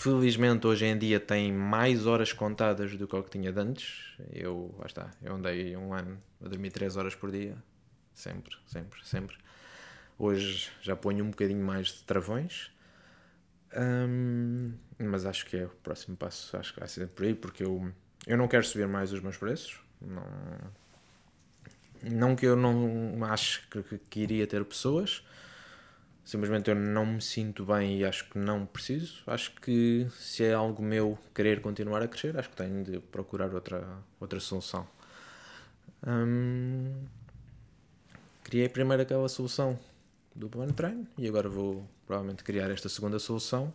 [0.00, 4.14] felizmente hoje em dia tem mais horas contadas do que o que tinha de antes.
[4.32, 7.54] Eu, lá está, eu andei um ano a dormir 3 horas por dia.
[8.14, 9.36] Sempre, sempre, sempre.
[10.18, 12.72] Hoje já ponho um bocadinho mais de travões.
[13.76, 16.56] Hum, mas acho que é o próximo passo.
[16.56, 17.92] Acho que vai ser por aí, porque eu
[18.26, 19.80] eu não quero subir mais os meus preços.
[20.00, 20.26] Não,
[22.02, 25.22] não que eu não acho que, que iria ter pessoas.
[26.30, 29.20] Simplesmente eu não me sinto bem e acho que não preciso.
[29.26, 33.52] Acho que se é algo meu querer continuar a crescer, acho que tenho de procurar
[33.52, 33.84] outra,
[34.20, 34.86] outra solução.
[36.06, 37.02] Hum,
[38.44, 39.76] criei primeiro aquela solução
[40.32, 43.74] do plano de treino e agora vou provavelmente criar esta segunda solução.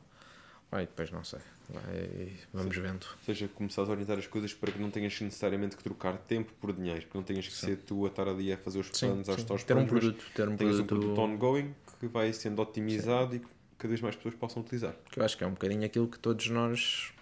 [0.72, 1.41] Aí depois não sei.
[1.69, 3.06] Vai, vamos vendo.
[3.06, 6.53] Ou seja, começares a orientar as coisas para que não tenhas necessariamente que trocar tempo
[6.61, 7.68] por dinheiro, que não tenhas que sim.
[7.68, 10.48] ser tu a estar ali a fazer os planos aos teus ter um produto, ter
[10.48, 10.82] um produto...
[10.82, 11.73] um produto ongoing
[12.07, 13.38] que vai sendo otimizado sim.
[13.38, 14.95] e que cada vez mais pessoas possam utilizar.
[15.11, 17.14] Que eu acho que é um bocadinho aquilo que todos nós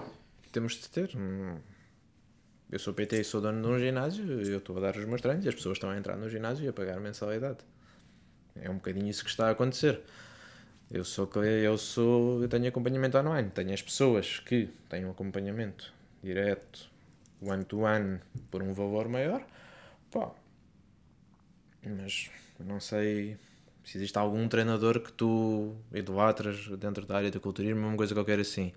[0.52, 1.12] temos de ter.
[2.70, 5.22] Eu sou PT e sou dono de um ginásio, eu estou a dar os meus
[5.22, 7.60] treinos e as pessoas estão a entrar no ginásio e a pagar mensalidade.
[8.56, 10.02] É um bocadinho isso que está a acontecer.
[10.90, 15.94] Eu sou, eu sou, eu tenho acompanhamento online, tenho as pessoas que têm um acompanhamento
[16.22, 16.90] direto,
[17.42, 18.20] one to one,
[18.52, 19.46] por um valor maior,
[20.12, 20.32] pá.
[21.84, 22.30] Mas
[22.60, 23.38] não sei
[23.84, 28.40] se existe algum treinador que tu idolatras dentro da área do culturismo, uma coisa qualquer
[28.40, 28.72] assim.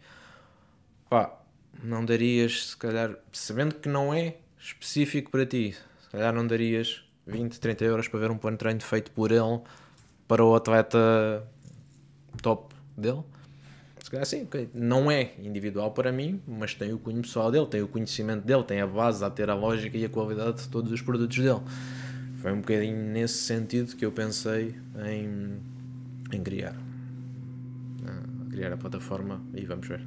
[1.09, 1.39] Pá,
[1.83, 7.05] não darias, se calhar, sabendo que não é específico para ti, se calhar não darias
[7.27, 9.61] 20, 30 euros para ver um plano de treino feito por ele
[10.27, 11.47] para o atleta
[12.43, 13.23] top dele.
[14.01, 17.83] Se calhar sim, não é individual para mim, mas tem o cunho pessoal dele, tem
[17.83, 20.93] o conhecimento dele, tem a base a ter a lógica e a qualidade de todos
[20.93, 21.61] os produtos dele.
[22.37, 24.75] Foi um bocadinho nesse sentido que eu pensei
[25.09, 25.59] em,
[26.33, 26.75] em criar.
[26.75, 30.01] Uh, criar a plataforma e vamos ver.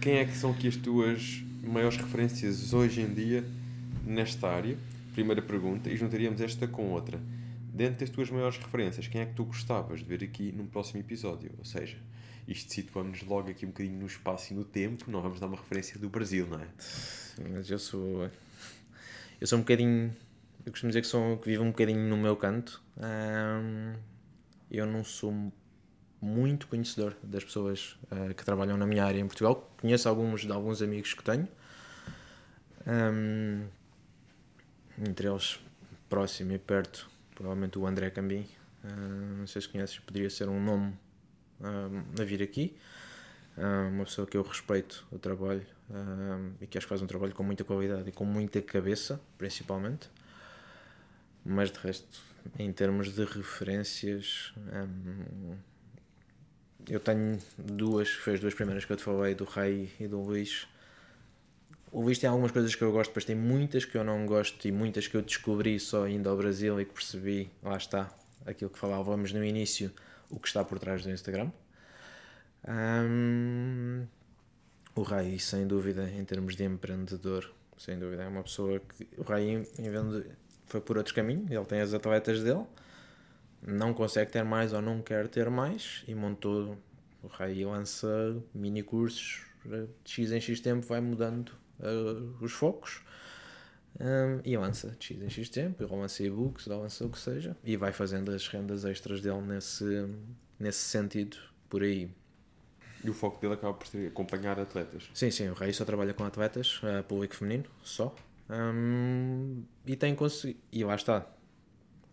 [0.00, 3.44] Quem é que são aqui as tuas maiores referências hoje em dia
[4.04, 4.76] nesta área?
[5.12, 7.20] Primeira pergunta, e juntaríamos esta com outra
[7.72, 11.00] dentro das tuas maiores referências, quem é que tu gostavas de ver aqui num próximo
[11.00, 11.50] episódio?
[11.58, 11.96] Ou seja,
[12.46, 15.56] isto situamos logo aqui um bocadinho no espaço e no tempo, não vamos dar uma
[15.56, 16.66] referência do Brasil, não é?
[17.50, 18.30] Mas eu sou.
[19.40, 20.14] Eu sou um bocadinho.
[20.64, 22.80] Eu costumo dizer que, sou, que vivo um bocadinho no meu canto.
[24.70, 25.52] eu não sou
[26.22, 29.74] muito conhecedor das pessoas uh, que trabalham na minha área em Portugal.
[29.80, 31.48] Conheço alguns de alguns amigos que tenho.
[32.86, 33.66] Um,
[35.04, 35.58] entre eles,
[36.08, 38.46] próximo e perto, provavelmente o André Cambim,
[38.84, 40.96] uh, não sei se conheces, poderia ser um nome
[41.60, 42.76] uh, a vir aqui.
[43.54, 45.66] Uma pessoa que eu respeito o trabalho
[46.58, 50.08] e que acho que faz um trabalho com muita qualidade e com muita cabeça, principalmente.
[51.44, 52.20] Mas de resto,
[52.58, 55.56] em termos de referências, um,
[56.88, 60.20] eu tenho duas, foi as duas primeiras que eu te falei, do Rei e do
[60.20, 60.66] Luís,
[61.92, 64.66] o Luís tem algumas coisas que eu gosto, mas tem muitas que eu não gosto
[64.66, 68.10] e muitas que eu descobri só indo ao Brasil e que percebi, lá está,
[68.46, 69.92] aquilo que falávamos no início,
[70.30, 71.52] o que está por trás do Instagram.
[72.66, 74.06] Um,
[74.94, 79.06] o Rai, sem dúvida, em termos de empreendedor, sem dúvida, é uma pessoa que.
[79.18, 79.66] O Rai
[80.64, 82.64] foi por outros caminhos, ele tem as atletas dele,
[83.66, 86.76] não consegue ter mais ou não quer ter mais e montou.
[87.22, 93.00] O Rai lança mini cursos, de X em X tempo vai mudando uh, os focos
[94.00, 97.18] um, e lança de X em X tempo, ele lança e-books, ele lança o que
[97.18, 100.06] seja, e vai fazendo as rendas extras dele nesse,
[100.58, 101.36] nesse sentido,
[101.68, 102.10] por aí.
[103.04, 105.10] E o foco dele acaba por ser acompanhar atletas?
[105.12, 108.14] Sim, sim, o Rei só trabalha com atletas, uh, público feminino, só.
[108.52, 111.26] Um, e tem conseguido, e lá está,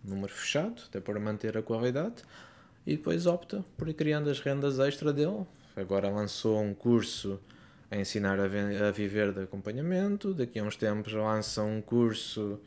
[0.01, 2.23] número fechado, até para manter a qualidade,
[2.87, 5.45] e depois opta por ir criando as rendas extra dele,
[5.75, 7.41] agora lançou um curso
[7.91, 12.59] a ensinar a, a viver de acompanhamento, daqui a uns tempos lança um curso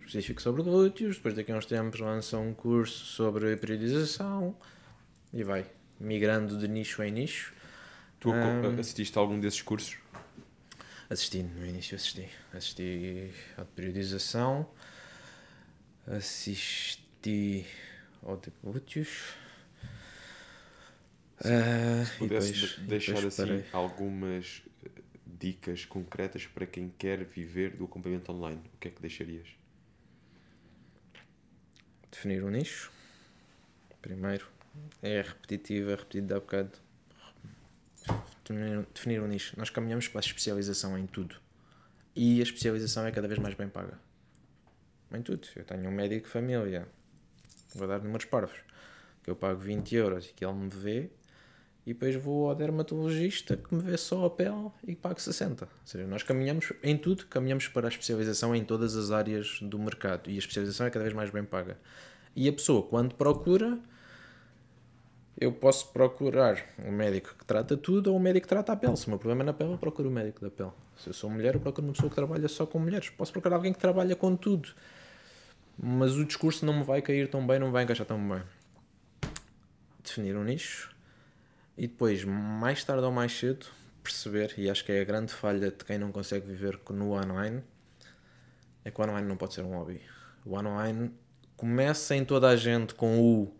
[0.00, 4.56] específico sobre glúteos, depois daqui a uns tempos lança um curso sobre periodização
[5.34, 5.66] e vai
[6.00, 7.52] migrando de nicho em nicho.
[8.18, 8.80] Tu Ahm.
[8.80, 9.96] assististe a algum desses cursos?
[11.10, 12.28] Assisti, no início assisti.
[12.52, 14.68] Assisti à periodização,
[16.06, 17.66] assisti
[18.22, 19.34] ao de glúteos.
[21.44, 24.90] ah, Se pudesse depois- de- deixar depois assim algumas eh,
[25.26, 29.48] dicas concretas para quem quer viver do acompanhamento online, o que é que deixarias?
[32.10, 32.90] Definir um nicho.
[34.02, 34.46] Primeiro.
[35.02, 36.72] É repetitivo, é repetido há bocado.
[38.48, 39.54] Definir, definir um nicho.
[39.58, 41.36] Nós caminhamos para a especialização em tudo.
[42.16, 43.98] E a especialização é cada vez mais bem paga.
[45.12, 45.46] Em tudo.
[45.54, 46.88] Eu tenho um médico família.
[47.74, 48.58] Vou dar números parvos.
[49.22, 51.10] Que eu pago 20 euros e que ele me vê.
[51.86, 55.64] E depois vou ao dermatologista que me vê só a pele e pago 60.
[55.64, 59.78] Ou seja, nós caminhamos em tudo, caminhamos para a especialização em todas as áreas do
[59.78, 60.30] mercado.
[60.30, 61.78] E a especialização é cada vez mais bem paga.
[62.36, 63.78] E a pessoa, quando procura,
[65.40, 68.96] eu posso procurar um médico que trata tudo ou um médico que trata a pele.
[68.96, 70.72] Se o meu problema é na pele, eu procuro o médico da pele.
[70.96, 73.10] Se eu sou mulher, eu procuro uma pessoa que trabalha só com mulheres.
[73.10, 74.70] Posso procurar alguém que trabalha com tudo.
[75.80, 78.42] Mas o discurso não me vai cair tão bem, não me vai encaixar tão bem.
[80.02, 80.90] Definir um nicho
[81.78, 83.66] e depois, mais tarde ou mais cedo,
[84.02, 87.62] perceber, e acho que é a grande falha de quem não consegue viver no online,
[88.84, 90.00] é que o online não pode ser um hobby.
[90.44, 91.12] O online
[91.56, 93.54] começa em toda a gente com o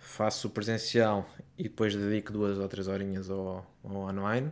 [0.00, 4.50] faço o presencial e depois dedico duas ou três horinhas ao, ao online.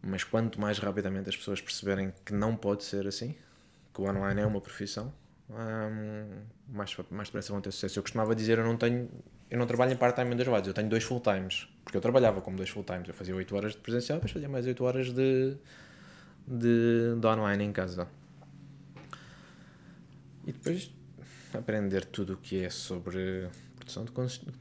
[0.00, 3.34] Mas quanto mais rapidamente as pessoas perceberem que não pode ser assim,
[3.92, 5.12] que o online é uma profissão,
[5.50, 7.98] hum, mais, mais depressa vão ter sucesso.
[7.98, 9.10] Eu costumava dizer, eu não tenho,
[9.50, 12.40] eu não trabalho em part-time em dois lados, eu tenho dois full-times, porque eu trabalhava
[12.40, 15.56] como dois full-times, eu fazia 8 horas de presencial, depois fazia mais 8 horas de,
[16.46, 18.06] de, de online em casa.
[20.46, 20.92] E depois
[21.52, 23.48] aprender tudo o que é sobre
[23.86, 24.10] produção de,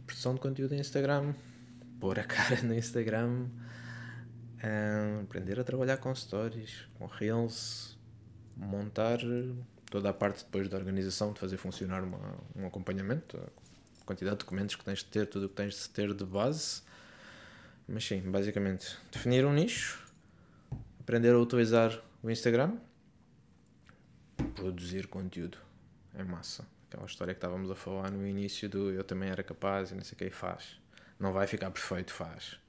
[0.05, 1.33] produção de conteúdo em Instagram,
[1.99, 3.47] pôr a cara no Instagram,
[4.61, 7.97] ah, aprender a trabalhar com stories, com reels,
[8.55, 9.19] montar
[9.89, 14.39] toda a parte depois da organização, de fazer funcionar uma- um acompanhamento, a quantidade de
[14.45, 16.83] documentos que tens de ter, tudo o que tens de ter de base.
[17.87, 20.03] Mas sim, basicamente, definir um nicho,
[20.99, 22.77] aprender a utilizar o Instagram,
[24.55, 25.57] produzir conteúdo.
[26.13, 26.65] É massa.
[26.87, 30.03] Aquela história que estávamos a falar no início do eu também era capaz e não
[30.03, 30.79] sei o que faz.
[31.19, 32.59] Não vai ficar perfeito, faz.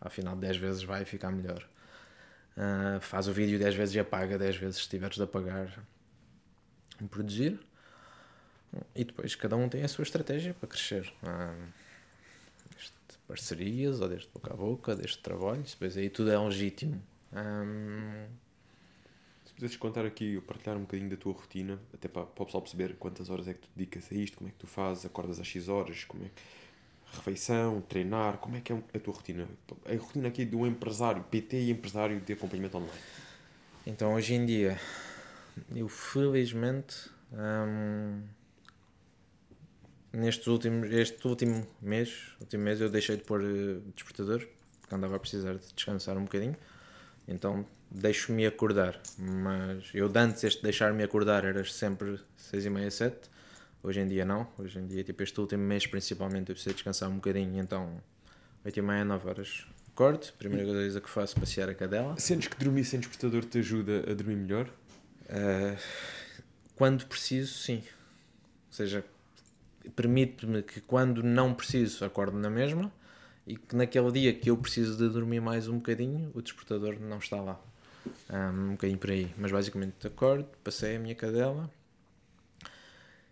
[0.00, 1.66] Ao final de 10 vezes vai ficar melhor.
[2.56, 5.84] Ah, faz o vídeo 10 vezes e apaga 10 vezes se tiveres de apagar.
[7.10, 7.60] Produzir.
[8.94, 11.12] E depois cada um tem a sua estratégia para crescer.
[11.22, 11.54] Ah,
[12.74, 12.92] desde
[13.26, 17.02] parcerias, ou desde boca a boca, desde trabalhos, depois aí tudo é legítimo.
[17.32, 18.47] Ah, Se
[19.58, 22.94] pudesses contar aqui, partilhar um bocadinho da tua rotina, até para, para o pessoal perceber
[22.96, 25.46] quantas horas é que tu dedicas a isto, como é que tu fazes, acordas às
[25.46, 27.16] X horas, como é que...
[27.16, 29.48] refeição, treinar, como é que é a tua rotina?
[29.84, 33.00] A rotina aqui do empresário, PT e empresário de acompanhamento online.
[33.84, 34.78] Então hoje em dia,
[35.74, 38.22] eu felizmente hum,
[40.12, 44.46] nestes últimos, este último mês, último mês eu deixei de pôr eh, despertador,
[44.80, 46.56] porque andava a precisar de descansar um bocadinho.
[47.26, 52.90] Então deixo-me acordar, mas eu de antes este deixar-me acordar era sempre seis e meia,
[52.90, 53.30] sete.
[53.82, 57.08] Hoje em dia não, hoje em dia tipo este último mês principalmente eu preciso descansar
[57.08, 58.00] um bocadinho, então
[58.64, 59.66] oito e meia, nove horas
[59.98, 62.16] acordo, primeira coisa que faço passear a cadela.
[62.18, 64.68] Sentes que dormir sem despertador te ajuda a dormir melhor?
[65.24, 65.76] Uh,
[66.76, 67.78] quando preciso, sim.
[67.78, 69.04] Ou seja,
[69.96, 72.92] permite-me que quando não preciso, acorde na mesma
[73.44, 77.18] e que naquele dia que eu preciso de dormir mais um bocadinho, o despertador não
[77.18, 77.60] está lá.
[78.30, 79.34] Um, um bocadinho por aí.
[79.36, 81.70] Mas basicamente acordo, passei a minha cadela.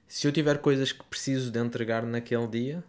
[0.08, 2.84] Se eu tiver coisas que preciso de entregar naquele dia,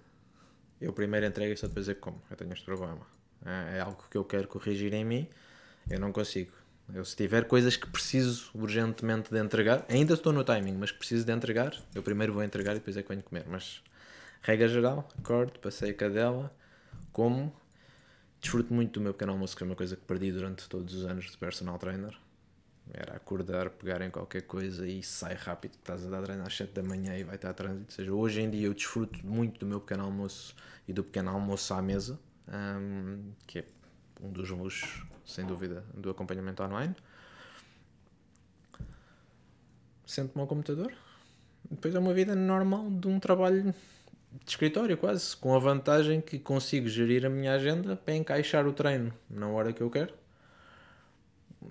[0.80, 2.22] eu primeiro entrego e só depois é como.
[2.30, 3.02] Eu tenho este problema.
[3.46, 5.28] É é algo que eu quero corrigir em mim,
[5.90, 6.52] eu não consigo.
[6.94, 10.98] Eu, se tiver coisas que preciso urgentemente de entregar, ainda estou no timing, mas que
[10.98, 13.46] preciso de entregar, eu primeiro vou entregar e depois é que venho comer.
[13.48, 13.82] Mas,
[14.42, 16.56] regra geral, acordo, passei a cadela,
[17.12, 17.54] como,
[18.48, 21.06] desfruto muito do meu pequeno almoço, que é uma coisa que perdi durante todos os
[21.06, 22.18] anos de personal trainer.
[22.94, 26.56] Era acordar, pegar em qualquer coisa e sai rápido, que estás a dar treino às
[26.56, 27.88] 7 da manhã e vai estar a trânsito.
[27.90, 30.56] Ou seja, hoje em dia eu desfruto muito do meu pequeno almoço
[30.88, 32.18] e do pequeno almoço à mesa,
[32.48, 33.66] hum, que é
[34.22, 36.96] um dos luxos, sem dúvida, do acompanhamento online.
[40.06, 40.94] Sento-me ao computador.
[41.70, 43.76] Depois é uma vida normal de um trabalho
[44.32, 48.74] de escritório quase, com a vantagem que consigo gerir a minha agenda para encaixar o
[48.74, 50.14] treino na hora que eu quero.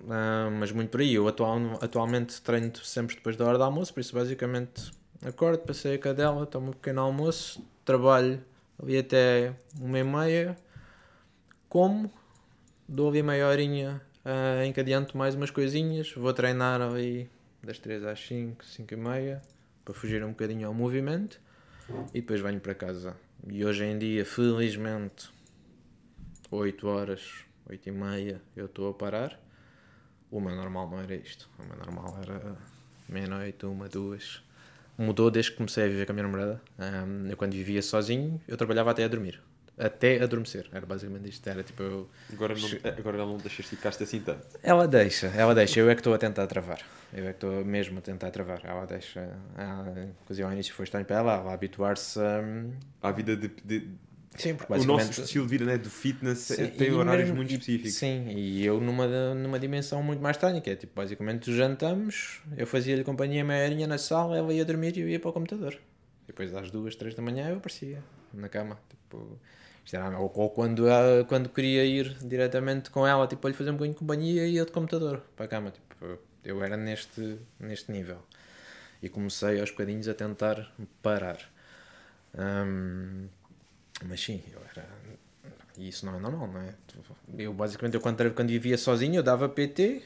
[0.09, 3.93] Ah, mas muito por aí, eu atual, atualmente treino sempre depois da hora do almoço,
[3.93, 4.91] por isso basicamente
[5.25, 8.43] acordo, passei a cadela, tomo um pequeno almoço, trabalho
[8.81, 10.57] ali até uma e meia,
[11.67, 12.11] como,
[12.87, 17.29] dou ali meia horinha uh, encadeando mais umas coisinhas, vou treinar ali
[17.63, 19.41] das 3 às 5, 5 e meia,
[19.83, 21.39] para fugir um bocadinho ao movimento,
[22.13, 23.15] e depois venho para casa.
[23.49, 25.29] E hoje em dia, felizmente,
[26.51, 29.39] 8 horas, 8 e meia, eu estou a parar.
[30.29, 31.49] O meu normal não era isto.
[31.57, 32.55] O meu normal era
[33.07, 34.43] meia-noite, uma, duas.
[34.97, 36.61] Mudou desde que comecei a viver com a minha namorada.
[36.79, 39.39] Um, eu quando vivia sozinho, eu trabalhava até a dormir
[39.77, 40.67] até adormecer.
[40.73, 41.47] Era basicamente isto.
[41.47, 42.09] Era tipo eu...
[42.33, 44.45] Agora, não, agora ela não deixa esticar-te assim tanto.
[44.63, 45.79] Ela deixa, ela deixa.
[45.79, 46.81] Eu é que estou a tentar travar.
[47.13, 48.61] Eu é que estou mesmo a tentar travar.
[48.63, 49.37] Ela deixa.
[49.57, 52.43] Ela, inclusive ao início foi estranho para ela, ela habituar-se a...
[53.01, 53.89] à vida de, de...
[54.35, 57.51] Sim, porque o nosso estilo de vida né, do fitness sim, tem horários mesmo, muito
[57.51, 57.95] específicos.
[57.95, 62.67] Sim, e eu numa, numa dimensão muito mais estranha, que é tipo, basicamente jantamos, eu
[62.67, 65.73] fazia-lhe companhia meia horinha na sala, ela ia dormir e eu ia para o computador.
[66.25, 68.77] E depois às duas, três da manhã eu aparecia na cama.
[68.89, 69.39] Tipo,
[70.19, 73.73] ou, ou quando, uh, quando queria ir diretamente com ela, tipo, para lhe fazer um
[73.73, 75.71] bocadinho de companhia, ia de computador para a cama.
[75.71, 78.19] Tipo, eu era neste, neste nível.
[79.01, 81.37] E comecei aos bocadinhos a tentar parar.
[82.35, 83.27] Um,
[84.05, 84.87] mas sim, eu era.
[85.77, 86.73] E isso não é normal, não é?
[87.37, 90.03] Eu basicamente, eu quando, quando vivia sozinho, eu dava PT,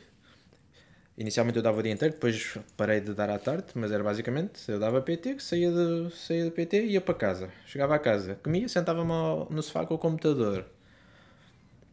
[1.17, 4.59] Inicialmente eu dava o dia inteiro, depois parei de dar à tarde, mas era basicamente,
[4.71, 7.49] eu dava PT, saía do, saía do PT e ia para casa.
[7.65, 9.11] Chegava a casa, comia, sentava-me
[9.53, 10.65] no sofá com o computador.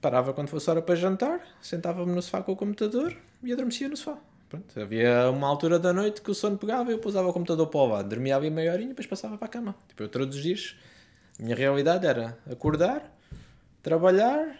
[0.00, 3.96] Parava quando fosse hora para jantar, sentava-me no sofá com o computador e adormecia no
[3.96, 4.18] sofá.
[4.48, 7.66] Pronto, havia uma altura da noite que o sono pegava e eu pousava o computador
[7.66, 9.76] para o lado, dormia ali meia horinha e depois passava para a cama.
[9.88, 10.74] Tipo, eu todos os dias,
[11.38, 13.14] a minha realidade era acordar,
[13.82, 14.58] trabalhar,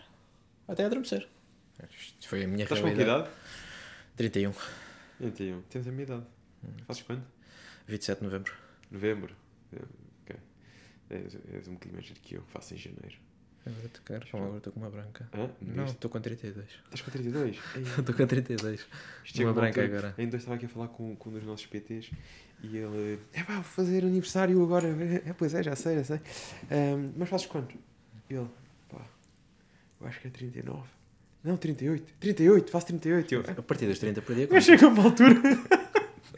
[0.66, 1.26] até adormecer.
[1.90, 3.24] Isto foi a minha Estás realidade.
[3.24, 3.30] Com
[4.16, 4.52] que idade?
[4.52, 4.52] 31.
[5.18, 5.62] 31.
[5.62, 6.24] Tens a minha idade.
[6.64, 6.68] Hum.
[6.86, 7.22] Fazes quando?
[7.86, 8.52] 27 de novembro.
[8.90, 9.36] Novembro?
[10.22, 10.36] Ok.
[11.10, 12.42] És, és um bocadinho mais que eu.
[12.48, 13.16] Faço em janeiro.
[13.66, 15.28] Agora estou quero, agora estou com uma branca.
[15.34, 15.50] Hã?
[15.60, 16.66] Não, estou com 32.
[16.84, 17.58] Estás com 32?
[17.98, 18.86] Estou com 32.
[19.24, 20.14] Isto uma branca agora.
[20.16, 22.10] Ainda estava aqui a falar com, com um dos nossos PTs
[22.62, 23.20] e ele.
[23.32, 24.88] É pá, vou fazer aniversário agora.
[25.26, 26.20] É, pois é, já sei, já sei.
[26.70, 27.76] Um, mas fazes quanto?
[28.30, 28.48] Ele,
[28.88, 29.04] pá,
[30.00, 30.82] eu acho que é 39.
[31.44, 32.14] Não, 38.
[32.18, 33.34] 38, faço 38.
[33.34, 34.60] Eu, a partir dos 30 perdi a conta.
[34.60, 35.34] chega uma altura.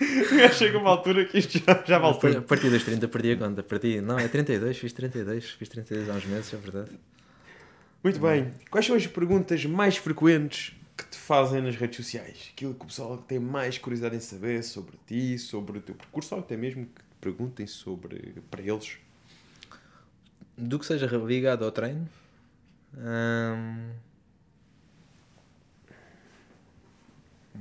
[0.56, 2.38] chega uma altura que isto já, já vale tudo.
[2.38, 3.62] A partir dos 30 perdi a conta.
[3.62, 4.00] Perdi.
[4.00, 5.50] Não, é 32, fiz 32.
[5.50, 6.90] Fiz 32 há uns meses, é verdade.
[8.02, 8.50] Muito bem.
[8.70, 12.50] Quais são as perguntas mais frequentes que te fazem nas redes sociais?
[12.52, 16.34] Aquilo que o pessoal tem mais curiosidade em saber sobre ti, sobre o teu percurso,
[16.34, 18.96] ou até mesmo que perguntem sobre para eles?
[20.56, 22.08] Do que seja ligado ao treino.
[22.96, 24.09] Hum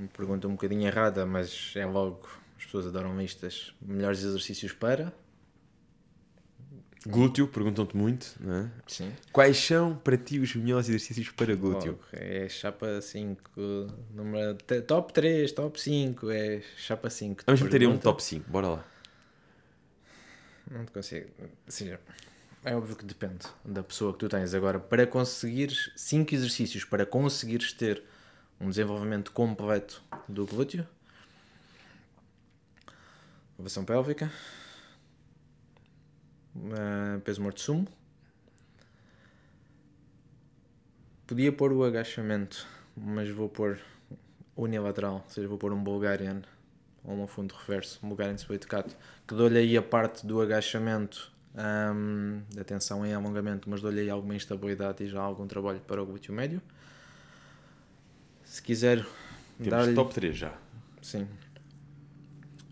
[0.00, 3.74] uma pergunta um bocadinho errada, mas é logo, as pessoas adoram listas.
[3.80, 5.12] Melhores exercícios para?
[7.06, 8.70] Glúteo, perguntam-te muito, não é?
[8.86, 9.12] Sim.
[9.32, 11.98] Quais são para ti os melhores exercícios para glúteo?
[12.00, 13.50] Oh, é chapa 5,
[14.10, 17.44] número, top 3, top 5, é chapa 5.
[17.46, 18.84] Vamos meter um top 5, bora lá.
[20.70, 21.30] Não te consigo.
[21.66, 21.98] Seja,
[22.64, 24.52] é óbvio que depende da pessoa que tu tens.
[24.52, 28.02] Agora, para conseguires 5 exercícios, para conseguires ter
[28.60, 30.86] um desenvolvimento completo do glúteo.
[33.58, 34.30] Elevação pélvica.
[36.54, 37.88] Uh, peso morto sumo.
[41.26, 42.66] Podia pôr o agachamento,
[42.96, 43.78] mas vou pôr
[44.56, 46.42] unilateral, ou seja, vou pôr um Bulgarian
[47.04, 48.96] ou um fundo reverso, um Bulgarian split cut,
[49.26, 54.10] que dou-lhe aí a parte do agachamento, um, da tensão em alongamento, mas dou-lhe aí
[54.10, 56.60] alguma instabilidade e já algum trabalho para o glúteo médio.
[58.50, 59.06] Se quiser
[59.60, 60.52] dar top 3 já.
[61.00, 61.24] Sim.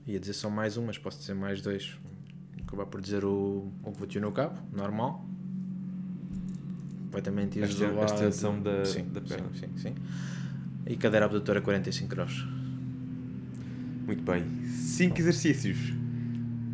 [0.09, 1.97] Ia dizer só mais um, mas posso dizer mais dois.
[2.67, 5.25] Acabar por dizer o, o glúteo no cabo, normal.
[7.05, 8.01] Completamente isolado.
[8.01, 9.51] A extensão da, sim, da perna.
[9.55, 9.95] Sim, sim, sim.
[10.85, 12.45] E cadeira abdutora 45 graus.
[14.05, 14.45] Muito bem.
[14.67, 15.79] 5 exercícios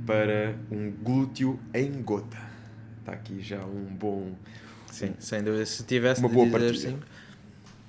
[0.06, 2.38] para um glúteo em gota.
[3.00, 4.34] Está aqui já um bom.
[4.90, 5.66] Sim, sem dúvida.
[5.66, 7.04] Se tivesse uma boa dizer cinco,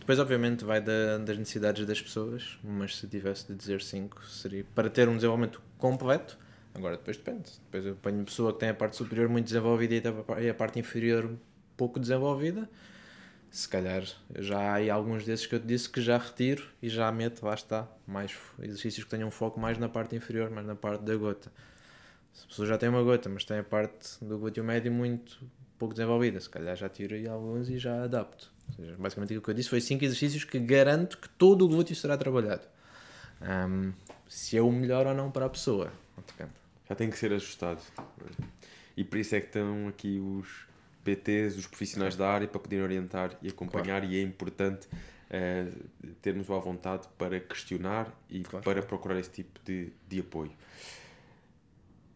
[0.05, 4.63] depois, obviamente, vai da, das necessidades das pessoas, mas se tivesse de dizer 5, seria
[4.75, 6.37] para ter um desenvolvimento completo.
[6.75, 7.49] Agora, depois depende.
[7.63, 11.35] Depois eu ponho pessoa que tem a parte superior muito desenvolvida e a parte inferior
[11.75, 12.69] pouco desenvolvida.
[13.49, 14.03] Se calhar
[14.37, 17.43] já há aí alguns desses que eu te disse que já retiro e já meto,
[17.43, 21.15] lá está, mais exercícios que tenham foco mais na parte inferior, mais na parte da
[21.15, 21.51] gota.
[22.31, 25.41] Se a pessoa já tem uma gota, mas tem a parte do glúteo médio muito
[25.79, 28.53] pouco desenvolvida, se calhar já tiro aí alguns e já adapto.
[28.75, 31.95] Seja, basicamente aquilo que eu disse foi 5 exercícios que garanto que todo o glúteo
[31.95, 32.67] será trabalhado.
[33.41, 33.93] Um,
[34.27, 35.91] se é o melhor ou não para a pessoa.
[36.87, 37.81] Já tem que ser ajustado.
[38.95, 40.67] E por isso é que estão aqui os
[41.03, 44.05] PTs, os profissionais da área, para poderem orientar e acompanhar, claro.
[44.05, 48.63] e é importante uh, termos a vontade para questionar e claro.
[48.63, 50.51] para procurar esse tipo de, de apoio.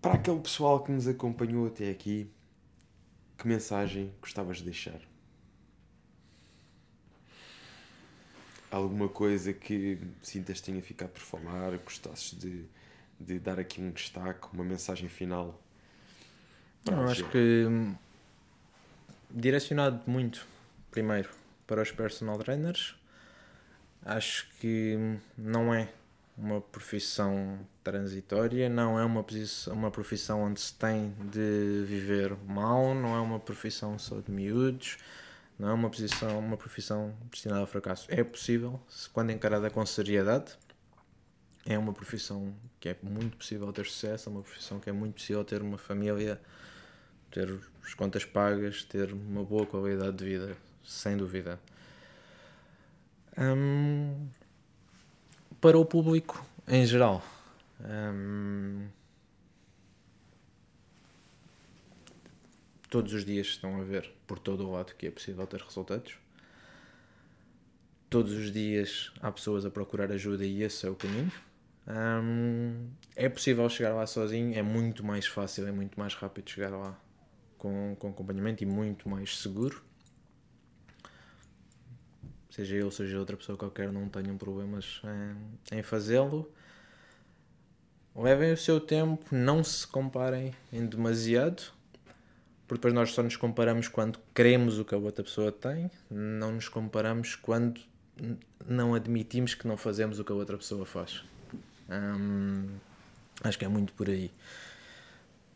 [0.01, 2.31] Para aquele pessoal que nos acompanhou até aqui,
[3.37, 5.08] que mensagem gostavas de deixar?
[8.71, 12.65] Alguma coisa que sintas tenha ficado por falar, gostasses de,
[13.19, 15.59] de dar aqui um destaque, uma mensagem final?
[16.85, 17.95] Não, acho que hum,
[19.29, 20.45] direcionado muito,
[20.91, 21.29] primeiro,
[21.65, 22.95] para os personal trainers,
[24.05, 25.89] acho que hum, não é
[26.37, 32.95] uma profissão transitória, não é uma, posição, uma profissão onde se tem de viver mal,
[32.95, 34.97] não é uma profissão só de miúdos,
[35.59, 38.07] não é uma, posição, uma profissão destinada ao fracasso.
[38.09, 38.79] É possível,
[39.11, 40.57] quando encarada com seriedade,
[41.65, 45.15] é uma profissão que é muito possível ter sucesso, é uma profissão que é muito
[45.15, 46.39] possível ter uma família,
[47.29, 51.59] ter as contas pagas, ter uma boa qualidade de vida, sem dúvida.
[53.37, 54.29] Hum,
[55.59, 57.21] para o público em geral.
[57.81, 58.87] Hum,
[62.89, 66.13] todos os dias estão a ver por todo o lado que é possível ter resultados.
[68.09, 71.31] Todos os dias há pessoas a procurar ajuda e esse é o caminho.
[73.15, 76.99] É possível chegar lá sozinho, é muito mais fácil, é muito mais rápido chegar lá
[77.57, 79.89] com, com acompanhamento e muito mais seguro
[82.59, 85.01] seja eu, seja outra pessoa qualquer, não tenham problemas
[85.71, 86.51] em, em fazê-lo.
[88.15, 91.71] Levem o seu tempo, não se comparem em demasiado,
[92.69, 96.51] porque depois nós só nos comparamos quando queremos o que a outra pessoa tem, não
[96.51, 97.81] nos comparamos quando
[98.63, 101.23] não admitimos que não fazemos o que a outra pessoa faz.
[101.89, 102.67] Hum,
[103.43, 104.29] acho que é muito por aí.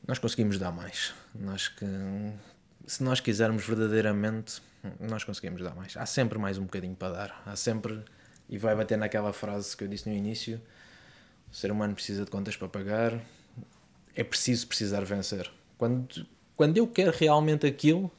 [0.07, 1.13] Nós conseguimos dar mais.
[1.49, 1.85] Acho que
[2.87, 4.59] se nós quisermos verdadeiramente
[4.99, 5.95] nós conseguimos dar mais.
[5.95, 7.43] Há sempre mais um bocadinho para dar.
[7.45, 8.03] Há sempre.
[8.49, 10.59] E vai bater naquela frase que eu disse no início:
[11.51, 13.21] o ser humano precisa de contas para pagar,
[14.15, 15.47] é preciso precisar vencer.
[15.77, 18.11] Quando, quando eu quero realmente aquilo,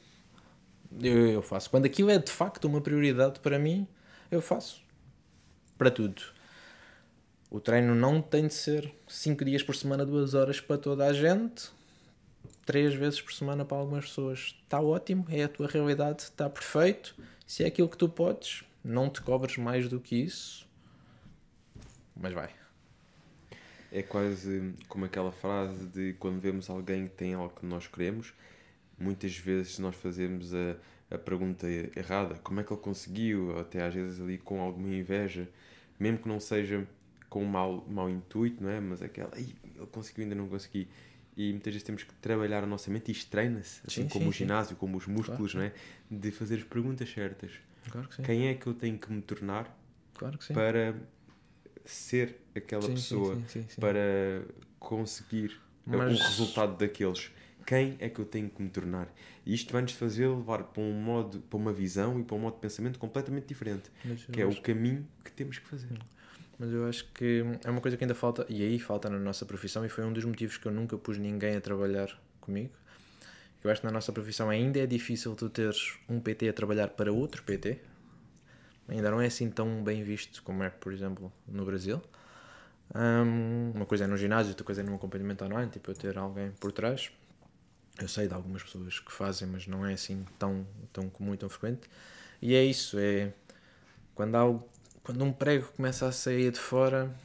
[1.01, 1.69] eu, eu faço.
[1.69, 3.87] Quando aquilo é de facto uma prioridade para mim,
[4.31, 4.83] eu faço.
[5.77, 6.21] Para tudo.
[7.49, 11.13] O treino não tem de ser 5 dias por semana, 2 horas para toda a
[11.13, 11.75] gente
[12.65, 14.55] três vezes por semana para algumas pessoas.
[14.63, 17.15] Está ótimo, é a tua realidade, está perfeito.
[17.45, 20.67] Se é aquilo que tu podes, não te cobres mais do que isso.
[22.15, 22.64] Mas vai.
[23.91, 28.33] É quase como aquela frase de quando vemos alguém que tem algo que nós queremos,
[28.97, 30.75] muitas vezes nós fazemos a,
[31.11, 33.57] a pergunta errada: como é que ele conseguiu?
[33.59, 35.47] Até às vezes ali com alguma inveja,
[35.99, 36.87] mesmo que não seja
[37.29, 38.79] com um mau, mau intuito, não é?
[38.79, 39.55] Mas aquela, ele
[39.91, 40.87] conseguiu, ainda não consegui
[41.37, 44.25] e muitas vezes temos que trabalhar a nossa mente e isto treina-se, assim sim, como
[44.25, 44.79] sim, o ginásio, sim.
[44.79, 46.19] como os músculos, claro, não é?
[46.19, 47.51] De fazer as perguntas certas.
[47.89, 48.23] Claro que sim.
[48.23, 49.77] Quem é que eu tenho que me tornar
[50.13, 50.95] claro que para
[51.85, 53.37] ser aquela pessoa,
[53.79, 54.43] para
[54.79, 56.19] conseguir Mas...
[56.19, 57.31] o resultado daqueles?
[57.65, 59.11] Quem é que eu tenho que me tornar?
[59.43, 62.55] E isto vai-nos fazer levar para um modo, para uma visão e para um modo
[62.55, 63.89] de pensamento completamente diferente,
[64.31, 65.89] que é o caminho que temos que fazer.
[66.57, 69.45] Mas eu acho que é uma coisa que ainda falta, e aí falta na nossa
[69.45, 72.09] profissão, e foi um dos motivos que eu nunca pus ninguém a trabalhar
[72.39, 72.71] comigo.
[73.63, 76.89] Eu acho que na nossa profissão ainda é difícil tu teres um PT a trabalhar
[76.89, 77.79] para outro PT.
[78.87, 82.01] Ainda não é assim tão bem visto como é, por exemplo, no Brasil.
[82.93, 86.17] Um, uma coisa é no ginásio, outra coisa é num acompanhamento online, tipo eu ter
[86.17, 87.11] alguém por trás.
[87.99, 91.49] Eu sei de algumas pessoas que fazem, mas não é assim tão, tão comum tão
[91.49, 91.89] frequente.
[92.41, 93.33] E é isso, é
[94.13, 94.69] quando algo
[95.05, 97.15] quando um prego começa a sair de fora,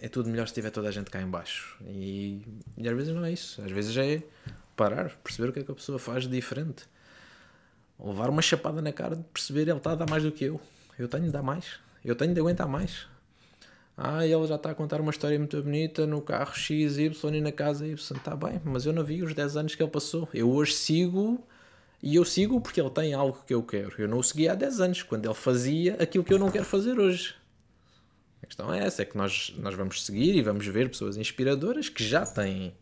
[0.00, 1.78] é tudo melhor se tiver toda a gente cá embaixo.
[1.86, 2.42] E,
[2.76, 3.62] e às vezes não é isso.
[3.62, 4.22] Às vezes é
[4.74, 6.84] parar, perceber o que é que a pessoa faz de diferente.
[7.98, 10.60] Levar uma chapada na cara de perceber ele está a dar mais do que eu.
[10.98, 11.80] Eu tenho de dar mais.
[12.04, 13.06] Eu tenho de aguentar mais.
[13.96, 17.50] Ah, ele já está a contar uma história muito bonita no carro X, e na
[17.50, 18.16] casa Y.
[18.16, 20.28] Está bem, mas eu não vi os 10 anos que ele passou.
[20.32, 21.44] Eu hoje sigo
[22.00, 24.00] e eu sigo porque ele tem algo que eu quero.
[24.00, 26.64] Eu não o segui há 10 anos, quando ele fazia aquilo que eu não quero
[26.64, 27.34] fazer hoje.
[28.40, 31.88] A questão é essa: é que nós, nós vamos seguir e vamos ver pessoas inspiradoras
[31.88, 32.72] que já têm.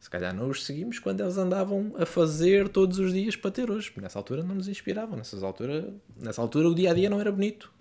[0.00, 3.70] Se calhar não os seguimos quando eles andavam a fazer todos os dias para ter
[3.70, 3.92] hoje.
[3.96, 5.16] Nessa altura não nos inspiravam.
[5.16, 7.72] Nessas altura, nessa altura o dia a dia não era bonito.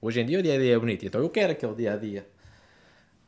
[0.00, 1.06] Hoje em dia o dia a dia é bonito.
[1.06, 2.26] Então eu quero aquele dia a dia.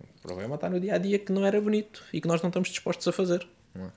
[0.01, 2.48] O problema está no dia a dia que não era bonito e que nós não
[2.48, 3.47] estamos dispostos a fazer.
[3.74, 3.90] Não é?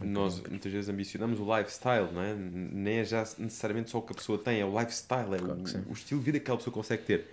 [0.00, 2.32] Nós muitas vezes ambicionamos o lifestyle, não é?
[2.34, 5.54] Nem é já necessariamente só o que a pessoa tem, é o lifestyle, é Claro
[5.88, 7.26] o, o estilo de vida que aquela pessoa consegue ter.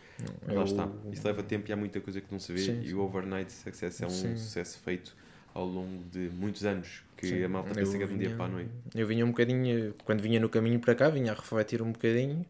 [0.48, 0.90] É Lá o- está.
[1.12, 2.60] Isso leva tempo e há muita coisa que não se vê.
[2.62, 2.94] Sim, e sim.
[2.96, 4.36] o overnight success é um Sim.
[4.36, 5.16] sucesso feito
[5.56, 7.44] ao longo de muitos anos que Sim.
[7.44, 8.70] a malta pensa que é de um dia vinha- para a noite.
[8.94, 12.46] Eu vinha um bocadinho, quando vinha no caminho para cá, vinha a refletir um bocadinho.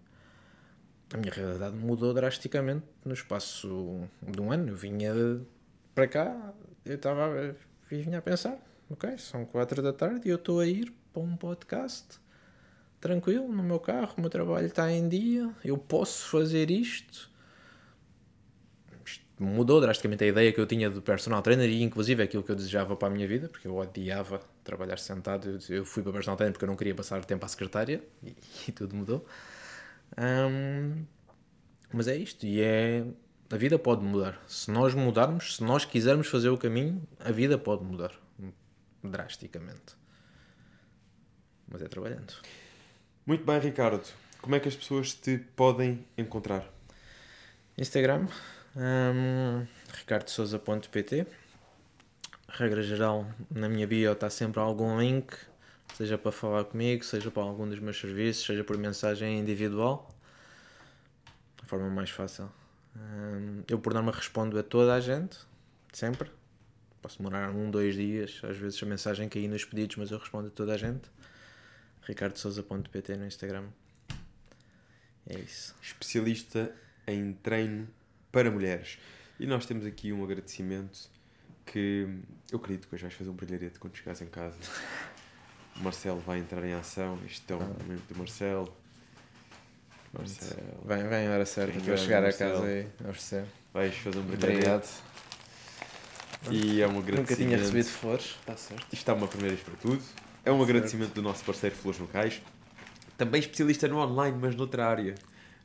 [1.14, 4.70] A minha realidade mudou drasticamente no espaço de um ano.
[4.70, 5.14] Eu vinha
[5.94, 6.54] para cá,
[6.84, 7.54] eu estava a-
[7.90, 8.58] vinha a pensar:
[8.90, 12.20] ok, são quatro da tarde e eu estou a ir para um podcast
[13.00, 17.30] tranquilo no meu carro, o meu trabalho está em dia, eu posso fazer isto.
[19.38, 22.56] Mudou drasticamente a ideia que eu tinha do personal trainer e inclusive aquilo que eu
[22.56, 25.60] desejava para a minha vida, porque eu odiava trabalhar sentado.
[25.70, 28.34] Eu- fui para personal trainer porque eu não queria passar tempo à secretária e,
[28.68, 29.26] e tudo mudou.
[30.16, 31.04] Ahm,
[31.92, 33.06] mas é isto, e é.
[33.52, 34.42] A vida pode mudar.
[34.48, 38.12] Se nós mudarmos, se nós quisermos fazer o caminho, a vida pode mudar
[39.04, 39.96] drasticamente.
[41.68, 42.34] Mas é trabalhando.
[43.26, 44.04] Muito bem, Ricardo.
[44.42, 46.68] Como é que as pessoas te podem encontrar?
[47.78, 48.28] Instagram,
[48.76, 51.28] hum, ricardosouza.pt.
[52.48, 55.36] Regra geral, na minha bio está sempre algum link,
[55.94, 60.10] seja para falar comigo, seja para algum dos meus serviços, seja por mensagem individual.
[61.62, 62.50] A forma mais fácil.
[62.96, 65.38] Hum, eu, por norma, respondo a toda a gente,
[65.92, 66.32] sempre.
[67.02, 70.48] Posso demorar um, dois dias, às vezes a mensagem cair nos pedidos, mas eu respondo
[70.48, 71.10] a toda a gente.
[72.04, 73.68] ricardosouza.pt no Instagram.
[75.28, 75.76] É isso.
[75.82, 76.74] Especialista
[77.08, 77.88] em treino
[78.36, 78.98] para mulheres.
[79.40, 81.10] E nós temos aqui um agradecimento
[81.66, 82.06] que
[82.52, 84.58] eu acredito que hoje vais fazer um brilharete quando chegares em casa.
[85.78, 87.18] O Marcelo vai entrar em ação.
[87.26, 88.76] Isto é o momento do Marcelo.
[90.12, 93.46] Marcelo, Vem, vem hora certa para eu chegar a casa e oferecer.
[93.74, 94.58] vais fazer um brilharete.
[94.58, 94.90] Obrigado.
[96.52, 97.20] E é um agradecimento.
[97.22, 98.36] Nunca tinha recebido flores.
[98.42, 98.86] Está certo.
[98.92, 100.04] Isto é uma primeira vez para tudo.
[100.44, 102.42] É um agradecimento do nosso parceiro Flores Locais.
[103.18, 105.16] Também especialista no online, mas noutra área.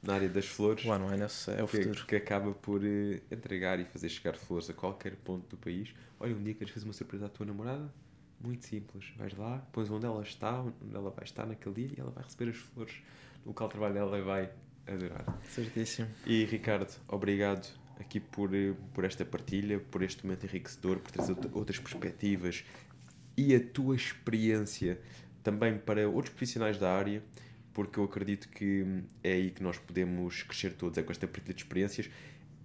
[0.03, 0.85] Na área das flores.
[0.85, 2.07] O online é o- é o que, futuro.
[2.07, 5.93] que acaba por eh, entregar e fazer chegar flores a qualquer ponto do país.
[6.19, 7.93] Olha, um dia queres fazer uma surpresa à tua namorada?
[8.41, 9.05] Muito simples.
[9.19, 12.25] Vais lá, pões onde ela está, onde ela vai estar naquele dia e ela vai
[12.25, 12.95] receber as flores
[13.45, 14.51] no local de trabalho dela e vai
[14.87, 15.39] adorar.
[15.51, 16.09] Certíssimo.
[16.27, 17.69] E Ricardo, obrigado
[17.99, 22.65] aqui por, eh, por esta partilha, por este momento enriquecedor, por trazer outra- outras perspectivas
[23.37, 24.99] e a tua experiência
[25.43, 27.23] também para outros profissionais da área,
[27.73, 31.55] porque eu acredito que é aí que nós podemos crescer todos, é com esta partilha
[31.55, 32.11] de experiências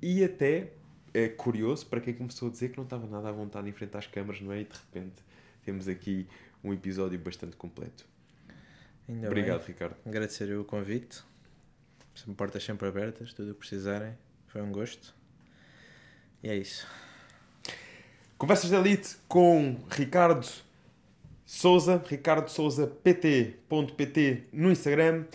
[0.01, 0.71] e até
[1.13, 3.95] é curioso para quem começou a dizer que não estava nada à vontade em frente
[3.95, 4.61] às câmaras, não é?
[4.61, 5.21] E de repente
[5.63, 6.27] temos aqui
[6.63, 8.05] um episódio bastante completo.
[9.07, 9.67] Ainda Obrigado, bem.
[9.67, 9.95] Ricardo.
[10.05, 11.23] Agradecer o convite.
[12.35, 14.13] Portas sempre abertas, tudo o que precisarem.
[14.47, 15.13] Foi um gosto.
[16.41, 16.87] E é isso.
[18.37, 20.45] Conversas de Elite com Ricardo
[21.45, 25.25] Souza, Ricardo Souza pt.pt no Instagram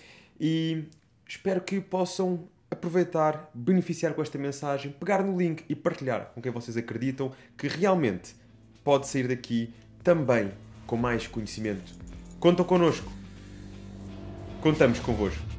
[0.41, 0.85] e
[1.27, 6.51] espero que possam aproveitar, beneficiar com esta mensagem, pegar no link e partilhar com quem
[6.51, 8.35] vocês acreditam que realmente
[8.83, 9.73] pode sair daqui
[10.03, 10.53] também
[10.87, 11.93] com mais conhecimento.
[12.39, 13.13] Contam connosco.
[14.61, 15.50] Contamos convosco.